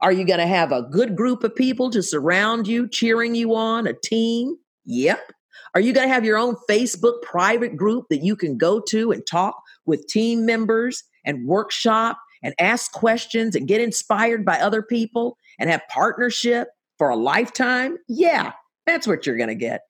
Are 0.00 0.12
you 0.12 0.24
going 0.24 0.38
to 0.38 0.46
have 0.46 0.72
a 0.72 0.82
good 0.82 1.16
group 1.16 1.42
of 1.42 1.54
people 1.54 1.90
to 1.90 2.02
surround 2.02 2.68
you, 2.68 2.88
cheering 2.88 3.34
you 3.34 3.54
on, 3.54 3.86
a 3.86 3.92
team? 3.92 4.56
Yep. 4.84 5.32
Are 5.74 5.80
you 5.80 5.92
going 5.92 6.06
to 6.06 6.14
have 6.14 6.24
your 6.24 6.38
own 6.38 6.56
Facebook 6.70 7.22
private 7.22 7.76
group 7.76 8.06
that 8.08 8.22
you 8.22 8.36
can 8.36 8.56
go 8.56 8.80
to 8.88 9.10
and 9.10 9.26
talk 9.26 9.60
with 9.84 10.06
team 10.06 10.46
members 10.46 11.02
and 11.24 11.46
workshop 11.46 12.18
and 12.42 12.54
ask 12.60 12.92
questions 12.92 13.56
and 13.56 13.66
get 13.66 13.80
inspired 13.80 14.44
by 14.44 14.60
other 14.60 14.82
people 14.82 15.36
and 15.58 15.68
have 15.70 15.82
partnership 15.88 16.68
for 16.98 17.08
a 17.08 17.16
lifetime, 17.16 17.98
yeah, 18.08 18.52
that's 18.86 19.06
what 19.06 19.26
you're 19.26 19.36
going 19.36 19.48
to 19.48 19.54
get. 19.54 19.82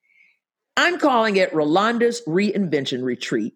I'm 0.76 0.98
calling 0.98 1.36
it 1.36 1.52
Rolanda's 1.52 2.22
Reinvention 2.26 3.02
Retreat. 3.02 3.54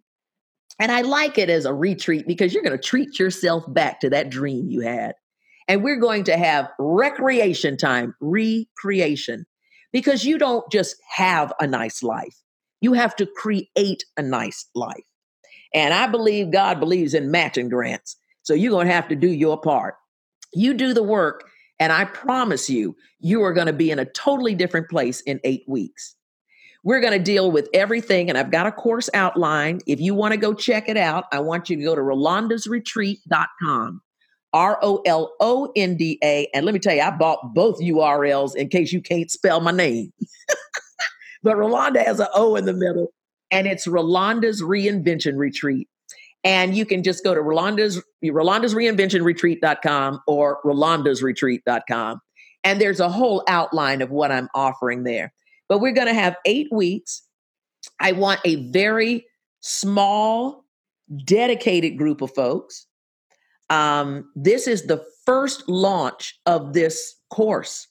And 0.80 0.90
I 0.90 1.02
like 1.02 1.36
it 1.36 1.50
as 1.50 1.66
a 1.66 1.74
retreat 1.74 2.26
because 2.26 2.54
you're 2.54 2.62
going 2.62 2.76
to 2.76 2.82
treat 2.82 3.18
yourself 3.18 3.64
back 3.68 4.00
to 4.00 4.10
that 4.10 4.30
dream 4.30 4.70
you 4.70 4.80
had. 4.80 5.14
And 5.68 5.84
we're 5.84 6.00
going 6.00 6.24
to 6.24 6.36
have 6.36 6.70
recreation 6.78 7.76
time, 7.76 8.14
recreation, 8.20 9.44
because 9.92 10.24
you 10.24 10.38
don't 10.38 10.68
just 10.72 10.96
have 11.08 11.52
a 11.60 11.66
nice 11.66 12.02
life, 12.02 12.34
you 12.80 12.94
have 12.94 13.14
to 13.16 13.26
create 13.26 14.04
a 14.16 14.22
nice 14.22 14.66
life. 14.74 15.04
And 15.74 15.92
I 15.92 16.06
believe 16.06 16.50
God 16.50 16.80
believes 16.80 17.14
in 17.14 17.30
matching 17.30 17.68
grants. 17.68 18.16
So 18.42 18.54
you're 18.54 18.72
going 18.72 18.88
to 18.88 18.92
have 18.92 19.08
to 19.08 19.16
do 19.16 19.28
your 19.28 19.60
part. 19.60 19.94
You 20.52 20.74
do 20.74 20.94
the 20.94 21.02
work, 21.02 21.44
and 21.78 21.92
I 21.92 22.06
promise 22.06 22.68
you, 22.70 22.96
you 23.20 23.42
are 23.44 23.52
going 23.52 23.68
to 23.68 23.72
be 23.72 23.90
in 23.90 23.98
a 23.98 24.06
totally 24.06 24.54
different 24.54 24.88
place 24.88 25.20
in 25.20 25.40
eight 25.44 25.64
weeks. 25.68 26.16
We're 26.82 27.00
going 27.00 27.12
to 27.12 27.18
deal 27.18 27.50
with 27.50 27.68
everything, 27.74 28.30
and 28.30 28.38
I've 28.38 28.50
got 28.50 28.66
a 28.66 28.72
course 28.72 29.10
outlined. 29.12 29.82
If 29.86 30.00
you 30.00 30.14
want 30.14 30.32
to 30.32 30.38
go 30.38 30.54
check 30.54 30.88
it 30.88 30.96
out, 30.96 31.24
I 31.30 31.40
want 31.40 31.68
you 31.68 31.76
to 31.76 31.82
go 31.82 31.94
to 31.94 32.00
rolandasretreat.com. 32.00 34.00
R 34.52 34.78
O 34.82 35.00
L 35.06 35.32
O 35.40 35.72
N 35.76 35.96
D 35.96 36.18
A. 36.24 36.48
And 36.54 36.66
let 36.66 36.72
me 36.72 36.80
tell 36.80 36.94
you, 36.94 37.02
I 37.02 37.10
bought 37.10 37.54
both 37.54 37.80
URLs 37.80 38.56
in 38.56 38.68
case 38.68 38.92
you 38.92 39.00
can't 39.00 39.30
spell 39.30 39.60
my 39.60 39.70
name. 39.70 40.12
but 41.42 41.56
Rolanda 41.56 42.04
has 42.04 42.18
an 42.18 42.26
O 42.34 42.56
in 42.56 42.64
the 42.64 42.72
middle, 42.72 43.12
and 43.50 43.66
it's 43.66 43.86
Rolanda's 43.86 44.62
Reinvention 44.62 45.36
Retreat. 45.36 45.88
And 46.42 46.74
you 46.74 46.86
can 46.86 47.02
just 47.02 47.22
go 47.22 47.34
to 47.34 47.40
Rolanda's, 47.40 48.02
Rolanda's 48.24 48.74
Reinvention 48.74 49.22
Retreat.com 49.22 50.22
or 50.26 50.58
Rolanda's 50.64 51.22
Retreat.com. 51.22 52.20
And 52.64 52.80
there's 52.80 53.00
a 53.00 53.10
whole 53.10 53.44
outline 53.46 54.00
of 54.00 54.10
what 54.10 54.32
I'm 54.32 54.48
offering 54.54 55.04
there. 55.04 55.34
But 55.70 55.78
we're 55.78 55.92
going 55.92 56.08
to 56.08 56.14
have 56.14 56.36
eight 56.44 56.68
weeks. 56.72 57.22
I 58.00 58.12
want 58.12 58.40
a 58.44 58.70
very 58.70 59.24
small, 59.60 60.64
dedicated 61.24 61.96
group 61.96 62.20
of 62.20 62.34
folks. 62.34 62.86
Um, 63.70 64.28
this 64.34 64.66
is 64.66 64.86
the 64.86 65.02
first 65.24 65.68
launch 65.68 66.38
of 66.44 66.72
this 66.72 67.14
course. 67.30 67.86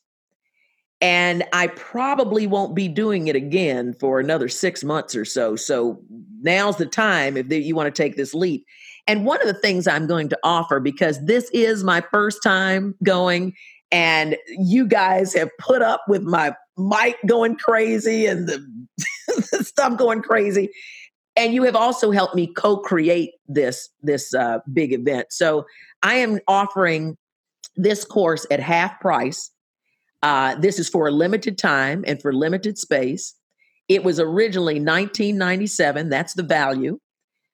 And 1.00 1.46
I 1.54 1.68
probably 1.68 2.48
won't 2.48 2.76
be 2.76 2.90
doing 2.90 3.30
it 3.30 3.38
again 3.38 3.96
for 3.98 4.20
another 4.20 4.50
six 4.50 4.84
months 4.84 5.16
or 5.16 5.24
so. 5.24 5.56
So 5.56 6.02
now's 6.42 6.76
the 6.76 6.86
time 6.86 7.38
if 7.38 7.50
you 7.50 7.76
want 7.76 7.96
to 7.96 8.04
take 8.04 8.18
this 8.18 8.34
leap. 8.34 8.66
And 9.08 9.26
one 9.26 9.40
of 9.42 9.48
the 9.48 9.54
things 9.54 9.88
I'm 9.88 10.06
going 10.06 10.28
to 10.28 10.40
offer, 10.44 10.82
because 10.82 11.24
this 11.24 11.50
is 11.52 11.86
my 11.86 12.04
first 12.12 12.44
time 12.44 12.96
going, 13.04 13.54
and 13.90 14.36
you 14.50 14.86
guys 14.86 15.34
have 15.34 15.50
put 15.58 15.82
up 15.82 16.04
with 16.10 16.24
my 16.24 16.54
mic 16.80 17.18
going 17.28 17.56
crazy 17.56 18.26
and 18.26 18.48
the, 18.48 18.88
the 19.28 19.64
stuff 19.64 19.98
going 19.98 20.22
crazy. 20.22 20.70
And 21.36 21.54
you 21.54 21.64
have 21.64 21.76
also 21.76 22.12
helped 22.12 22.36
me 22.36 22.52
co-create 22.54 23.32
this 23.48 23.90
this 24.02 24.34
uh, 24.34 24.60
big 24.72 24.94
event. 24.94 25.28
So 25.32 25.66
i 26.02 26.16
am 26.16 26.40
offering 26.48 27.18
this 27.76 28.04
course 28.06 28.46
at 28.52 28.60
half 28.60 29.00
price. 29.00 29.52
Uh, 30.22 30.56
this 30.56 30.80
is 30.80 30.90
for 30.90 31.08
a 31.08 31.12
limited 31.12 31.58
time 31.58 32.04
and 32.08 32.22
for 32.22 32.34
limited 32.34 32.78
space. 32.78 33.36
It 33.88 34.04
was 34.04 34.20
originally 34.20 34.76
1997 34.76 36.10
that's 36.10 36.34
the 36.34 36.44
value. 36.44 37.00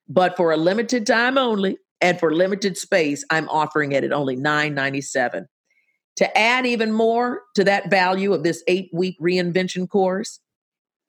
But 0.07 0.37
for 0.37 0.51
a 0.51 0.57
limited 0.57 1.05
time 1.07 1.37
only 1.37 1.77
and 2.01 2.19
for 2.19 2.33
limited 2.33 2.77
space 2.77 3.23
i'm 3.29 3.49
offering 3.49 3.91
it 3.91 4.03
at 4.03 4.11
only 4.11 4.35
997 4.35 5.47
to 6.17 6.37
add 6.37 6.65
even 6.65 6.91
more 6.91 7.41
to 7.55 7.63
that 7.63 7.89
value 7.89 8.33
of 8.33 8.43
this 8.43 8.63
eight 8.67 8.89
week 8.93 9.17
reinvention 9.21 9.89
course 9.89 10.39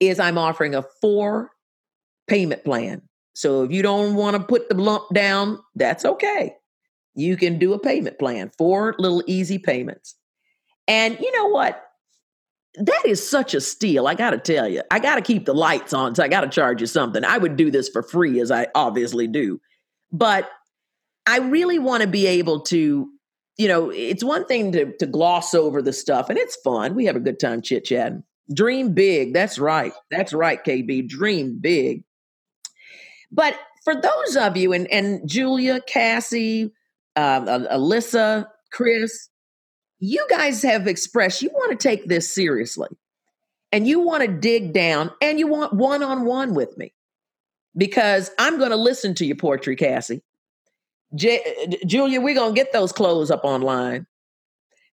is 0.01 0.19
i'm 0.19 0.39
offering 0.39 0.75
a 0.75 0.85
four 1.01 1.51
payment 2.27 2.65
plan. 2.65 3.03
So 3.35 3.63
if 3.63 3.71
you 3.71 3.83
don't 3.83 4.15
want 4.15 4.37
to 4.37 4.43
put 4.43 4.69
the 4.69 4.75
lump 4.75 5.05
down, 5.13 5.59
that's 5.75 6.05
okay. 6.05 6.55
You 7.15 7.37
can 7.37 7.59
do 7.59 7.73
a 7.73 7.79
payment 7.79 8.19
plan, 8.19 8.51
four 8.59 8.95
little 8.99 9.23
easy 9.27 9.59
payments. 9.59 10.17
And 10.89 11.19
you 11.21 11.33
know 11.33 11.49
what? 11.49 11.83
That 12.75 13.03
is 13.07 13.27
such 13.27 13.55
a 13.55 13.61
steal. 13.61 14.07
I 14.07 14.15
got 14.15 14.31
to 14.31 14.39
tell 14.39 14.69
you, 14.69 14.83
I 14.91 14.99
got 14.99 15.15
to 15.17 15.23
keep 15.23 15.47
the 15.47 15.55
lights 15.55 15.95
on. 15.95 16.15
So 16.15 16.23
I 16.23 16.29
got 16.29 16.43
to 16.43 16.49
charge 16.49 16.81
you 16.81 16.87
something. 16.87 17.25
I 17.25 17.39
would 17.39 17.57
do 17.57 17.71
this 17.71 17.89
for 17.89 18.03
free, 18.03 18.41
as 18.41 18.51
I 18.51 18.67
obviously 18.75 19.27
do. 19.27 19.61
But 20.13 20.51
I 21.27 21.39
really 21.39 21.79
want 21.79 22.03
to 22.03 22.09
be 22.09 22.27
able 22.27 22.61
to, 22.65 23.09
you 23.57 23.69
know, 23.69 23.91
it's 23.91 24.23
one 24.23 24.47
thing 24.47 24.73
to, 24.73 24.97
to 24.99 25.07
gloss 25.07 25.55
over 25.55 25.81
the 25.81 25.93
stuff, 25.93 26.29
and 26.29 26.39
it's 26.39 26.57
fun. 26.57 26.95
We 26.95 27.07
have 27.07 27.17
a 27.17 27.21
good 27.21 27.41
time 27.41 27.63
chit 27.63 27.85
chatting. 27.85 28.23
Dream 28.53 28.93
big. 28.93 29.33
That's 29.35 29.59
right. 29.59 29.93
That's 30.11 30.33
right, 30.33 30.63
KB. 30.63 31.09
Dream 31.09 31.59
big. 31.61 32.05
But 33.33 33.59
for 33.83 33.95
those 33.95 34.37
of 34.37 34.57
you, 34.57 34.73
and, 34.73 34.91
and 34.93 35.29
Julia, 35.29 35.81
Cassie, 35.81 36.73
um, 37.17 37.47
Alyssa, 37.47 38.47
Chris, 38.71 39.29
you 39.99 40.27
guys 40.29 40.63
have 40.63 40.87
expressed 40.87 41.43
you 41.43 41.51
want 41.53 41.71
to 41.71 41.89
take 41.89 42.07
this 42.07 42.33
seriously 42.33 42.89
and 43.73 43.87
you 43.87 44.01
want 44.01 44.23
to 44.23 44.29
dig 44.29 44.73
down 44.73 45.11
and 45.23 45.39
you 45.39 45.47
want 45.47 45.73
one 45.73 46.03
on 46.03 46.25
one 46.25 46.55
with 46.55 46.77
me 46.77 46.93
because 47.77 48.31
I'm 48.39 48.59
going 48.59 48.71
to 48.71 48.77
listen 48.77 49.15
to 49.15 49.27
your 49.27 49.37
poetry, 49.37 49.77
Cassie. 49.77 50.23
J- 51.15 51.79
Julia, 51.87 52.21
we're 52.21 52.35
going 52.35 52.55
to 52.55 52.61
get 52.61 52.73
those 52.73 52.93
clothes 52.93 53.31
up 53.31 53.45
online. 53.45 54.07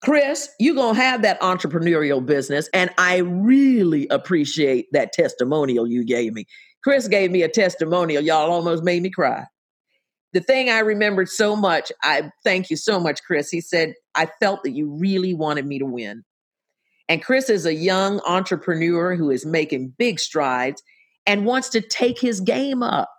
Chris, 0.03 0.49
you're 0.59 0.75
going 0.75 0.95
to 0.95 1.01
have 1.01 1.23
that 1.23 1.41
entrepreneurial 1.41 2.25
business. 2.25 2.69
And 2.73 2.91
I 2.97 3.19
really 3.19 4.09
appreciate 4.09 4.87
that 4.93 5.13
testimonial 5.13 5.87
you 5.87 6.05
gave 6.05 6.33
me. 6.33 6.47
Chris 6.83 7.07
gave 7.07 7.31
me 7.31 7.43
a 7.43 7.49
testimonial. 7.49 8.23
Y'all 8.23 8.51
almost 8.51 8.83
made 8.83 9.03
me 9.03 9.11
cry. 9.11 9.45
The 10.33 10.41
thing 10.41 10.71
I 10.71 10.79
remembered 10.79 11.29
so 11.29 11.55
much, 11.55 11.93
I 12.03 12.31
thank 12.45 12.71
you 12.71 12.77
so 12.77 12.99
much, 12.99 13.23
Chris. 13.25 13.51
He 13.51 13.61
said, 13.61 13.95
I 14.15 14.29
felt 14.41 14.63
that 14.63 14.71
you 14.71 14.89
really 14.89 15.35
wanted 15.35 15.67
me 15.67 15.79
to 15.81 15.87
win. 15.87 16.25
And 17.09 17.23
Chris 17.23 17.51
is 17.51 17.67
a 17.67 17.75
young 17.75 18.21
entrepreneur 18.21 19.17
who 19.17 19.31
is 19.31 19.45
making 19.45 19.95
big 19.99 20.21
strides 20.21 20.83
and 21.27 21.45
wants 21.45 21.69
to 21.71 21.81
take 21.81 22.21
his 22.21 22.41
game 22.41 22.83
up. 22.83 23.11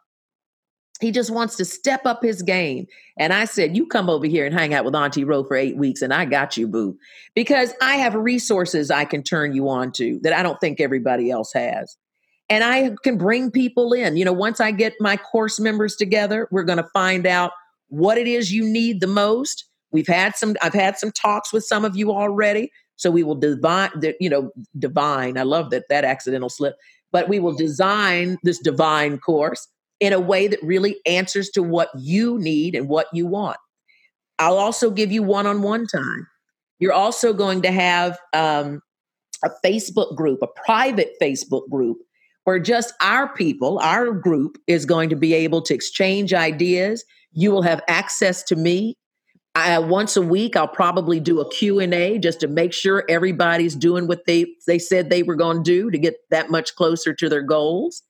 He 1.01 1.11
just 1.11 1.31
wants 1.31 1.55
to 1.57 1.65
step 1.65 2.05
up 2.05 2.23
his 2.23 2.41
game. 2.41 2.87
And 3.17 3.33
I 3.33 3.45
said, 3.45 3.75
You 3.75 3.85
come 3.85 4.09
over 4.09 4.27
here 4.27 4.45
and 4.45 4.53
hang 4.53 4.73
out 4.73 4.85
with 4.85 4.95
Auntie 4.95 5.23
Ro 5.23 5.43
for 5.43 5.55
eight 5.55 5.77
weeks, 5.77 6.01
and 6.01 6.13
I 6.13 6.25
got 6.25 6.57
you, 6.57 6.67
boo. 6.67 6.97
Because 7.35 7.73
I 7.81 7.95
have 7.95 8.13
resources 8.13 8.91
I 8.91 9.05
can 9.05 9.23
turn 9.23 9.53
you 9.53 9.67
on 9.69 9.91
to 9.93 10.19
that 10.23 10.33
I 10.33 10.43
don't 10.43 10.59
think 10.59 10.79
everybody 10.79 11.31
else 11.31 11.51
has 11.53 11.97
and 12.51 12.65
I 12.65 12.91
can 13.01 13.17
bring 13.17 13.49
people 13.49 13.93
in. 13.93 14.17
You 14.17 14.25
know, 14.25 14.33
once 14.33 14.59
I 14.59 14.71
get 14.71 14.93
my 14.99 15.15
course 15.15 15.57
members 15.57 15.95
together, 15.95 16.49
we're 16.51 16.65
going 16.65 16.79
to 16.79 16.89
find 16.93 17.25
out 17.25 17.53
what 17.87 18.17
it 18.17 18.27
is 18.27 18.51
you 18.51 18.61
need 18.61 18.99
the 18.99 19.07
most. 19.07 19.65
We've 19.91 20.07
had 20.07 20.35
some, 20.35 20.57
I've 20.61 20.73
had 20.73 20.97
some 20.97 21.11
talks 21.11 21.53
with 21.53 21.63
some 21.63 21.85
of 21.85 21.95
you 21.95 22.11
already. 22.11 22.69
So 22.97 23.09
we 23.09 23.23
will 23.23 23.35
divine, 23.35 23.89
you 24.19 24.29
know, 24.29 24.51
divine. 24.77 25.37
I 25.37 25.43
love 25.43 25.69
that, 25.69 25.85
that 25.87 26.03
accidental 26.03 26.49
slip, 26.49 26.75
but 27.13 27.29
we 27.29 27.39
will 27.39 27.55
design 27.55 28.37
this 28.43 28.59
divine 28.59 29.17
course 29.17 29.65
in 30.01 30.11
a 30.11 30.19
way 30.19 30.47
that 30.47 30.61
really 30.61 30.97
answers 31.05 31.49
to 31.51 31.63
what 31.63 31.89
you 31.95 32.37
need 32.39 32.75
and 32.75 32.89
what 32.89 33.05
you 33.13 33.27
want. 33.27 33.57
I'll 34.39 34.57
also 34.57 34.89
give 34.89 35.11
you 35.11 35.21
one 35.21 35.45
on 35.45 35.61
one 35.61 35.85
time. 35.85 36.27
You're 36.79 36.91
also 36.91 37.31
going 37.31 37.61
to 37.61 37.71
have 37.71 38.17
um, 38.33 38.81
a 39.45 39.49
Facebook 39.63 40.15
group, 40.15 40.39
a 40.41 40.47
private 40.65 41.13
Facebook 41.21 41.69
group 41.69 41.99
where 42.43 42.57
just 42.57 42.95
our 43.01 43.31
people, 43.35 43.77
our 43.79 44.11
group 44.11 44.57
is 44.65 44.85
going 44.85 45.09
to 45.09 45.15
be 45.15 45.35
able 45.35 45.61
to 45.61 45.75
exchange 45.75 46.33
ideas. 46.33 47.05
You 47.31 47.51
will 47.51 47.61
have 47.61 47.83
access 47.87 48.41
to 48.43 48.55
me. 48.55 48.95
I, 49.53 49.77
once 49.77 50.17
a 50.17 50.21
week, 50.23 50.55
I'll 50.55 50.67
probably 50.67 51.19
do 51.19 51.39
a 51.39 51.49
Q&A 51.49 52.17
just 52.17 52.39
to 52.39 52.47
make 52.47 52.73
sure 52.73 53.03
everybody's 53.07 53.75
doing 53.75 54.07
what 54.07 54.25
they, 54.25 54.47
they 54.65 54.79
said 54.79 55.09
they 55.09 55.21
were 55.21 55.35
going 55.35 55.57
to 55.57 55.63
do 55.63 55.91
to 55.91 55.99
get 55.99 56.15
that 56.31 56.49
much 56.49 56.73
closer 56.75 57.13
to 57.13 57.29
their 57.29 57.43
goals. 57.43 58.01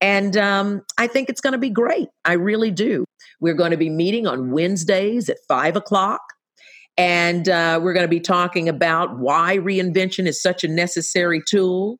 And 0.00 0.36
um, 0.36 0.82
I 0.96 1.06
think 1.06 1.28
it's 1.28 1.40
going 1.40 1.52
to 1.52 1.58
be 1.58 1.70
great. 1.70 2.08
I 2.24 2.34
really 2.34 2.70
do. 2.70 3.04
We're 3.40 3.54
going 3.54 3.72
to 3.72 3.76
be 3.76 3.90
meeting 3.90 4.26
on 4.26 4.52
Wednesdays 4.52 5.28
at 5.28 5.38
five 5.48 5.76
o'clock. 5.76 6.20
And 6.96 7.48
uh, 7.48 7.80
we're 7.82 7.92
going 7.92 8.04
to 8.04 8.08
be 8.08 8.20
talking 8.20 8.68
about 8.68 9.18
why 9.18 9.58
reinvention 9.58 10.26
is 10.26 10.40
such 10.40 10.64
a 10.64 10.68
necessary 10.68 11.42
tool 11.46 11.98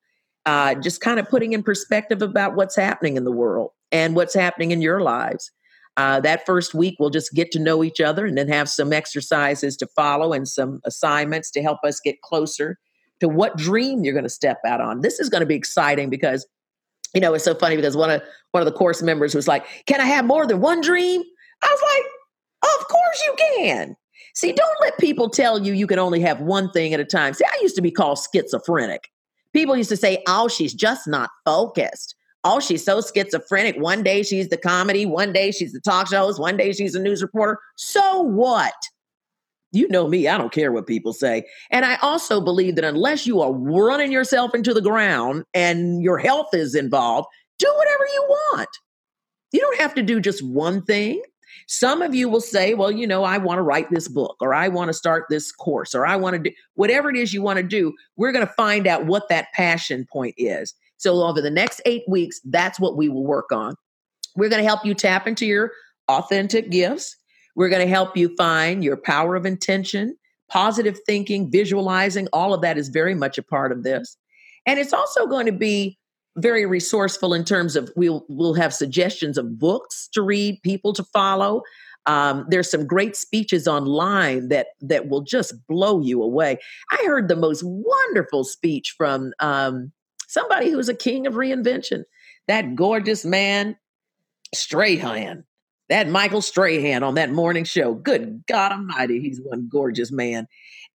uh, 0.49 0.75
just 0.77 1.03
kind 1.03 1.21
of 1.21 1.29
putting 1.29 1.53
in 1.53 1.63
perspective 1.63 2.23
about 2.23 2.55
what's 2.55 2.75
happening 2.75 3.19
in 3.19 3.25
the 3.25 3.31
world 3.31 3.71
and 3.93 4.17
what's 4.17 4.33
happening 4.35 4.71
in 4.71 4.81
your 4.81 5.03
lives. 5.03 5.51
Uh, 5.99 6.21
that 6.21 6.47
first 6.47 6.73
week, 6.73 6.97
we'll 6.99 7.11
just 7.11 7.35
get 7.35 7.51
to 7.51 7.59
know 7.59 7.85
each 7.85 8.01
other 8.01 8.25
and 8.25 8.39
then 8.39 8.49
have 8.49 8.67
some 8.67 8.91
exercises 8.91 9.77
to 9.77 9.87
follow 9.89 10.33
and 10.33 10.49
some 10.49 10.81
assignments 10.87 11.51
to 11.51 11.61
help 11.61 11.79
us 11.85 12.01
get 12.01 12.23
closer 12.23 12.79
to 13.21 13.29
what 13.29 13.59
dream 13.59 14.05
you're 14.05 14.15
going 14.15 14.25
to 14.25 14.31
step 14.31 14.59
out 14.67 14.81
on. 14.81 15.03
This 15.03 15.21
is 15.21 15.29
going 15.29 15.43
to 15.43 15.47
be 15.47 15.55
exciting 15.55 16.09
because, 16.09 16.47
you 17.15 17.21
know, 17.21 17.35
it's 17.35 17.45
so 17.45 17.55
funny 17.55 17.77
because 17.77 17.97
one 17.97 18.11
of 18.11 18.23
one 18.53 18.63
of 18.63 18.67
the 18.67 18.77
course 18.77 19.03
members 19.03 19.35
was 19.35 19.49
like, 19.49 19.65
"Can 19.87 20.01
I 20.01 20.05
have 20.05 20.25
more 20.25 20.47
than 20.47 20.61
one 20.61 20.81
dream?" 20.81 21.23
I 21.63 21.69
was 21.71 21.83
like, 21.95 22.73
"Of 22.75 22.89
course 22.89 23.23
you 23.27 23.35
can." 23.57 23.97
See, 24.35 24.53
don't 24.53 24.81
let 24.81 24.99
people 24.99 25.29
tell 25.29 25.59
you 25.59 25.73
you 25.73 25.87
can 25.87 25.99
only 25.99 26.21
have 26.21 26.41
one 26.41 26.71
thing 26.71 26.95
at 26.95 27.01
a 27.01 27.05
time. 27.05 27.35
See, 27.35 27.45
I 27.45 27.59
used 27.61 27.77
to 27.77 27.83
be 27.83 27.91
called 27.91 28.19
schizophrenic 28.33 29.09
people 29.53 29.77
used 29.77 29.91
to 29.91 29.97
say, 29.97 30.23
oh, 30.27 30.49
she's 30.49 30.75
just 30.75 31.09
not 31.09 31.31
focused. 31.45 32.15
Oh, 32.45 32.61
she's 32.61 32.85
so 32.85 33.01
schizophrenic. 33.01 33.77
One 33.77 34.03
day 34.03 34.23
she's 34.23 34.49
the 34.49 34.57
comedy, 34.57 35.07
one 35.07 35.33
day 35.33 35.51
she's 35.51 35.73
the 35.73 35.81
talk 35.81 36.09
shows, 36.09 36.39
one 36.39 36.57
day 36.57 36.73
she's 36.73 36.95
a 36.95 37.01
news 37.01 37.23
reporter. 37.23 37.59
So 37.77 38.21
what? 38.21 38.75
You 39.73 39.87
know 39.89 40.09
me, 40.09 40.29
I 40.29 40.39
don't 40.39 40.53
care 40.53 40.73
what 40.73 40.87
people 40.87 41.13
say. 41.13 41.45
And 41.71 41.85
I 41.85 41.97
also 41.97 42.41
believe 42.41 42.77
that 42.77 42.85
unless 42.85 43.27
you 43.27 43.41
are 43.41 43.53
running 43.53 44.11
yourself 44.11 44.55
into 44.55 44.73
the 44.73 44.81
ground 44.81 45.45
and 45.53 46.03
your 46.03 46.19
health 46.19 46.49
is 46.55 46.75
involved, 46.75 47.29
do 47.59 47.73
whatever 47.77 48.05
you 48.07 48.25
want. 48.29 48.69
You 49.53 49.61
don't 49.61 49.79
have 49.79 49.95
to 49.95 50.03
do 50.03 50.21
just 50.21 50.47
one 50.47 50.83
thing. 50.83 51.23
Some 51.67 52.03
of 52.03 52.15
you 52.15 52.29
will 52.29 52.41
say, 52.41 52.75
well, 52.75 52.91
you 52.91 53.07
know, 53.07 53.25
I 53.25 53.39
want 53.39 53.59
to 53.59 53.63
write 53.63 53.91
this 53.91 54.09
book 54.09 54.37
or 54.41 54.55
I 54.55 54.69
want 54.69 54.89
to 54.89 54.95
start 54.95 55.25
this 55.29 55.53
course 55.53 55.95
or 55.95 56.07
I 56.07 56.17
want 56.17 56.35
to 56.35 56.51
do 56.51 56.57
whatever 56.75 57.11
it 57.11 57.17
is 57.17 57.33
you 57.33 57.43
want 57.43 57.59
to 57.59 57.63
do. 57.63 57.93
We're 58.17 58.33
going 58.33 58.47
to 58.47 58.53
find 58.55 58.87
out 58.87 59.07
what 59.07 59.29
that 59.29 59.49
passion 59.55 60.07
point 60.11 60.35
is. 60.39 60.75
So, 60.97 61.23
over 61.23 61.41
the 61.41 61.51
next 61.51 61.81
eight 61.87 62.03
weeks, 62.09 62.41
that's 62.45 62.81
what 62.81 62.97
we 62.97 63.09
will 63.09 63.25
work 63.25 63.53
on. 63.53 63.75
We're 64.37 64.49
going 64.49 64.63
to 64.63 64.69
help 64.69 64.85
you 64.85 64.95
tap 64.95 65.27
into 65.27 65.47
your 65.47 65.73
authentic 66.09 66.71
gifts. 66.71 67.17
We're 67.59 67.71
going 67.71 67.85
to 67.85 67.93
help 67.93 68.17
you 68.17 68.37
find 68.37 68.85
your 68.85 68.97
power 68.97 69.35
of 69.35 69.45
intention, 69.45 70.17
positive 70.49 70.97
thinking, 71.05 71.51
visualizing. 71.51 72.29
All 72.33 72.55
of 72.55 72.63
that 72.63 72.79
is 72.79 72.89
very 72.89 73.17
much 73.17 73.37
a 73.37 73.43
part 73.43 73.73
of 73.73 73.83
this. 73.83 74.17
And 74.65 74.79
it's 74.79 74.93
also 74.93 75.27
going 75.27 75.47
to 75.47 75.53
be 75.53 75.99
very 76.37 76.67
resourceful 76.67 77.35
in 77.35 77.45
terms 77.45 77.75
of 77.75 77.91
we'll 77.97 78.25
we'll 78.29 78.55
have 78.55 78.73
suggestions 78.73 79.37
of 79.37 79.59
books 79.59 80.09
to 80.13 80.23
read, 80.23 80.63
people 80.63 80.93
to 80.93 81.03
follow. 81.03 81.63
Um, 82.07 82.47
there's 82.49 82.71
some 82.71 82.87
great 82.87 83.17
speeches 83.17 83.67
online 83.67 84.51
that 84.51 84.69
that 84.81 85.09
will 85.09 85.23
just 85.23 85.53
blow 85.67 86.01
you 86.01 86.23
away. 86.23 86.61
I 86.93 87.03
heard 87.07 87.27
the 87.27 87.35
most 87.35 87.65
wonderful 87.65 88.45
speech 88.45 88.95
from 88.97 89.33
um, 89.41 89.91
somebody 90.29 90.71
who's 90.71 90.89
a 90.89 90.95
king 90.95 91.27
of 91.27 91.35
reinvention. 91.35 92.05
That 92.47 92.77
gorgeous 92.77 93.25
man, 93.25 93.77
Strahan. 94.55 95.43
That 95.89 96.09
Michael 96.09 96.43
Strahan 96.43 97.03
on 97.03 97.15
that 97.15 97.31
morning 97.31 97.65
show. 97.65 97.95
Good 97.95 98.45
God 98.47 98.73
Almighty, 98.73 99.21
he's 99.21 99.41
one 99.43 99.69
gorgeous 99.71 100.13
man, 100.13 100.47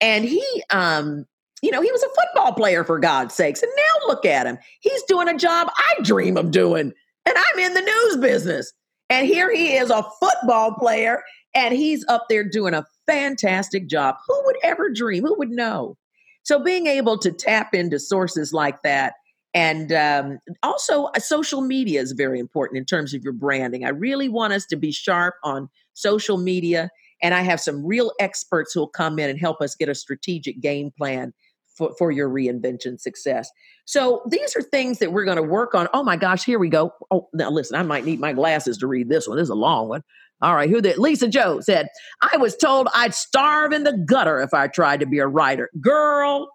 and 0.01 0.25
he 0.25 0.45
um, 0.71 1.27
you 1.63 1.71
know, 1.71 1.81
he 1.81 1.91
was 1.93 2.03
a 2.03 2.09
football 2.09 2.53
player 2.53 2.85
for 2.85 2.99
God's 2.99 3.35
sakes. 3.35 3.63
And 3.63 3.71
now 3.77 4.07
look 4.09 4.27
at 4.27 4.47
him. 4.47 4.59
He's 4.81 5.03
doing 5.05 5.29
a 5.29 5.39
job 5.39 5.71
I 5.77 5.95
dream 6.03 6.37
of 6.37 6.51
doing. 6.51 6.93
And 7.25 7.35
I'm 7.37 7.59
in 7.61 7.75
the 7.75 7.81
news 7.81 8.17
business. 8.17 8.73
And 9.09 9.27
here 9.27 9.55
he 9.55 9.75
is, 9.75 9.91
a 9.91 10.05
football 10.21 10.75
player, 10.75 11.23
and 11.55 11.75
he's 11.75 12.05
up 12.09 12.27
there 12.29 12.49
doing 12.49 12.75
a 12.75 12.87
fantastic 13.07 13.87
job. 13.87 14.17
Who 14.27 14.43
would 14.47 14.57
ever 14.65 14.91
dream? 14.91 15.25
Who 15.25 15.37
would 15.39 15.51
know? 15.51 15.97
So 16.45 16.59
being 16.59 16.87
able 16.87 17.19
to 17.19 17.31
tap 17.31 17.75
into 17.75 18.01
sources 18.01 18.53
like 18.53 18.83
that 18.83 19.15
and 19.55 19.93
um, 19.93 20.39
also, 20.63 21.05
uh, 21.05 21.19
social 21.21 21.61
media 21.61 22.01
is 22.01 22.13
very 22.13 22.39
important 22.39 22.79
in 22.79 22.85
terms 22.85 23.13
of 23.13 23.23
your 23.23 23.35
branding. 23.35 23.85
I 23.85 23.91
really 23.91 24.29
want 24.29 24.53
us 24.53 24.65
to 24.67 24.77
be 24.77 24.93
sharp 24.93 25.35
on 25.45 25.69
social 25.95 26.39
media. 26.39 26.91
And 27.23 27.35
I 27.35 27.43
have 27.43 27.61
some 27.61 27.85
real 27.85 28.13
experts 28.19 28.73
who 28.73 28.81
will 28.81 28.89
come 28.89 29.19
in 29.19 29.29
and 29.31 29.39
help 29.39 29.61
us 29.61 29.75
get 29.75 29.89
a 29.89 29.95
strategic 29.95 30.61
game 30.61 30.91
plan 30.97 31.33
for, 31.77 31.95
for 31.99 32.11
your 32.11 32.29
reinvention 32.29 33.01
success. 33.01 33.51
So 33.85 34.23
these 34.29 34.57
are 34.57 34.63
things 34.63 34.99
that 34.99 35.13
we're 35.13 35.25
going 35.25 35.37
to 35.37 35.43
work 35.43 35.75
on. 35.75 35.89
Oh 35.93 36.03
my 36.03 36.17
gosh, 36.17 36.45
here 36.45 36.59
we 36.59 36.69
go. 36.69 36.93
Oh, 37.11 37.29
now 37.33 37.51
listen, 37.51 37.77
I 37.77 37.83
might 37.83 38.05
need 38.05 38.21
my 38.21 38.33
glasses 38.33 38.79
to 38.79 38.87
read 38.87 39.09
this 39.09 39.29
one. 39.29 39.37
This 39.37 39.45
is 39.45 39.51
a 39.51 39.55
long 39.55 39.89
one. 39.89 40.03
All 40.41 40.57
right, 40.57 40.69
who 40.69 40.81
that? 40.81 40.99
Lisa 40.99 41.29
Joe 41.29 41.61
said, 41.61 41.87
I 42.21 42.37
was 42.37 42.57
told 42.57 42.89
I'd 42.95 43.15
starve 43.15 43.73
in 43.73 43.85
the 43.85 43.93
gutter 43.93 44.41
if 44.41 44.53
I 44.53 44.67
tried 44.67 44.99
to 45.01 45.07
be 45.07 45.21
a 45.21 45.27
writer. 45.27 45.71
Girl, 45.81 46.49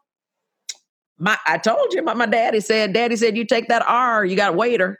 my 1.20 1.38
I 1.45 1.57
told 1.57 1.93
you, 1.93 2.01
my, 2.03 2.13
my 2.13 2.26
daddy 2.26 2.59
said, 2.59 2.93
Daddy 2.93 3.15
said, 3.15 3.38
you 3.38 3.45
take 3.45 3.68
that 3.68 3.84
R, 3.88 4.26
you 4.26 4.36
got 4.36 4.55
waiter. 4.55 4.99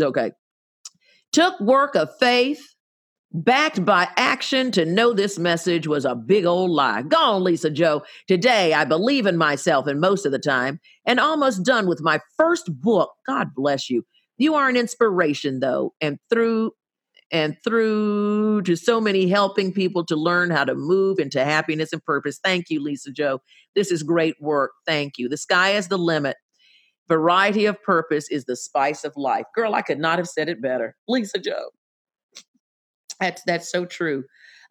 Okay. 0.00 0.32
Took 1.32 1.60
work 1.60 1.94
of 1.94 2.08
faith, 2.18 2.74
backed 3.32 3.84
by 3.84 4.08
action 4.16 4.70
to 4.72 4.86
know 4.86 5.12
this 5.12 5.38
message 5.38 5.86
was 5.86 6.04
a 6.04 6.14
big 6.14 6.46
old 6.46 6.70
lie. 6.70 7.02
Gone, 7.02 7.44
Lisa 7.44 7.70
Joe. 7.70 8.02
Today 8.26 8.72
I 8.72 8.84
believe 8.84 9.26
in 9.26 9.36
myself 9.36 9.86
and 9.86 10.00
most 10.00 10.24
of 10.24 10.32
the 10.32 10.38
time, 10.38 10.80
and 11.04 11.20
almost 11.20 11.64
done 11.64 11.86
with 11.86 12.00
my 12.00 12.20
first 12.36 12.70
book. 12.80 13.10
God 13.26 13.48
bless 13.54 13.90
you. 13.90 14.04
You 14.38 14.54
are 14.54 14.68
an 14.68 14.76
inspiration, 14.76 15.60
though, 15.60 15.92
and 16.00 16.18
through 16.30 16.72
and 17.30 17.56
through 17.62 18.62
to 18.62 18.76
so 18.76 19.00
many 19.00 19.28
helping 19.28 19.72
people 19.72 20.04
to 20.06 20.16
learn 20.16 20.50
how 20.50 20.64
to 20.64 20.74
move 20.74 21.18
into 21.18 21.44
happiness 21.44 21.92
and 21.92 22.02
purpose. 22.04 22.40
Thank 22.42 22.70
you, 22.70 22.82
Lisa 22.82 23.10
Joe. 23.10 23.40
This 23.74 23.90
is 23.90 24.02
great 24.02 24.36
work. 24.40 24.72
Thank 24.86 25.18
you. 25.18 25.28
The 25.28 25.36
sky 25.36 25.70
is 25.70 25.88
the 25.88 25.98
limit. 25.98 26.36
Variety 27.08 27.66
of 27.66 27.82
purpose 27.82 28.28
is 28.30 28.44
the 28.44 28.56
spice 28.56 29.04
of 29.04 29.12
life. 29.16 29.46
Girl, 29.54 29.74
I 29.74 29.82
could 29.82 29.98
not 29.98 30.18
have 30.18 30.28
said 30.28 30.48
it 30.48 30.60
better. 30.60 30.96
Lisa 31.06 31.38
Joe. 31.38 31.70
That's 33.20 33.42
that's 33.46 33.70
so 33.70 33.84
true. 33.84 34.24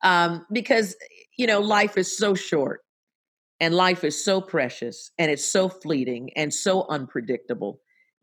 Um, 0.04 0.46
because 0.52 0.96
you 1.38 1.48
know, 1.48 1.60
life 1.60 1.98
is 1.98 2.18
so 2.18 2.34
short 2.34 2.82
and 3.60 3.76
life 3.76 4.04
is 4.04 4.24
so 4.24 4.42
precious 4.42 5.12
and 5.18 5.32
it's 5.32 5.46
so 5.46 5.70
fleeting 5.70 6.32
and 6.36 6.54
so 6.54 6.88
unpredictable 6.90 7.80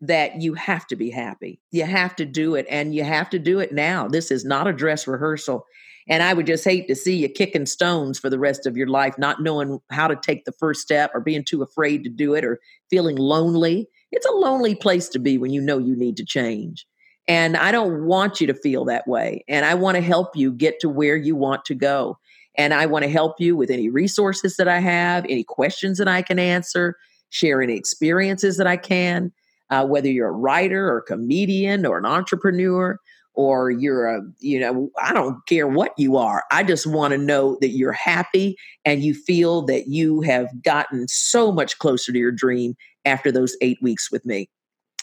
that 0.07 0.43
you 0.43 0.55
have 0.55 0.87
to 0.89 0.97
be 0.97 1.11
happy. 1.11 1.61
You 1.71 1.85
have 1.85 2.15
to 2.17 2.25
do 2.25 2.55
it 2.55 2.67
and 2.69 2.95
you 2.95 3.05
have 3.05 3.31
to 3.31 3.39
do 3.39 3.59
it 3.59 3.73
now. 3.73 4.09
This 4.09 4.31
is 4.31 4.45
not 4.45 4.67
a 4.67 4.73
dress 4.73 5.07
rehearsal. 5.07 5.65
And 6.09 6.23
I 6.23 6.35
would 6.35 6.47
just 6.47 6.65
hate 6.65 6.87
to 6.89 6.95
see 6.95 7.17
you 7.17 7.29
kicking 7.29 7.65
stones 7.65 8.19
for 8.19 8.29
the 8.29 8.39
rest 8.39 8.67
of 8.67 8.77
your 8.77 8.89
life, 8.89 9.17
not 9.17 9.43
knowing 9.43 9.79
how 9.91 10.07
to 10.07 10.17
take 10.17 10.45
the 10.45 10.53
first 10.53 10.83
step 10.83 11.11
or 11.15 11.21
being 11.21 11.45
too 11.45 11.63
afraid 11.63 12.05
to 12.05 12.11
do 12.11 12.35
it 12.35 12.45
or 12.45 12.61
feeling 12.91 13.17
lonely. 13.17 13.89
It's 14.13 14.27
a 14.27 14.33
lonely 14.33 14.75
place 14.75 15.09
to 15.11 15.19
be 15.19 15.39
when 15.39 15.51
you 15.51 15.63
know 15.63 15.79
you 15.79 15.97
need 15.97 16.19
to 16.19 16.25
change. 16.25 16.87
And 17.27 17.57
I 17.57 17.73
don't 17.73 18.05
want 18.05 18.41
you 18.41 18.47
to 18.49 18.55
feel 18.55 18.85
that 18.85 19.09
way. 19.09 19.45
And 19.49 19.65
I 19.65 19.75
want 19.75 19.97
to 19.97 20.03
help 20.03 20.37
you 20.37 20.53
get 20.53 20.79
to 20.81 20.91
where 20.91 21.17
you 21.17 21.35
want 21.35 21.65
to 21.67 21.75
go. 21.75 22.19
And 22.59 22.75
I 22.75 22.85
want 22.85 23.05
to 23.05 23.11
help 23.11 23.41
you 23.41 23.57
with 23.57 23.71
any 23.71 23.89
resources 23.89 24.57
that 24.57 24.69
I 24.69 24.81
have, 24.81 25.25
any 25.25 25.43
questions 25.43 25.97
that 25.97 26.07
I 26.07 26.21
can 26.21 26.39
answer, 26.39 26.97
share 27.31 27.63
any 27.63 27.77
experiences 27.77 28.59
that 28.59 28.67
I 28.67 28.77
can 28.77 29.33
uh, 29.71 29.87
whether 29.87 30.09
you're 30.09 30.29
a 30.29 30.33
writer 30.33 30.89
or 30.89 30.99
a 30.99 31.03
comedian 31.03 31.87
or 31.87 31.99
an 31.99 32.07
entrepreneur 32.07 32.99
or 33.35 33.71
you're 33.71 34.07
a 34.07 34.21
you 34.39 34.61
know 34.61 34.89
i 35.03 35.12
don't 35.12 35.45
care 35.47 35.67
what 35.67 35.93
you 35.99 36.17
are 36.17 36.45
i 36.53 36.62
just 36.62 36.87
want 36.87 37.11
to 37.11 37.19
know 37.19 37.59
that 37.61 37.71
you're 37.71 37.91
happy 37.91 38.57
and 38.85 39.03
you 39.03 39.12
feel 39.12 39.62
that 39.62 39.89
you 39.89 40.21
have 40.21 40.47
gotten 40.62 41.09
so 41.09 41.51
much 41.51 41.79
closer 41.79 42.12
to 42.12 42.19
your 42.19 42.31
dream 42.31 42.77
after 43.05 43.31
those 43.31 43.57
eight 43.61 43.79
weeks 43.83 44.11
with 44.11 44.25
me. 44.25 44.49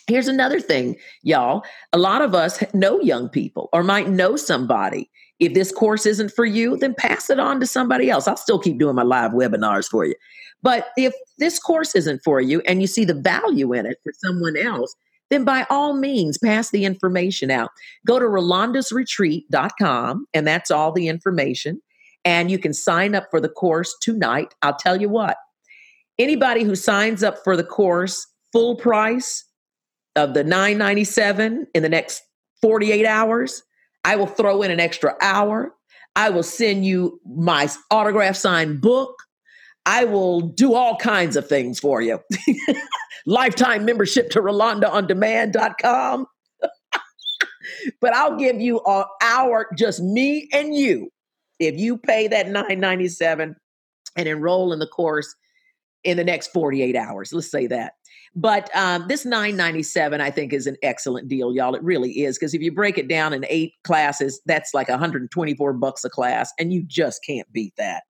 Here's 0.07 0.28
another 0.28 0.59
thing 0.59 0.97
y'all 1.22 1.64
a 1.93 1.97
lot 1.97 2.22
of 2.22 2.34
us 2.34 2.62
know 2.74 2.99
young 2.99 3.30
people 3.30 3.70
or 3.72 3.84
might 3.84 4.09
know 4.09 4.36
somebody 4.36 5.09
if 5.42 5.54
this 5.54 5.74
course 5.74 6.06
isn't 6.06 6.32
for 6.32 6.46
you 6.46 6.78
then 6.78 6.96
pass 6.96 7.30
it 7.30 7.39
on 7.39 7.60
to 7.60 7.68
somebody 7.68 8.10
else 8.10 8.28
i'll 8.28 8.38
still 8.38 8.60
keep 8.60 8.78
doing 8.78 8.96
my 8.96 9.04
live 9.04 9.32
webinars 9.32 9.89
for 9.89 10.06
you 10.06 10.16
but 10.64 10.89
if 10.98 11.14
this 11.38 11.60
course 11.60 11.96
isn't 11.96 12.24
for 12.24 12.39
you 12.39 12.62
and 12.62 12.82
you 12.82 12.88
see 12.88 13.06
the 13.06 13.14
value 13.14 13.74
in 13.74 13.86
it 13.86 13.98
for 14.04 14.14
someone 14.24 14.58
else, 14.58 14.96
then 15.30 15.44
by 15.44 15.66
all 15.70 15.94
means 15.94 16.38
pass 16.38 16.70
the 16.70 16.86
information 16.86 17.50
out. 17.50 17.72
Go 18.06 18.20
to 18.20 18.26
rolandasretreat.com 18.26 20.26
and 20.34 20.48
that's 20.48 20.72
all 20.72 20.92
the 20.92 21.08
information. 21.08 21.82
And 22.24 22.52
you 22.52 22.60
can 22.60 22.74
sign 22.74 23.16
up 23.16 23.28
for 23.32 23.39
the 23.39 23.50
course 23.50 23.96
tonight. 24.02 24.54
I'll 24.62 24.76
tell 24.76 25.02
you 25.02 25.10
what, 25.10 25.38
anybody 26.20 26.64
who 26.64 26.76
signs 26.76 27.24
up 27.24 27.44
for 27.44 27.58
the 27.58 27.64
course 27.64 28.28
full 28.52 28.76
price 28.76 29.46
of 30.16 30.34
the 30.34 30.44
997 30.44 31.68
in 31.74 31.84
the 31.84 31.89
next 31.89 32.22
48 32.62 33.06
hours, 33.06 33.64
I 34.04 34.16
will 34.16 34.28
throw 34.28 34.62
in 34.62 34.72
an 34.72 34.80
extra 34.80 35.16
hour. 35.22 35.74
I 36.16 36.30
will 36.30 36.43
send 36.43 36.86
you 36.86 37.20
my 37.26 37.70
autograph 37.89 38.36
signed 38.36 38.82
book. 38.82 39.16
I 39.86 40.06
will 40.06 40.41
do 40.41 40.74
all 40.74 40.97
kinds 40.97 41.36
of 41.36 41.47
things 41.47 41.80
for 41.80 42.02
you. 42.02 42.20
Lifetime 43.26 43.86
membership 43.86 44.30
to 44.32 44.41
RolandaOnDemand.com. 44.41 46.26
but 48.02 48.14
I'll 48.14 48.38
give 48.38 48.60
you 48.60 48.82
an 48.86 49.06
hour, 49.22 49.68
just 49.78 50.02
me 50.02 50.49
and 50.54 50.76
you, 50.76 51.10
if 51.60 51.78
you 51.78 51.97
pay 51.97 52.28
that 52.28 52.49
nine 52.49 52.80
ninety 52.80 53.08
seven 53.08 53.56
and 54.16 54.28
enroll 54.28 54.74
in 54.74 54.80
the 54.80 54.88
course 54.88 55.34
in 56.04 56.18
the 56.18 56.24
next 56.24 56.47
48 56.47 56.95
hours. 56.95 57.32
Let's 57.32 57.49
say 57.49 57.68
that. 57.68 57.93
But 58.34 58.73
um, 58.75 59.07
this 59.07 59.25
997, 59.25 60.21
I 60.21 60.32
think, 60.32 60.53
is 60.53 60.65
an 60.65 60.77
excellent 60.82 61.27
deal, 61.27 61.53
y'all. 61.53 61.75
It 61.75 61.84
really 61.84 62.23
is. 62.23 62.38
Because 62.38 62.53
if 62.53 62.61
you 62.61 62.71
break 62.71 62.97
it 62.97 63.09
down 63.09 63.34
in 63.34 63.45
eight 63.49 63.73
classes, 63.84 64.39
that's 64.45 64.73
like 64.73 64.88
124 64.88 65.73
bucks 65.73 66.05
a 66.05 66.09
class, 66.09 66.53
and 66.57 66.71
you 66.71 66.84
just 66.84 67.25
can't 67.25 67.51
beat 67.51 67.73
that. 67.77 68.03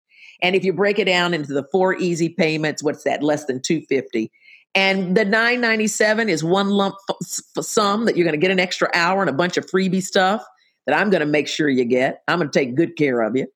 And 0.44 0.56
if 0.56 0.64
you 0.64 0.74
break 0.74 1.00
it 1.00 1.06
down 1.06 1.34
into 1.34 1.54
the 1.54 1.66
four 1.72 1.96
easy 1.96 2.30
payments, 2.30 2.84
what's 2.84 3.04
that? 3.04 3.24
Less 3.24 3.46
than 3.46 3.62
250. 3.62 4.32
And 4.74 5.18
the 5.18 5.26
997 5.26 6.30
is 6.30 6.44
one 6.44 6.70
lump 6.70 6.96
f- 7.10 7.66
sum 7.66 8.06
that 8.06 8.16
you're 8.16 8.26
going 8.26 8.40
to 8.40 8.42
get 8.42 8.52
an 8.52 8.60
extra 8.60 8.90
hour 8.94 9.22
and 9.22 9.30
a 9.30 9.34
bunch 9.34 9.58
of 9.58 9.66
freebie 9.66 10.02
stuff 10.02 10.44
that 10.86 10.98
I'm 10.98 11.10
going 11.10 11.20
to 11.20 11.26
make 11.26 11.48
sure 11.48 11.70
you 11.70 11.86
get. 11.86 12.22
I'm 12.28 12.40
going 12.40 12.50
to 12.50 12.60
take 12.60 12.76
good 12.76 12.96
care 12.96 13.22
of 13.22 13.36
you. 13.36 13.48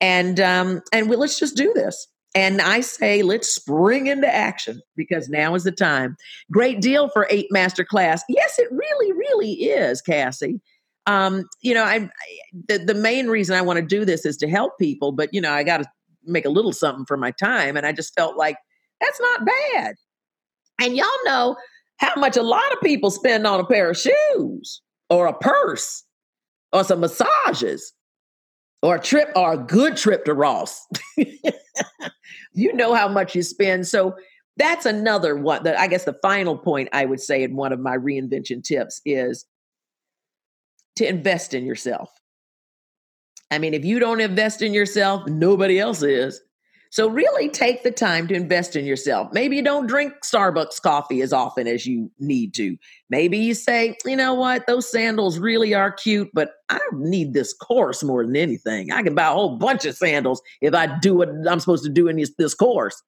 And 0.00 0.40
um, 0.40 0.82
and 0.92 1.08
we, 1.08 1.16
let's 1.16 1.38
just 1.38 1.56
do 1.56 1.72
this. 1.74 2.06
And 2.36 2.60
I 2.60 2.80
say, 2.80 3.22
let's 3.22 3.48
spring 3.48 4.08
into 4.08 4.32
action 4.32 4.82
because 4.94 5.30
now 5.30 5.54
is 5.54 5.64
the 5.64 5.72
time. 5.72 6.18
Great 6.52 6.82
deal 6.82 7.08
for 7.08 7.26
eight 7.30 7.46
master 7.50 7.82
class. 7.82 8.22
Yes, 8.28 8.58
it 8.58 8.68
really, 8.70 9.12
really 9.12 9.52
is, 9.52 10.02
Cassie. 10.02 10.60
Um, 11.06 11.48
you 11.62 11.72
know, 11.72 11.82
I 11.82 12.10
the, 12.68 12.76
the 12.76 12.94
main 12.94 13.28
reason 13.28 13.56
I 13.56 13.62
want 13.62 13.78
to 13.78 13.82
do 13.82 14.04
this 14.04 14.26
is 14.26 14.36
to 14.38 14.48
help 14.48 14.78
people, 14.78 15.12
but 15.12 15.32
you 15.32 15.40
know, 15.40 15.50
I 15.50 15.62
got 15.62 15.78
to 15.78 15.86
make 16.24 16.44
a 16.44 16.50
little 16.50 16.74
something 16.74 17.06
for 17.06 17.16
my 17.16 17.30
time. 17.30 17.74
And 17.74 17.86
I 17.86 17.92
just 17.92 18.14
felt 18.14 18.36
like 18.36 18.58
that's 19.00 19.20
not 19.20 19.46
bad. 19.46 19.94
And 20.82 20.94
y'all 20.94 21.06
know 21.24 21.56
how 21.96 22.12
much 22.20 22.36
a 22.36 22.42
lot 22.42 22.70
of 22.70 22.80
people 22.82 23.10
spend 23.10 23.46
on 23.46 23.60
a 23.60 23.64
pair 23.64 23.90
of 23.90 23.96
shoes 23.96 24.82
or 25.08 25.26
a 25.26 25.32
purse 25.32 26.04
or 26.74 26.84
some 26.84 27.00
massages 27.00 27.94
or 28.82 28.96
a 28.96 29.00
trip 29.00 29.30
or 29.34 29.54
a 29.54 29.58
good 29.58 29.96
trip 29.96 30.24
to 30.24 30.34
Ross. 30.34 30.86
you 32.52 32.72
know 32.72 32.94
how 32.94 33.08
much 33.08 33.34
you 33.34 33.42
spend. 33.42 33.86
So 33.86 34.14
that's 34.56 34.86
another 34.86 35.36
one 35.36 35.62
that 35.64 35.78
I 35.78 35.86
guess 35.86 36.04
the 36.04 36.18
final 36.22 36.56
point 36.56 36.88
I 36.92 37.04
would 37.04 37.20
say 37.20 37.42
in 37.42 37.56
one 37.56 37.72
of 37.72 37.80
my 37.80 37.96
reinvention 37.96 38.62
tips 38.62 39.00
is 39.04 39.44
to 40.96 41.08
invest 41.08 41.54
in 41.54 41.64
yourself. 41.64 42.10
I 43.50 43.58
mean, 43.58 43.74
if 43.74 43.84
you 43.84 43.98
don't 43.98 44.20
invest 44.20 44.62
in 44.62 44.74
yourself, 44.74 45.26
nobody 45.26 45.78
else 45.78 46.02
is. 46.02 46.40
So, 46.90 47.08
really 47.08 47.48
take 47.48 47.82
the 47.82 47.90
time 47.90 48.28
to 48.28 48.34
invest 48.34 48.76
in 48.76 48.84
yourself. 48.84 49.32
Maybe 49.32 49.56
you 49.56 49.62
don't 49.62 49.86
drink 49.86 50.14
Starbucks 50.24 50.80
coffee 50.80 51.20
as 51.22 51.32
often 51.32 51.66
as 51.66 51.86
you 51.86 52.10
need 52.18 52.54
to. 52.54 52.76
Maybe 53.10 53.38
you 53.38 53.54
say, 53.54 53.96
you 54.04 54.16
know 54.16 54.34
what, 54.34 54.66
those 54.66 54.90
sandals 54.90 55.38
really 55.38 55.74
are 55.74 55.92
cute, 55.92 56.30
but 56.32 56.50
I 56.68 56.80
need 56.94 57.34
this 57.34 57.52
course 57.52 58.02
more 58.02 58.24
than 58.24 58.36
anything. 58.36 58.92
I 58.92 59.02
can 59.02 59.14
buy 59.14 59.26
a 59.26 59.32
whole 59.32 59.56
bunch 59.56 59.84
of 59.84 59.96
sandals 59.96 60.40
if 60.60 60.74
I 60.74 60.98
do 60.98 61.14
what 61.16 61.28
I'm 61.48 61.60
supposed 61.60 61.84
to 61.84 61.90
do 61.90 62.08
in 62.08 62.16
this, 62.16 62.32
this 62.38 62.54
course. 62.54 63.02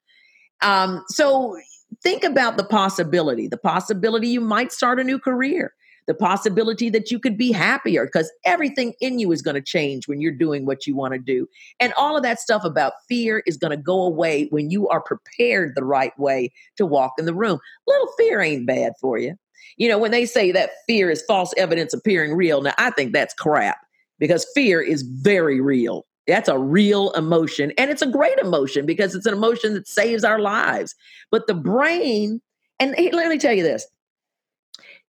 Um, 0.60 1.04
so, 1.08 1.56
think 2.02 2.22
about 2.22 2.56
the 2.56 2.64
possibility 2.64 3.48
the 3.48 3.56
possibility 3.56 4.28
you 4.28 4.40
might 4.40 4.72
start 4.72 5.00
a 5.00 5.04
new 5.04 5.18
career, 5.18 5.72
the 6.08 6.14
possibility 6.14 6.88
that 6.88 7.10
you 7.10 7.20
could 7.20 7.36
be 7.36 7.52
happier 7.52 8.06
because 8.06 8.32
everything 8.44 8.94
in 9.00 9.18
you 9.18 9.30
is 9.30 9.42
going 9.42 9.54
to 9.54 9.60
change 9.60 10.08
when 10.08 10.20
you're 10.22 10.32
doing 10.32 10.64
what 10.64 10.86
you 10.86 10.96
want 10.96 11.12
to 11.12 11.18
do. 11.18 11.46
And 11.78 11.92
all 11.98 12.16
of 12.16 12.22
that 12.22 12.40
stuff 12.40 12.64
about 12.64 12.94
fear 13.06 13.42
is 13.46 13.58
going 13.58 13.72
to 13.72 13.82
go 13.82 14.02
away 14.02 14.46
when 14.46 14.70
you 14.70 14.88
are 14.88 15.02
prepared 15.02 15.74
the 15.74 15.84
right 15.84 16.18
way 16.18 16.50
to 16.76 16.86
walk 16.86 17.12
in 17.18 17.26
the 17.26 17.34
room. 17.34 17.60
Little 17.86 18.08
fear 18.16 18.40
ain't 18.40 18.66
bad 18.66 18.94
for 18.98 19.18
you. 19.18 19.36
You 19.76 19.88
know, 19.88 19.98
when 19.98 20.10
they 20.10 20.24
say 20.24 20.50
that 20.50 20.70
fear 20.86 21.10
is 21.10 21.22
false 21.28 21.52
evidence 21.58 21.92
appearing 21.92 22.34
real, 22.34 22.62
now 22.62 22.72
I 22.78 22.90
think 22.90 23.12
that's 23.12 23.34
crap 23.34 23.78
because 24.18 24.46
fear 24.54 24.80
is 24.80 25.02
very 25.02 25.60
real. 25.60 26.06
That's 26.26 26.48
a 26.48 26.58
real 26.58 27.10
emotion. 27.12 27.72
And 27.76 27.90
it's 27.90 28.02
a 28.02 28.10
great 28.10 28.38
emotion 28.38 28.86
because 28.86 29.14
it's 29.14 29.26
an 29.26 29.34
emotion 29.34 29.74
that 29.74 29.86
saves 29.86 30.24
our 30.24 30.38
lives. 30.38 30.94
But 31.30 31.46
the 31.46 31.54
brain, 31.54 32.40
and 32.80 32.94
let 33.12 33.28
me 33.28 33.38
tell 33.38 33.52
you 33.52 33.62
this 33.62 33.86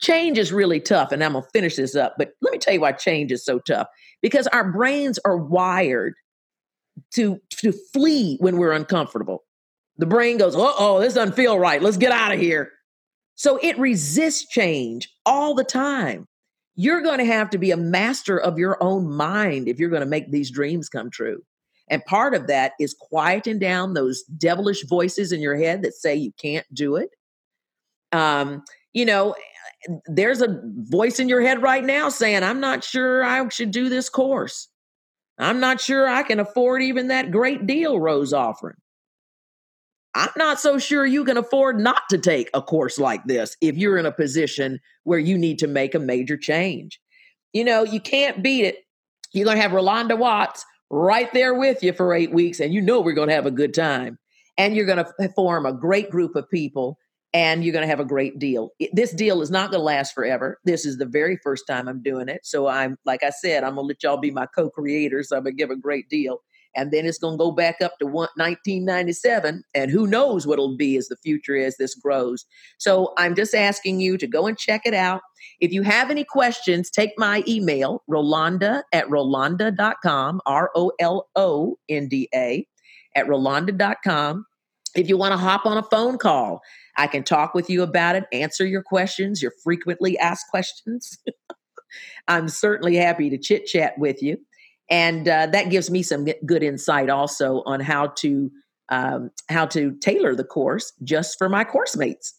change 0.01 0.39
is 0.39 0.53
really 0.53 0.81
tough. 0.81 1.13
And 1.13 1.23
I'm 1.23 1.33
to 1.35 1.43
finish 1.53 1.77
this 1.77 1.95
up. 1.95 2.15
But 2.19 2.33
let 2.43 2.53
me 2.53 2.59
tell 2.59 2.75
you 2.75 2.81
why 2.81 2.93
change 2.93 3.33
is 3.33 3.45
so 3.45 3.59
tough 3.59 3.89
because 4.23 4.47
our 4.49 4.71
brains 4.71 5.19
are 5.25 5.37
wired 5.37 6.15
to, 7.15 7.41
to 7.51 7.73
flee 7.93 8.37
when 8.41 8.57
we're 8.57 8.73
uncomfortable. 8.73 9.45
The 9.99 10.07
brain 10.07 10.39
goes, 10.39 10.55
uh 10.55 10.73
oh, 10.79 11.01
this 11.01 11.15
doesn't 11.15 11.35
feel 11.35 11.59
right. 11.59 11.81
Let's 11.81 11.97
get 11.97 12.13
out 12.13 12.33
of 12.33 12.39
here. 12.39 12.71
So 13.35 13.59
it 13.63 13.79
resists 13.79 14.47
change 14.49 15.11
all 15.25 15.55
the 15.55 15.65
time 15.65 16.27
you're 16.77 17.01
going 17.01 17.19
to 17.19 17.25
have 17.25 17.51
to 17.51 17.59
be 17.59 17.71
a 17.71 17.77
master 17.77 18.39
of 18.39 18.59
your 18.59 18.81
own 18.83 19.11
mind 19.11 19.67
if 19.67 19.81
you're 19.81 19.91
going 19.91 20.01
to 20.01 20.07
make 20.07 20.31
these 20.31 20.51
dreams 20.51 20.89
come 20.89 21.11
true. 21.11 21.43
And 21.89 22.05
part 22.05 22.35
of 22.35 22.47
that 22.49 22.73
is 22.79 22.95
quieting 22.99 23.59
down 23.59 23.95
those 23.95 24.23
devilish 24.25 24.85
voices 24.87 25.33
in 25.33 25.41
your 25.41 25.57
head 25.57 25.83
that 25.83 25.95
say 25.95 26.15
you 26.15 26.33
can't 26.41 26.67
do 26.75 26.97
it. 26.97 27.11
Um, 28.13 28.63
you 28.93 29.05
know, 29.05 29.35
there's 30.07 30.43
a 30.43 30.61
voice 30.65 31.19
in 31.19 31.29
your 31.29 31.41
head 31.41 31.63
right 31.63 31.85
now 31.85 32.09
saying, 32.09 32.43
I'm 32.43 32.61
not 32.61 32.85
sure 32.85 33.25
I 33.25 33.49
should 33.49 33.71
do 33.71 33.89
this 33.89 34.09
course. 34.09 34.69
I'm 35.39 35.61
not 35.61 35.81
sure 35.81 36.09
I 36.09 36.23
can 36.23 36.41
afford 36.41 36.83
even 36.83 37.09
that 37.09 37.31
great 37.31 37.67
deal 37.67 38.01
Rose 38.01 38.33
offering. 38.33 38.77
I'm 40.15 40.31
not 40.37 40.59
so 40.59 40.79
sure 40.79 41.05
you 41.05 41.27
can 41.27 41.37
afford 41.37 41.79
not 41.79 42.03
to 42.09 42.17
take 42.17 42.49
a 42.55 42.63
course 42.63 42.99
like 42.99 43.23
this 43.25 43.55
if 43.61 43.77
you're 43.77 43.99
in 43.99 44.07
a 44.07 44.13
position 44.13 44.81
where 45.05 45.19
you 45.19 45.37
need 45.37 45.59
to 45.59 45.67
make 45.67 45.95
a 45.95 45.99
major 45.99 46.39
change. 46.39 46.99
You 47.53 47.65
know, 47.65 47.85
you 47.85 48.01
can't 48.01 48.43
beat 48.43 48.65
it. 48.65 48.79
You're 49.33 49.45
going 49.45 49.59
to 49.59 49.63
have 49.63 49.73
Rolanda 49.73 50.17
Watts 50.17 50.65
right 50.89 51.31
there 51.35 51.55
with 51.55 51.83
you 51.83 51.93
for 51.93 52.15
eight 52.15 52.33
weeks, 52.33 52.61
and 52.61 52.73
you 52.73 52.81
know 52.81 53.01
we're 53.01 53.13
going 53.13 53.29
to 53.29 53.35
have 53.35 53.45
a 53.45 53.51
good 53.51 53.75
time. 53.75 54.19
And 54.57 54.75
you're 54.75 54.87
going 54.87 55.05
to 55.05 55.29
form 55.35 55.67
a 55.67 55.73
great 55.73 56.09
group 56.09 56.35
of 56.35 56.49
people, 56.49 56.99
and 57.37 57.63
you're 57.63 57.73
going 57.75 57.83
to 57.83 57.89
have 57.89 58.01
a 58.01 58.05
great 58.05 58.39
deal. 58.39 58.71
This 58.95 59.13
deal 59.13 59.43
is 59.43 59.51
not 59.51 59.71
going 59.71 59.81
to 59.81 59.85
last 59.85 60.15
forever. 60.15 60.59
This 60.65 60.87
is 60.87 60.97
the 60.97 61.05
very 61.05 61.37
first 61.45 61.67
time 61.67 61.87
I'm 61.87 62.03
doing 62.03 62.31
it. 62.31 62.41
So 62.45 62.67
I'm, 62.67 62.97
like 63.05 63.23
I 63.23 63.29
said, 63.29 63.63
I'm 63.63 63.75
going 63.75 63.85
to 63.85 63.89
let 63.89 64.03
y'all 64.03 64.17
be 64.17 64.31
my 64.31 64.47
co 64.47 64.71
creators. 64.71 65.31
I'm 65.31 65.43
going 65.43 65.55
to 65.55 65.63
give 65.63 65.69
a 65.69 65.77
great 65.77 66.09
deal 66.09 66.41
and 66.75 66.93
then 66.93 67.05
it's 67.05 67.19
going 67.19 67.35
to 67.35 67.39
go 67.39 67.51
back 67.51 67.83
up 67.83 67.99
to 67.99 68.07
1997 68.07 69.65
and 69.75 69.91
who 69.91 70.07
knows 70.07 70.47
what 70.47 70.55
it'll 70.55 70.79
be 70.79 70.97
as 70.97 71.09
the 71.09 71.17
future 71.17 71.57
as 71.57 71.79
this 71.79 71.95
grows 71.95 72.45
so 72.77 73.15
i'm 73.17 73.35
just 73.35 73.55
asking 73.55 73.99
you 73.99 74.19
to 74.19 74.27
go 74.27 74.47
and 74.47 74.59
check 74.59 74.83
it 74.85 74.93
out 74.93 75.23
if 75.61 75.73
you 75.73 75.81
have 75.81 76.11
any 76.11 76.23
questions 76.23 76.91
take 76.91 77.13
my 77.17 77.43
email 77.49 78.03
rolanda 78.11 78.83
at 78.93 79.07
rolanda.com 79.07 80.41
r-o-l-o-n-d-a 80.45 81.07
at 83.15 83.27
rolanda.com 83.27 84.45
if 84.97 85.09
you 85.09 85.17
want 85.17 85.33
to 85.33 85.39
hop 85.39 85.67
on 85.67 85.77
a 85.77 85.83
phone 85.85 86.19
call 86.19 86.61
i 86.97 87.07
can 87.07 87.23
talk 87.23 87.55
with 87.55 87.69
you 87.71 87.83
about 87.83 88.17
it 88.17 88.25
answer 88.33 88.67
your 88.67 88.83
questions 88.83 89.43
your 89.43 89.53
frequently 89.63 90.19
asked 90.19 90.47
questions. 90.51 91.19
I'm 92.29 92.49
certainly 92.49 92.97
happy 92.97 93.31
to 93.31 93.39
chit 93.39 93.67
chat 93.67 93.99
with 93.99 94.23
you. 94.23 94.39
And 94.89 95.29
uh, 95.29 95.47
that 95.49 95.71
gives 95.71 95.91
me 95.91 96.03
some 96.03 96.27
good 96.45 96.63
insight 96.63 97.11
also 97.11 97.63
on 97.67 97.81
how 97.81 98.09
to 98.19 98.51
um, 98.89 99.31
how 99.49 99.67
to 99.67 99.97
tailor 99.97 100.37
the 100.37 100.45
course 100.45 100.93
just 101.03 101.39
for 101.39 101.49
my 101.49 101.65
course 101.65 101.97
mates 101.97 102.35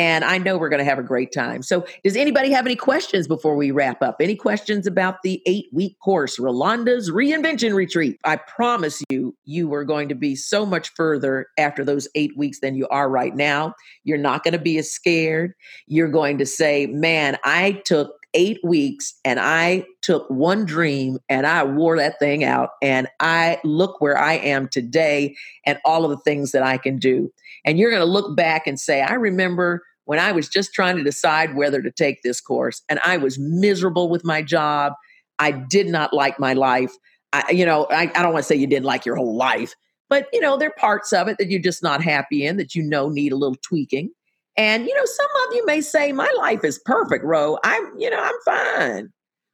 and 0.00 0.24
i 0.24 0.38
know 0.38 0.56
we're 0.56 0.70
going 0.70 0.78
to 0.78 0.84
have 0.84 0.98
a 0.98 1.02
great 1.02 1.30
time 1.30 1.62
so 1.62 1.84
does 2.02 2.16
anybody 2.16 2.50
have 2.50 2.64
any 2.64 2.74
questions 2.74 3.28
before 3.28 3.54
we 3.54 3.70
wrap 3.70 4.00
up 4.00 4.16
any 4.18 4.34
questions 4.34 4.86
about 4.86 5.16
the 5.22 5.42
eight 5.44 5.66
week 5.72 5.94
course 6.02 6.38
rolanda's 6.38 7.10
reinvention 7.10 7.74
retreat 7.74 8.18
i 8.24 8.34
promise 8.34 9.02
you 9.10 9.36
you 9.44 9.72
are 9.74 9.84
going 9.84 10.08
to 10.08 10.14
be 10.14 10.34
so 10.34 10.64
much 10.64 10.88
further 10.94 11.46
after 11.58 11.84
those 11.84 12.08
eight 12.14 12.34
weeks 12.34 12.60
than 12.60 12.74
you 12.74 12.88
are 12.88 13.10
right 13.10 13.36
now 13.36 13.74
you're 14.02 14.16
not 14.16 14.42
going 14.42 14.52
to 14.52 14.58
be 14.58 14.78
as 14.78 14.90
scared 14.90 15.52
you're 15.86 16.08
going 16.08 16.38
to 16.38 16.46
say 16.46 16.86
man 16.86 17.36
i 17.44 17.72
took 17.84 18.16
eight 18.34 18.60
weeks 18.62 19.14
and 19.24 19.40
I 19.40 19.84
took 20.02 20.28
one 20.30 20.64
dream 20.64 21.18
and 21.28 21.46
I 21.46 21.64
wore 21.64 21.96
that 21.96 22.18
thing 22.18 22.44
out. 22.44 22.70
And 22.80 23.08
I 23.18 23.58
look 23.64 24.00
where 24.00 24.16
I 24.16 24.34
am 24.34 24.68
today 24.68 25.34
and 25.66 25.78
all 25.84 26.04
of 26.04 26.10
the 26.10 26.18
things 26.18 26.52
that 26.52 26.62
I 26.62 26.78
can 26.78 26.98
do. 26.98 27.32
And 27.64 27.78
you're 27.78 27.90
going 27.90 28.00
to 28.00 28.06
look 28.06 28.36
back 28.36 28.66
and 28.66 28.78
say, 28.78 29.02
I 29.02 29.14
remember 29.14 29.82
when 30.10 30.18
I 30.18 30.32
was 30.32 30.48
just 30.48 30.74
trying 30.74 30.96
to 30.96 31.04
decide 31.04 31.54
whether 31.54 31.80
to 31.80 31.90
take 31.92 32.24
this 32.24 32.40
course 32.40 32.82
and 32.88 32.98
I 33.04 33.16
was 33.16 33.38
miserable 33.38 34.08
with 34.08 34.24
my 34.24 34.42
job. 34.42 34.94
I 35.38 35.52
did 35.52 35.86
not 35.86 36.12
like 36.12 36.40
my 36.40 36.52
life. 36.52 36.90
I, 37.32 37.48
you 37.52 37.64
know, 37.64 37.86
I, 37.92 38.10
I 38.16 38.22
don't 38.24 38.32
want 38.32 38.42
to 38.42 38.48
say 38.48 38.56
you 38.56 38.66
didn't 38.66 38.86
like 38.86 39.06
your 39.06 39.14
whole 39.14 39.36
life, 39.36 39.72
but 40.08 40.26
you 40.32 40.40
know, 40.40 40.56
there 40.56 40.70
are 40.70 40.74
parts 40.76 41.12
of 41.12 41.28
it 41.28 41.38
that 41.38 41.48
you're 41.48 41.60
just 41.60 41.80
not 41.84 42.02
happy 42.02 42.44
in 42.44 42.56
that 42.56 42.74
you 42.74 42.82
know 42.82 43.08
need 43.08 43.30
a 43.30 43.36
little 43.36 43.54
tweaking. 43.62 44.10
And, 44.56 44.84
you 44.84 44.92
know, 44.96 45.04
some 45.04 45.28
of 45.46 45.54
you 45.54 45.64
may 45.64 45.80
say, 45.80 46.10
my 46.10 46.34
life 46.38 46.64
is 46.64 46.80
perfect, 46.84 47.24
Ro. 47.24 47.58
I'm, 47.62 47.92
you 47.96 48.10
know, 48.10 48.20
I'm 48.20 48.34
fine. 48.44 49.12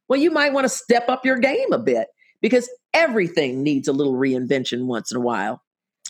Well, 0.09 0.19
you 0.19 0.31
might 0.31 0.53
want 0.53 0.65
to 0.65 0.69
step 0.69 1.07
up 1.07 1.23
your 1.23 1.37
game 1.37 1.71
a 1.71 1.77
bit 1.77 2.07
because 2.41 2.67
everything 2.95 3.61
needs 3.61 3.87
a 3.87 3.93
little 3.93 4.15
reinvention 4.15 4.87
once 4.87 5.11
in 5.11 5.17
a 5.17 5.21
while. 5.21 5.61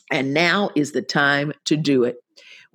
And 0.10 0.34
now 0.34 0.70
is 0.74 0.94
the 0.94 1.02
time 1.02 1.52
to 1.66 1.76
do 1.76 2.06
it. 2.06 2.16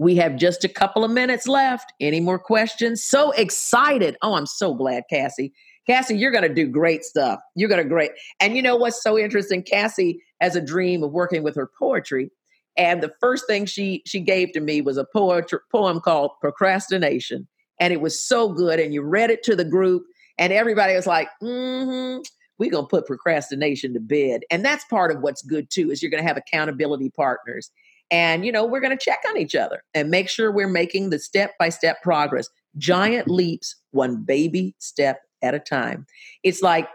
We 0.02 0.16
have 0.16 0.36
just 0.36 0.64
a 0.64 0.68
couple 0.68 1.04
of 1.04 1.12
minutes 1.12 1.46
left. 1.46 1.92
Any 2.00 2.18
more 2.18 2.38
questions? 2.38 3.04
So 3.04 3.30
excited. 3.30 4.16
Oh, 4.20 4.34
I'm 4.34 4.46
so 4.46 4.74
glad, 4.74 5.04
Cassie. 5.08 5.52
Cassie, 5.86 6.16
you're 6.16 6.32
going 6.32 6.42
to 6.42 6.52
do 6.52 6.66
great 6.66 7.04
stuff. 7.04 7.38
You're 7.54 7.68
going 7.68 7.82
to 7.82 7.88
great. 7.88 8.10
And 8.40 8.56
you 8.56 8.62
know 8.62 8.74
what's 8.74 9.00
so 9.00 9.16
interesting? 9.16 9.62
Cassie 9.62 10.20
has 10.40 10.56
a 10.56 10.60
dream 10.60 11.04
of 11.04 11.12
working 11.12 11.44
with 11.44 11.54
her 11.54 11.70
poetry. 11.78 12.30
And 12.76 13.00
the 13.00 13.12
first 13.20 13.46
thing 13.46 13.64
she 13.64 14.02
she 14.04 14.18
gave 14.18 14.50
to 14.52 14.60
me 14.60 14.80
was 14.80 14.96
a 14.96 15.04
poetry, 15.04 15.60
poem 15.70 16.00
called 16.00 16.32
Procrastination. 16.40 17.46
And 17.78 17.92
it 17.92 18.00
was 18.00 18.20
so 18.20 18.48
good. 18.48 18.80
And 18.80 18.92
you 18.92 19.02
read 19.02 19.30
it 19.30 19.44
to 19.44 19.54
the 19.54 19.64
group, 19.64 20.02
and 20.36 20.52
everybody 20.52 20.94
was 20.94 21.06
like, 21.06 21.28
mm-hmm, 21.40 22.22
we're 22.58 22.70
gonna 22.70 22.86
put 22.88 23.06
procrastination 23.06 23.94
to 23.94 24.00
bed. 24.00 24.40
And 24.50 24.64
that's 24.64 24.84
part 24.86 25.14
of 25.14 25.20
what's 25.20 25.42
good 25.42 25.70
too, 25.70 25.90
is 25.92 26.02
you're 26.02 26.10
gonna 26.10 26.22
have 26.22 26.36
accountability 26.36 27.10
partners. 27.10 27.70
And 28.12 28.46
you 28.46 28.52
know, 28.52 28.64
we're 28.64 28.80
gonna 28.80 28.96
check 28.96 29.18
on 29.28 29.36
each 29.36 29.56
other 29.56 29.82
and 29.94 30.10
make 30.10 30.28
sure 30.28 30.52
we're 30.52 30.68
making 30.68 31.10
the 31.10 31.18
step-by-step 31.18 32.02
progress. 32.02 32.48
Giant 32.78 33.28
leaps, 33.28 33.74
one 33.90 34.22
baby 34.22 34.76
step 34.78 35.22
at 35.42 35.54
a 35.54 35.58
time. 35.58 36.06
It's 36.44 36.62
like 36.62 36.88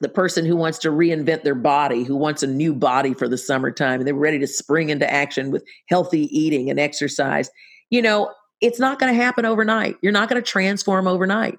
the 0.00 0.08
person 0.08 0.44
who 0.44 0.54
wants 0.54 0.78
to 0.78 0.90
reinvent 0.90 1.42
their 1.42 1.56
body, 1.56 2.04
who 2.04 2.14
wants 2.14 2.42
a 2.42 2.46
new 2.46 2.72
body 2.74 3.14
for 3.14 3.28
the 3.28 3.38
summertime, 3.38 4.00
and 4.00 4.06
they're 4.06 4.14
ready 4.14 4.38
to 4.38 4.46
spring 4.46 4.90
into 4.90 5.10
action 5.10 5.50
with 5.50 5.64
healthy 5.88 6.28
eating 6.36 6.70
and 6.70 6.78
exercise. 6.78 7.50
You 7.90 8.02
know, 8.02 8.32
it's 8.60 8.78
not 8.78 9.00
going 9.00 9.12
to 9.12 9.20
happen 9.20 9.44
overnight. 9.44 9.96
You're 10.02 10.12
not 10.12 10.28
going 10.28 10.40
to 10.40 10.48
transform 10.48 11.08
overnight, 11.08 11.58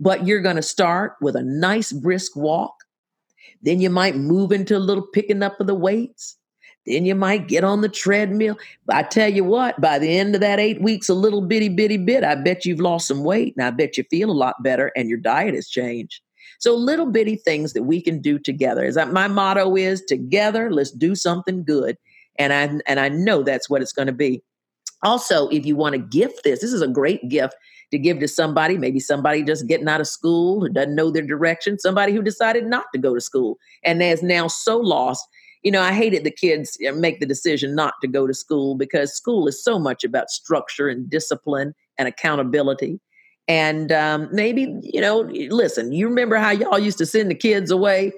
but 0.00 0.26
you're 0.26 0.40
going 0.40 0.56
to 0.56 0.62
start 0.62 1.12
with 1.20 1.36
a 1.36 1.42
nice 1.44 1.92
brisk 1.92 2.34
walk. 2.34 2.74
Then 3.62 3.80
you 3.80 3.90
might 3.90 4.16
move 4.16 4.50
into 4.50 4.76
a 4.76 4.80
little 4.80 5.06
picking 5.12 5.42
up 5.44 5.60
of 5.60 5.68
the 5.68 5.74
weights. 5.74 6.36
Then 6.86 7.04
you 7.04 7.14
might 7.14 7.48
get 7.48 7.64
on 7.64 7.80
the 7.80 7.88
treadmill. 7.88 8.56
I 8.88 9.02
tell 9.02 9.28
you 9.28 9.44
what, 9.44 9.80
by 9.80 9.98
the 9.98 10.18
end 10.18 10.34
of 10.34 10.40
that 10.40 10.60
eight 10.60 10.80
weeks, 10.80 11.08
a 11.08 11.14
little 11.14 11.40
bitty, 11.40 11.68
bitty 11.68 11.96
bit, 11.96 12.24
I 12.24 12.36
bet 12.36 12.64
you've 12.64 12.80
lost 12.80 13.08
some 13.08 13.24
weight. 13.24 13.54
And 13.56 13.66
I 13.66 13.70
bet 13.70 13.96
you 13.96 14.04
feel 14.10 14.30
a 14.30 14.32
lot 14.32 14.62
better 14.62 14.92
and 14.96 15.08
your 15.08 15.18
diet 15.18 15.54
has 15.54 15.68
changed. 15.68 16.20
So 16.58 16.74
little 16.74 17.06
bitty 17.06 17.36
things 17.36 17.72
that 17.72 17.82
we 17.82 18.00
can 18.00 18.20
do 18.20 18.38
together. 18.38 18.84
Is 18.84 18.94
that 18.94 19.12
my 19.12 19.28
motto 19.28 19.76
is 19.76 20.02
together, 20.02 20.70
let's 20.70 20.90
do 20.90 21.14
something 21.14 21.64
good. 21.64 21.96
And 22.38 22.52
I 22.52 22.80
and 22.86 23.00
I 23.00 23.08
know 23.08 23.42
that's 23.42 23.68
what 23.68 23.82
it's 23.82 23.92
going 23.92 24.06
to 24.06 24.12
be. 24.12 24.42
Also, 25.02 25.48
if 25.48 25.66
you 25.66 25.76
want 25.76 25.94
to 25.94 25.98
gift 25.98 26.44
this, 26.44 26.60
this 26.60 26.72
is 26.72 26.82
a 26.82 26.88
great 26.88 27.28
gift 27.28 27.54
to 27.90 27.98
give 27.98 28.18
to 28.18 28.28
somebody, 28.28 28.76
maybe 28.76 28.98
somebody 28.98 29.42
just 29.42 29.66
getting 29.66 29.88
out 29.88 30.00
of 30.00 30.08
school 30.08 30.60
who 30.60 30.68
doesn't 30.68 30.94
know 30.94 31.10
their 31.10 31.22
direction, 31.22 31.78
somebody 31.78 32.12
who 32.12 32.22
decided 32.22 32.66
not 32.66 32.86
to 32.92 32.98
go 32.98 33.14
to 33.14 33.20
school 33.20 33.58
and 33.84 34.02
is 34.02 34.22
now 34.22 34.48
so 34.48 34.78
lost. 34.78 35.26
You 35.66 35.72
know, 35.72 35.82
I 35.82 35.92
hated 35.92 36.22
the 36.22 36.30
kids 36.30 36.78
uh, 36.88 36.92
make 36.92 37.18
the 37.18 37.26
decision 37.26 37.74
not 37.74 37.94
to 38.00 38.06
go 38.06 38.28
to 38.28 38.34
school 38.34 38.76
because 38.76 39.12
school 39.12 39.48
is 39.48 39.64
so 39.64 39.80
much 39.80 40.04
about 40.04 40.30
structure 40.30 40.88
and 40.88 41.10
discipline 41.10 41.74
and 41.98 42.06
accountability. 42.06 43.00
And 43.48 43.90
um, 43.90 44.28
maybe, 44.30 44.62
you 44.94 45.00
know, 45.00 45.28
listen, 45.50 45.90
you 45.90 46.06
remember 46.08 46.36
how 46.36 46.52
y'all 46.52 46.78
used 46.78 46.98
to 46.98 47.06
send 47.06 47.32
the 47.32 47.34
kids 47.34 47.72
away 47.72 48.12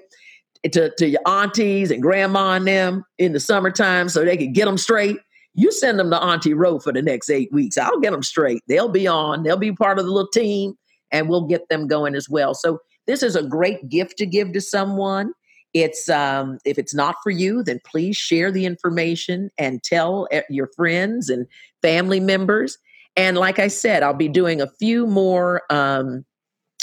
to, 0.73 0.91
to 0.99 1.07
your 1.07 1.21
aunties 1.25 1.89
and 1.89 2.03
grandma 2.03 2.53
and 2.53 2.67
them 2.67 3.03
in 3.17 3.33
the 3.33 3.39
summertime 3.39 4.09
so 4.09 4.23
they 4.23 4.37
could 4.37 4.53
get 4.53 4.65
them 4.65 4.77
straight? 4.77 5.17
You 5.55 5.71
send 5.71 5.97
them 5.97 6.11
to 6.11 6.21
Auntie 6.21 6.53
Ro 6.53 6.77
for 6.77 6.93
the 6.93 7.01
next 7.01 7.31
eight 7.31 7.51
weeks. 7.51 7.79
I'll 7.79 7.99
get 7.99 8.11
them 8.11 8.21
straight. 8.21 8.61
They'll 8.67 8.89
be 8.89 9.07
on, 9.07 9.41
they'll 9.41 9.57
be 9.57 9.71
part 9.71 9.97
of 9.97 10.05
the 10.05 10.11
little 10.11 10.29
team. 10.29 10.75
and 11.11 11.29
we'll 11.29 11.47
get 11.47 11.67
them 11.69 11.87
going 11.87 12.15
as 12.15 12.29
well. 12.29 12.53
So 12.53 12.79
this 13.07 13.23
is 13.23 13.35
a 13.35 13.43
great 13.43 13.89
gift 13.89 14.17
to 14.19 14.25
give 14.25 14.53
to 14.53 14.61
someone. 14.61 15.33
It's 15.73 16.09
um, 16.09 16.57
if 16.65 16.77
it's 16.79 16.95
not 16.95 17.15
for 17.21 17.29
you, 17.29 17.63
then 17.63 17.79
please 17.85 18.17
share 18.17 18.51
the 18.51 18.65
information 18.65 19.51
and 19.57 19.83
tell 19.83 20.27
eh, 20.31 20.41
your 20.49 20.67
friends 20.75 21.29
and 21.29 21.45
family 21.81 22.19
members. 22.19 22.77
And 23.15 23.37
like 23.37 23.59
I 23.59 23.67
said, 23.67 24.01
I'll 24.01 24.13
be 24.13 24.27
doing 24.27 24.61
a 24.61 24.69
few 24.79 25.05
more 25.05 25.61
um, 25.69 26.25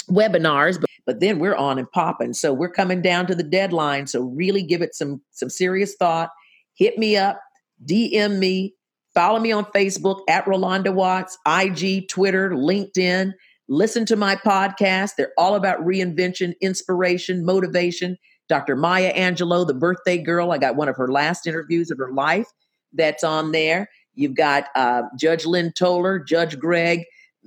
webinars, 0.09 0.79
but, 0.79 0.89
but 1.05 1.19
then 1.19 1.39
we're 1.39 1.55
on 1.55 1.79
and 1.79 1.91
popping. 1.91 2.33
So 2.33 2.53
we're 2.53 2.71
coming 2.71 3.01
down 3.01 3.27
to 3.27 3.35
the 3.35 3.43
deadline. 3.43 4.07
So 4.07 4.21
really 4.21 4.63
give 4.63 4.81
it 4.81 4.95
some 4.95 5.21
some 5.31 5.49
serious 5.49 5.95
thought. 5.95 6.29
Hit 6.75 6.97
me 6.97 7.17
up, 7.17 7.41
DM 7.85 8.37
me, 8.37 8.73
follow 9.13 9.39
me 9.39 9.51
on 9.51 9.65
Facebook 9.65 10.21
at 10.29 10.45
Rolanda 10.45 10.93
Watts, 10.93 11.37
IG, 11.47 12.07
Twitter, 12.07 12.51
LinkedIn. 12.51 13.33
Listen 13.67 14.05
to 14.05 14.15
my 14.15 14.35
podcast. 14.35 15.11
They're 15.17 15.33
all 15.37 15.55
about 15.55 15.79
reinvention, 15.79 16.53
inspiration, 16.61 17.43
motivation. 17.43 18.17
Dr. 18.49 18.75
Maya 18.75 19.13
Angelou, 19.13 19.67
the 19.67 19.73
birthday 19.73 20.17
girl, 20.17 20.51
I 20.51 20.57
got 20.57 20.75
one 20.75 20.89
of 20.89 20.95
her 20.95 21.11
last 21.11 21.47
interviews 21.47 21.91
of 21.91 21.97
her 21.97 22.11
life 22.11 22.47
that's 22.93 23.23
on 23.23 23.51
there. 23.51 23.89
You've 24.15 24.35
got 24.35 24.65
uh, 24.75 25.03
Judge 25.19 25.45
Lynn 25.45 25.71
Toler, 25.73 26.19
Judge 26.19 26.57
Greg 26.57 27.03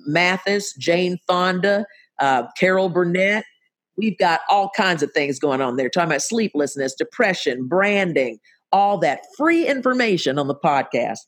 Mathis, 0.06 0.74
Jane 0.74 1.18
Fonda, 1.26 1.84
uh, 2.18 2.44
Carol 2.58 2.88
Burnett. 2.88 3.44
We've 3.96 4.16
got 4.18 4.40
all 4.48 4.70
kinds 4.76 5.02
of 5.02 5.12
things 5.12 5.38
going 5.38 5.60
on 5.60 5.76
there, 5.76 5.88
talking 5.88 6.10
about 6.10 6.22
sleeplessness, 6.22 6.94
depression, 6.94 7.66
branding, 7.66 8.38
all 8.72 8.98
that 8.98 9.22
free 9.36 9.66
information 9.66 10.38
on 10.38 10.46
the 10.46 10.54
podcast. 10.54 11.18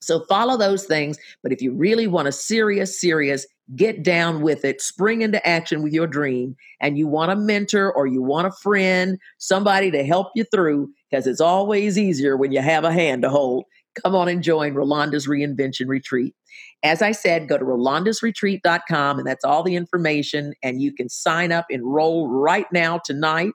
So 0.00 0.20
follow 0.28 0.56
those 0.56 0.84
things. 0.84 1.18
But 1.42 1.52
if 1.52 1.62
you 1.62 1.72
really 1.72 2.06
want 2.06 2.28
a 2.28 2.32
serious, 2.32 3.00
serious, 3.00 3.46
get 3.74 4.02
down 4.02 4.42
with 4.42 4.64
it, 4.64 4.80
spring 4.80 5.22
into 5.22 5.44
action 5.46 5.82
with 5.82 5.92
your 5.92 6.06
dream, 6.06 6.56
and 6.80 6.98
you 6.98 7.06
want 7.06 7.32
a 7.32 7.36
mentor 7.36 7.92
or 7.92 8.06
you 8.06 8.22
want 8.22 8.46
a 8.46 8.52
friend, 8.52 9.18
somebody 9.38 9.90
to 9.90 10.04
help 10.04 10.28
you 10.34 10.44
through, 10.44 10.90
because 11.10 11.26
it's 11.26 11.40
always 11.40 11.98
easier 11.98 12.36
when 12.36 12.52
you 12.52 12.60
have 12.60 12.84
a 12.84 12.92
hand 12.92 13.22
to 13.22 13.30
hold. 13.30 13.64
Come 14.02 14.14
on 14.14 14.28
and 14.28 14.42
join 14.42 14.74
Rolanda's 14.74 15.26
Reinvention 15.26 15.88
Retreat. 15.88 16.34
As 16.82 17.00
I 17.00 17.12
said, 17.12 17.48
go 17.48 17.56
to 17.56 17.64
rolandasretreat.com, 17.64 19.18
and 19.18 19.26
that's 19.26 19.44
all 19.44 19.62
the 19.62 19.76
information, 19.76 20.52
and 20.62 20.82
you 20.82 20.92
can 20.92 21.08
sign 21.08 21.52
up, 21.52 21.66
enroll 21.70 22.28
right 22.28 22.66
now 22.72 22.98
tonight. 22.98 23.54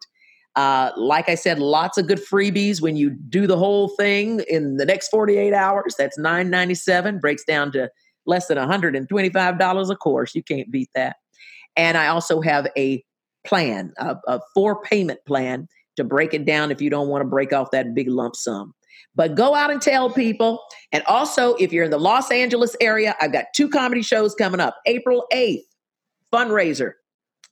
Uh, 0.55 0.91
like 0.97 1.29
I 1.29 1.35
said, 1.35 1.59
lots 1.59 1.97
of 1.97 2.07
good 2.07 2.19
freebies 2.19 2.81
when 2.81 2.97
you 2.97 3.11
do 3.11 3.45
the 3.45 3.57
whole 3.57 3.89
thing 3.89 4.41
in 4.49 4.77
the 4.77 4.85
next 4.85 5.09
48 5.09 5.53
hours. 5.53 5.95
That's 5.97 6.17
997 6.17 7.19
breaks 7.19 7.43
down 7.45 7.71
to 7.73 7.89
less 8.29 8.47
than 8.47 8.57
$125 8.57 9.89
a 9.89 9.95
course. 9.95 10.35
You 10.35 10.43
can't 10.43 10.71
beat 10.71 10.89
that. 10.95 11.17
And 11.75 11.97
I 11.97 12.07
also 12.07 12.41
have 12.41 12.67
a 12.77 13.03
plan, 13.45 13.93
a, 13.97 14.15
a 14.27 14.39
four 14.53 14.81
payment 14.81 15.19
plan 15.25 15.67
to 15.97 16.03
break 16.03 16.33
it 16.33 16.45
down 16.45 16.71
if 16.71 16.81
you 16.81 16.89
don't 16.89 17.09
want 17.09 17.21
to 17.21 17.27
break 17.27 17.51
off 17.51 17.71
that 17.71 17.93
big 17.93 18.07
lump 18.07 18.35
sum. 18.35 18.73
But 19.15 19.35
go 19.35 19.55
out 19.55 19.71
and 19.71 19.81
tell 19.81 20.09
people. 20.09 20.61
And 20.91 21.03
also, 21.05 21.55
if 21.55 21.73
you're 21.73 21.83
in 21.83 21.91
the 21.91 21.99
Los 21.99 22.31
Angeles 22.31 22.75
area, 22.79 23.15
I've 23.19 23.33
got 23.33 23.45
two 23.55 23.67
comedy 23.69 24.01
shows 24.01 24.35
coming 24.35 24.59
up. 24.59 24.77
April 24.85 25.25
8th, 25.33 25.63
fundraiser, 26.33 26.93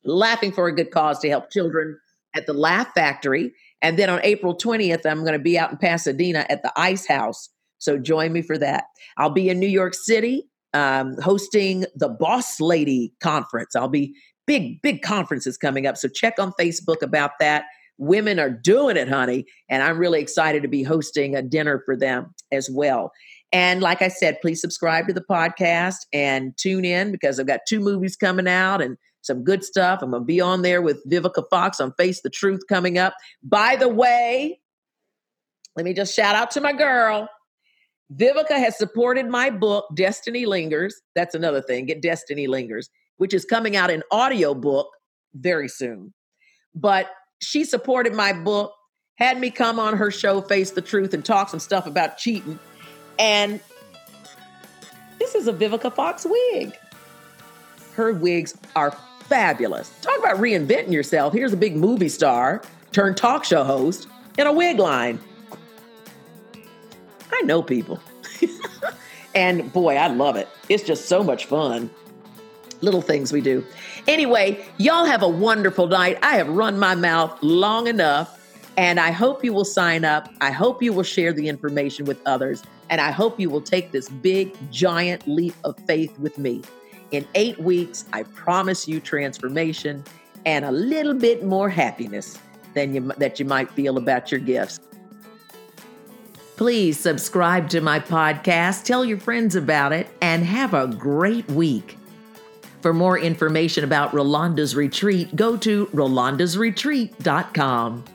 Laughing 0.04 0.52
for 0.52 0.68
a 0.68 0.76
Good 0.76 0.92
Cause 0.92 1.20
to 1.20 1.30
help 1.30 1.52
children 1.52 1.98
at 2.36 2.46
the 2.46 2.54
Laugh 2.54 2.88
Factory. 2.94 3.52
And 3.82 3.98
then 3.98 4.10
on 4.10 4.22
April 4.24 4.56
20th, 4.56 5.06
I'm 5.06 5.22
going 5.22 5.34
to 5.34 5.40
be 5.40 5.58
out 5.58 5.72
in 5.72 5.78
Pasadena 5.78 6.46
at 6.50 6.64
the 6.64 6.72
Ice 6.78 7.08
House. 7.08 7.50
So 7.80 7.98
join 7.98 8.32
me 8.32 8.42
for 8.42 8.58
that. 8.58 8.86
I'll 9.18 9.30
be 9.30 9.50
in 9.50 9.60
New 9.60 9.68
York 9.68 9.94
City 9.94 10.48
um, 10.74 11.16
hosting 11.22 11.86
the 11.96 12.10
Boss 12.10 12.60
Lady 12.60 13.14
Conference. 13.22 13.76
I'll 13.76 13.88
be 13.88 14.16
big, 14.46 14.82
big 14.82 15.02
conferences 15.02 15.58
coming 15.58 15.86
up. 15.86 15.98
So 15.98 16.08
check 16.08 16.40
on 16.40 16.54
Facebook 16.60 17.02
about 17.02 17.32
that. 17.40 17.66
Women 18.00 18.40
are 18.40 18.50
doing 18.50 18.96
it, 18.96 19.10
honey. 19.10 19.46
And 19.70 19.84
I'm 19.84 19.98
really 19.98 20.22
excited 20.22 20.62
to 20.62 20.68
be 20.68 20.84
hosting 20.84 21.36
a 21.36 21.42
dinner 21.42 21.82
for 21.86 21.98
them 21.98 22.34
as 22.52 22.70
well. 22.70 23.12
And 23.52 23.82
like 23.82 24.02
I 24.02 24.08
said, 24.08 24.40
please 24.42 24.62
subscribe 24.62 25.08
to 25.08 25.14
the 25.14 25.24
podcast 25.30 26.06
and 26.14 26.56
tune 26.58 26.86
in 26.86 27.12
because 27.12 27.40
I've 27.40 27.48
got 27.48 27.62
two 27.68 27.80
movies 27.80 28.16
coming 28.16 28.48
out 28.48 28.82
and 28.82 28.98
some 29.22 29.44
good 29.44 29.64
stuff. 29.64 30.00
I'm 30.02 30.12
going 30.12 30.22
to 30.22 30.26
be 30.26 30.42
on 30.42 30.62
there 30.62 30.82
with 30.82 31.04
Vivica 31.10 31.44
Fox 31.50 31.80
on 31.80 31.94
Face 31.94 32.22
the 32.22 32.30
Truth 32.30 32.62
coming 32.70 32.98
up. 32.98 33.14
By 33.42 33.76
the 33.76 33.90
way, 33.90 34.60
let 35.76 35.86
me 35.86 35.94
just 35.94 36.16
shout 36.16 36.36
out 36.36 36.52
to 36.52 36.62
my 36.62 36.74
girl. 36.74 37.30
Vivica 38.16 38.58
has 38.58 38.78
supported 38.78 39.28
my 39.28 39.50
book, 39.50 39.86
Destiny 39.94 40.46
Lingers. 40.46 40.94
That's 41.16 41.36
another 41.36 41.62
thing. 41.62 41.86
Get 41.86 42.02
Destiny 42.02 42.48
Lingers, 42.48 42.90
which 43.18 43.34
is 43.34 43.44
coming 43.44 43.76
out 43.76 43.90
in 43.90 44.04
audio 44.12 44.54
book 44.54 44.90
very 45.36 45.68
soon. 45.68 46.14
But 46.74 47.10
she 47.42 47.66
supported 47.66 48.14
my 48.14 48.34
book, 48.34 48.72
had 49.16 49.40
me 49.40 49.50
come 49.50 49.80
on 49.80 49.98
her 49.98 50.12
show, 50.12 50.42
Face 50.42 50.72
the 50.72 50.82
Truth, 50.82 51.14
and 51.14 51.24
talk 51.26 51.50
some 51.50 51.60
stuff 51.60 51.86
about 51.86 52.18
cheating. 52.18 52.58
And 53.20 53.60
this 55.20 55.36
is 55.36 55.48
a 55.48 55.54
Vivica 55.54 55.94
Fox 55.94 56.26
wig. 56.26 56.76
Her 57.94 58.14
wigs 58.14 58.56
are 58.76 58.96
fabulous. 59.22 59.92
Talk 60.02 60.18
about 60.20 60.38
reinventing 60.38 60.92
yourself. 60.92 61.34
Here's 61.34 61.54
a 61.54 61.58
big 61.58 61.76
movie 61.76 62.10
star 62.10 62.62
turned 62.92 63.18
talk 63.18 63.44
show 63.44 63.64
host 63.64 64.08
in 64.38 64.48
a 64.48 64.54
wig 64.54 64.80
line. 64.80 65.20
I 67.32 67.42
know 67.42 67.62
people. 67.62 68.00
and 69.36 69.72
boy, 69.74 69.96
I 69.96 70.08
love 70.08 70.36
it. 70.36 70.48
It's 70.70 70.84
just 70.84 71.08
so 71.08 71.24
much 71.24 71.46
fun. 71.46 71.90
Little 72.82 73.02
things 73.02 73.32
we 73.32 73.42
do. 73.42 73.66
Anyway, 74.08 74.66
y'all 74.78 75.06
have 75.06 75.24
a 75.24 75.28
wonderful 75.28 75.88
night. 75.88 76.18
I 76.22 76.38
have 76.38 76.48
run 76.48 76.78
my 76.78 76.96
mouth 76.96 77.38
long 77.42 77.88
enough, 77.88 78.40
and 78.78 79.00
I 79.00 79.12
hope 79.12 79.44
you 79.44 79.52
will 79.52 79.66
sign 79.66 80.06
up. 80.06 80.30
I 80.42 80.52
hope 80.52 80.84
you 80.84 80.94
will 80.94 81.04
share 81.04 81.34
the 81.34 81.50
information 81.50 82.06
with 82.06 82.22
others, 82.26 82.64
and 82.90 83.02
I 83.02 83.12
hope 83.12 83.40
you 83.40 83.50
will 83.50 83.62
take 83.62 83.92
this 83.92 84.10
big, 84.10 84.56
giant 84.72 85.28
leap 85.28 85.56
of 85.64 85.78
faith 85.88 86.18
with 86.20 86.38
me. 86.38 86.62
In 87.12 87.26
eight 87.36 87.60
weeks, 87.60 88.06
I 88.14 88.24
promise 88.24 88.88
you 88.88 89.00
transformation 89.00 90.04
and 90.46 90.66
a 90.66 90.72
little 90.72 91.14
bit 91.14 91.44
more 91.44 91.70
happiness 91.70 92.38
than 92.74 92.94
you, 92.94 93.12
that 93.18 93.40
you 93.40 93.46
might 93.46 93.70
feel 93.72 93.98
about 93.98 94.32
your 94.32 94.40
gifts. 94.40 94.80
Please 96.58 97.00
subscribe 97.00 97.70
to 97.70 97.82
my 97.82 98.00
podcast, 98.00 98.84
tell 98.84 99.06
your 99.06 99.20
friends 99.20 99.56
about 99.56 99.94
it, 99.94 100.10
and 100.22 100.44
have 100.44 100.74
a 100.74 100.88
great 100.88 101.48
week. 101.50 101.98
For 102.82 102.94
more 102.94 103.18
information 103.18 103.84
about 103.84 104.12
Rolanda's 104.12 104.76
Retreat, 104.76 105.36
go 105.36 105.58
to 105.58 105.88
rolandasretreat.com. 105.88 108.06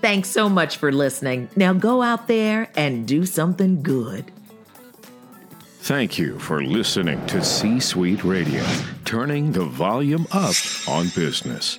Thanks 0.00 0.28
so 0.28 0.48
much 0.48 0.78
for 0.78 0.92
listening. 0.92 1.48
Now 1.56 1.72
go 1.72 2.02
out 2.02 2.26
there 2.26 2.70
and 2.76 3.06
do 3.06 3.24
something 3.24 3.82
good. 3.82 4.32
Thank 5.78 6.18
you 6.18 6.38
for 6.38 6.62
listening 6.62 7.24
to 7.26 7.44
C 7.44 7.78
Suite 7.78 8.24
Radio, 8.24 8.64
turning 9.04 9.52
the 9.52 9.64
volume 9.64 10.26
up 10.32 10.54
on 10.88 11.08
business. 11.14 11.78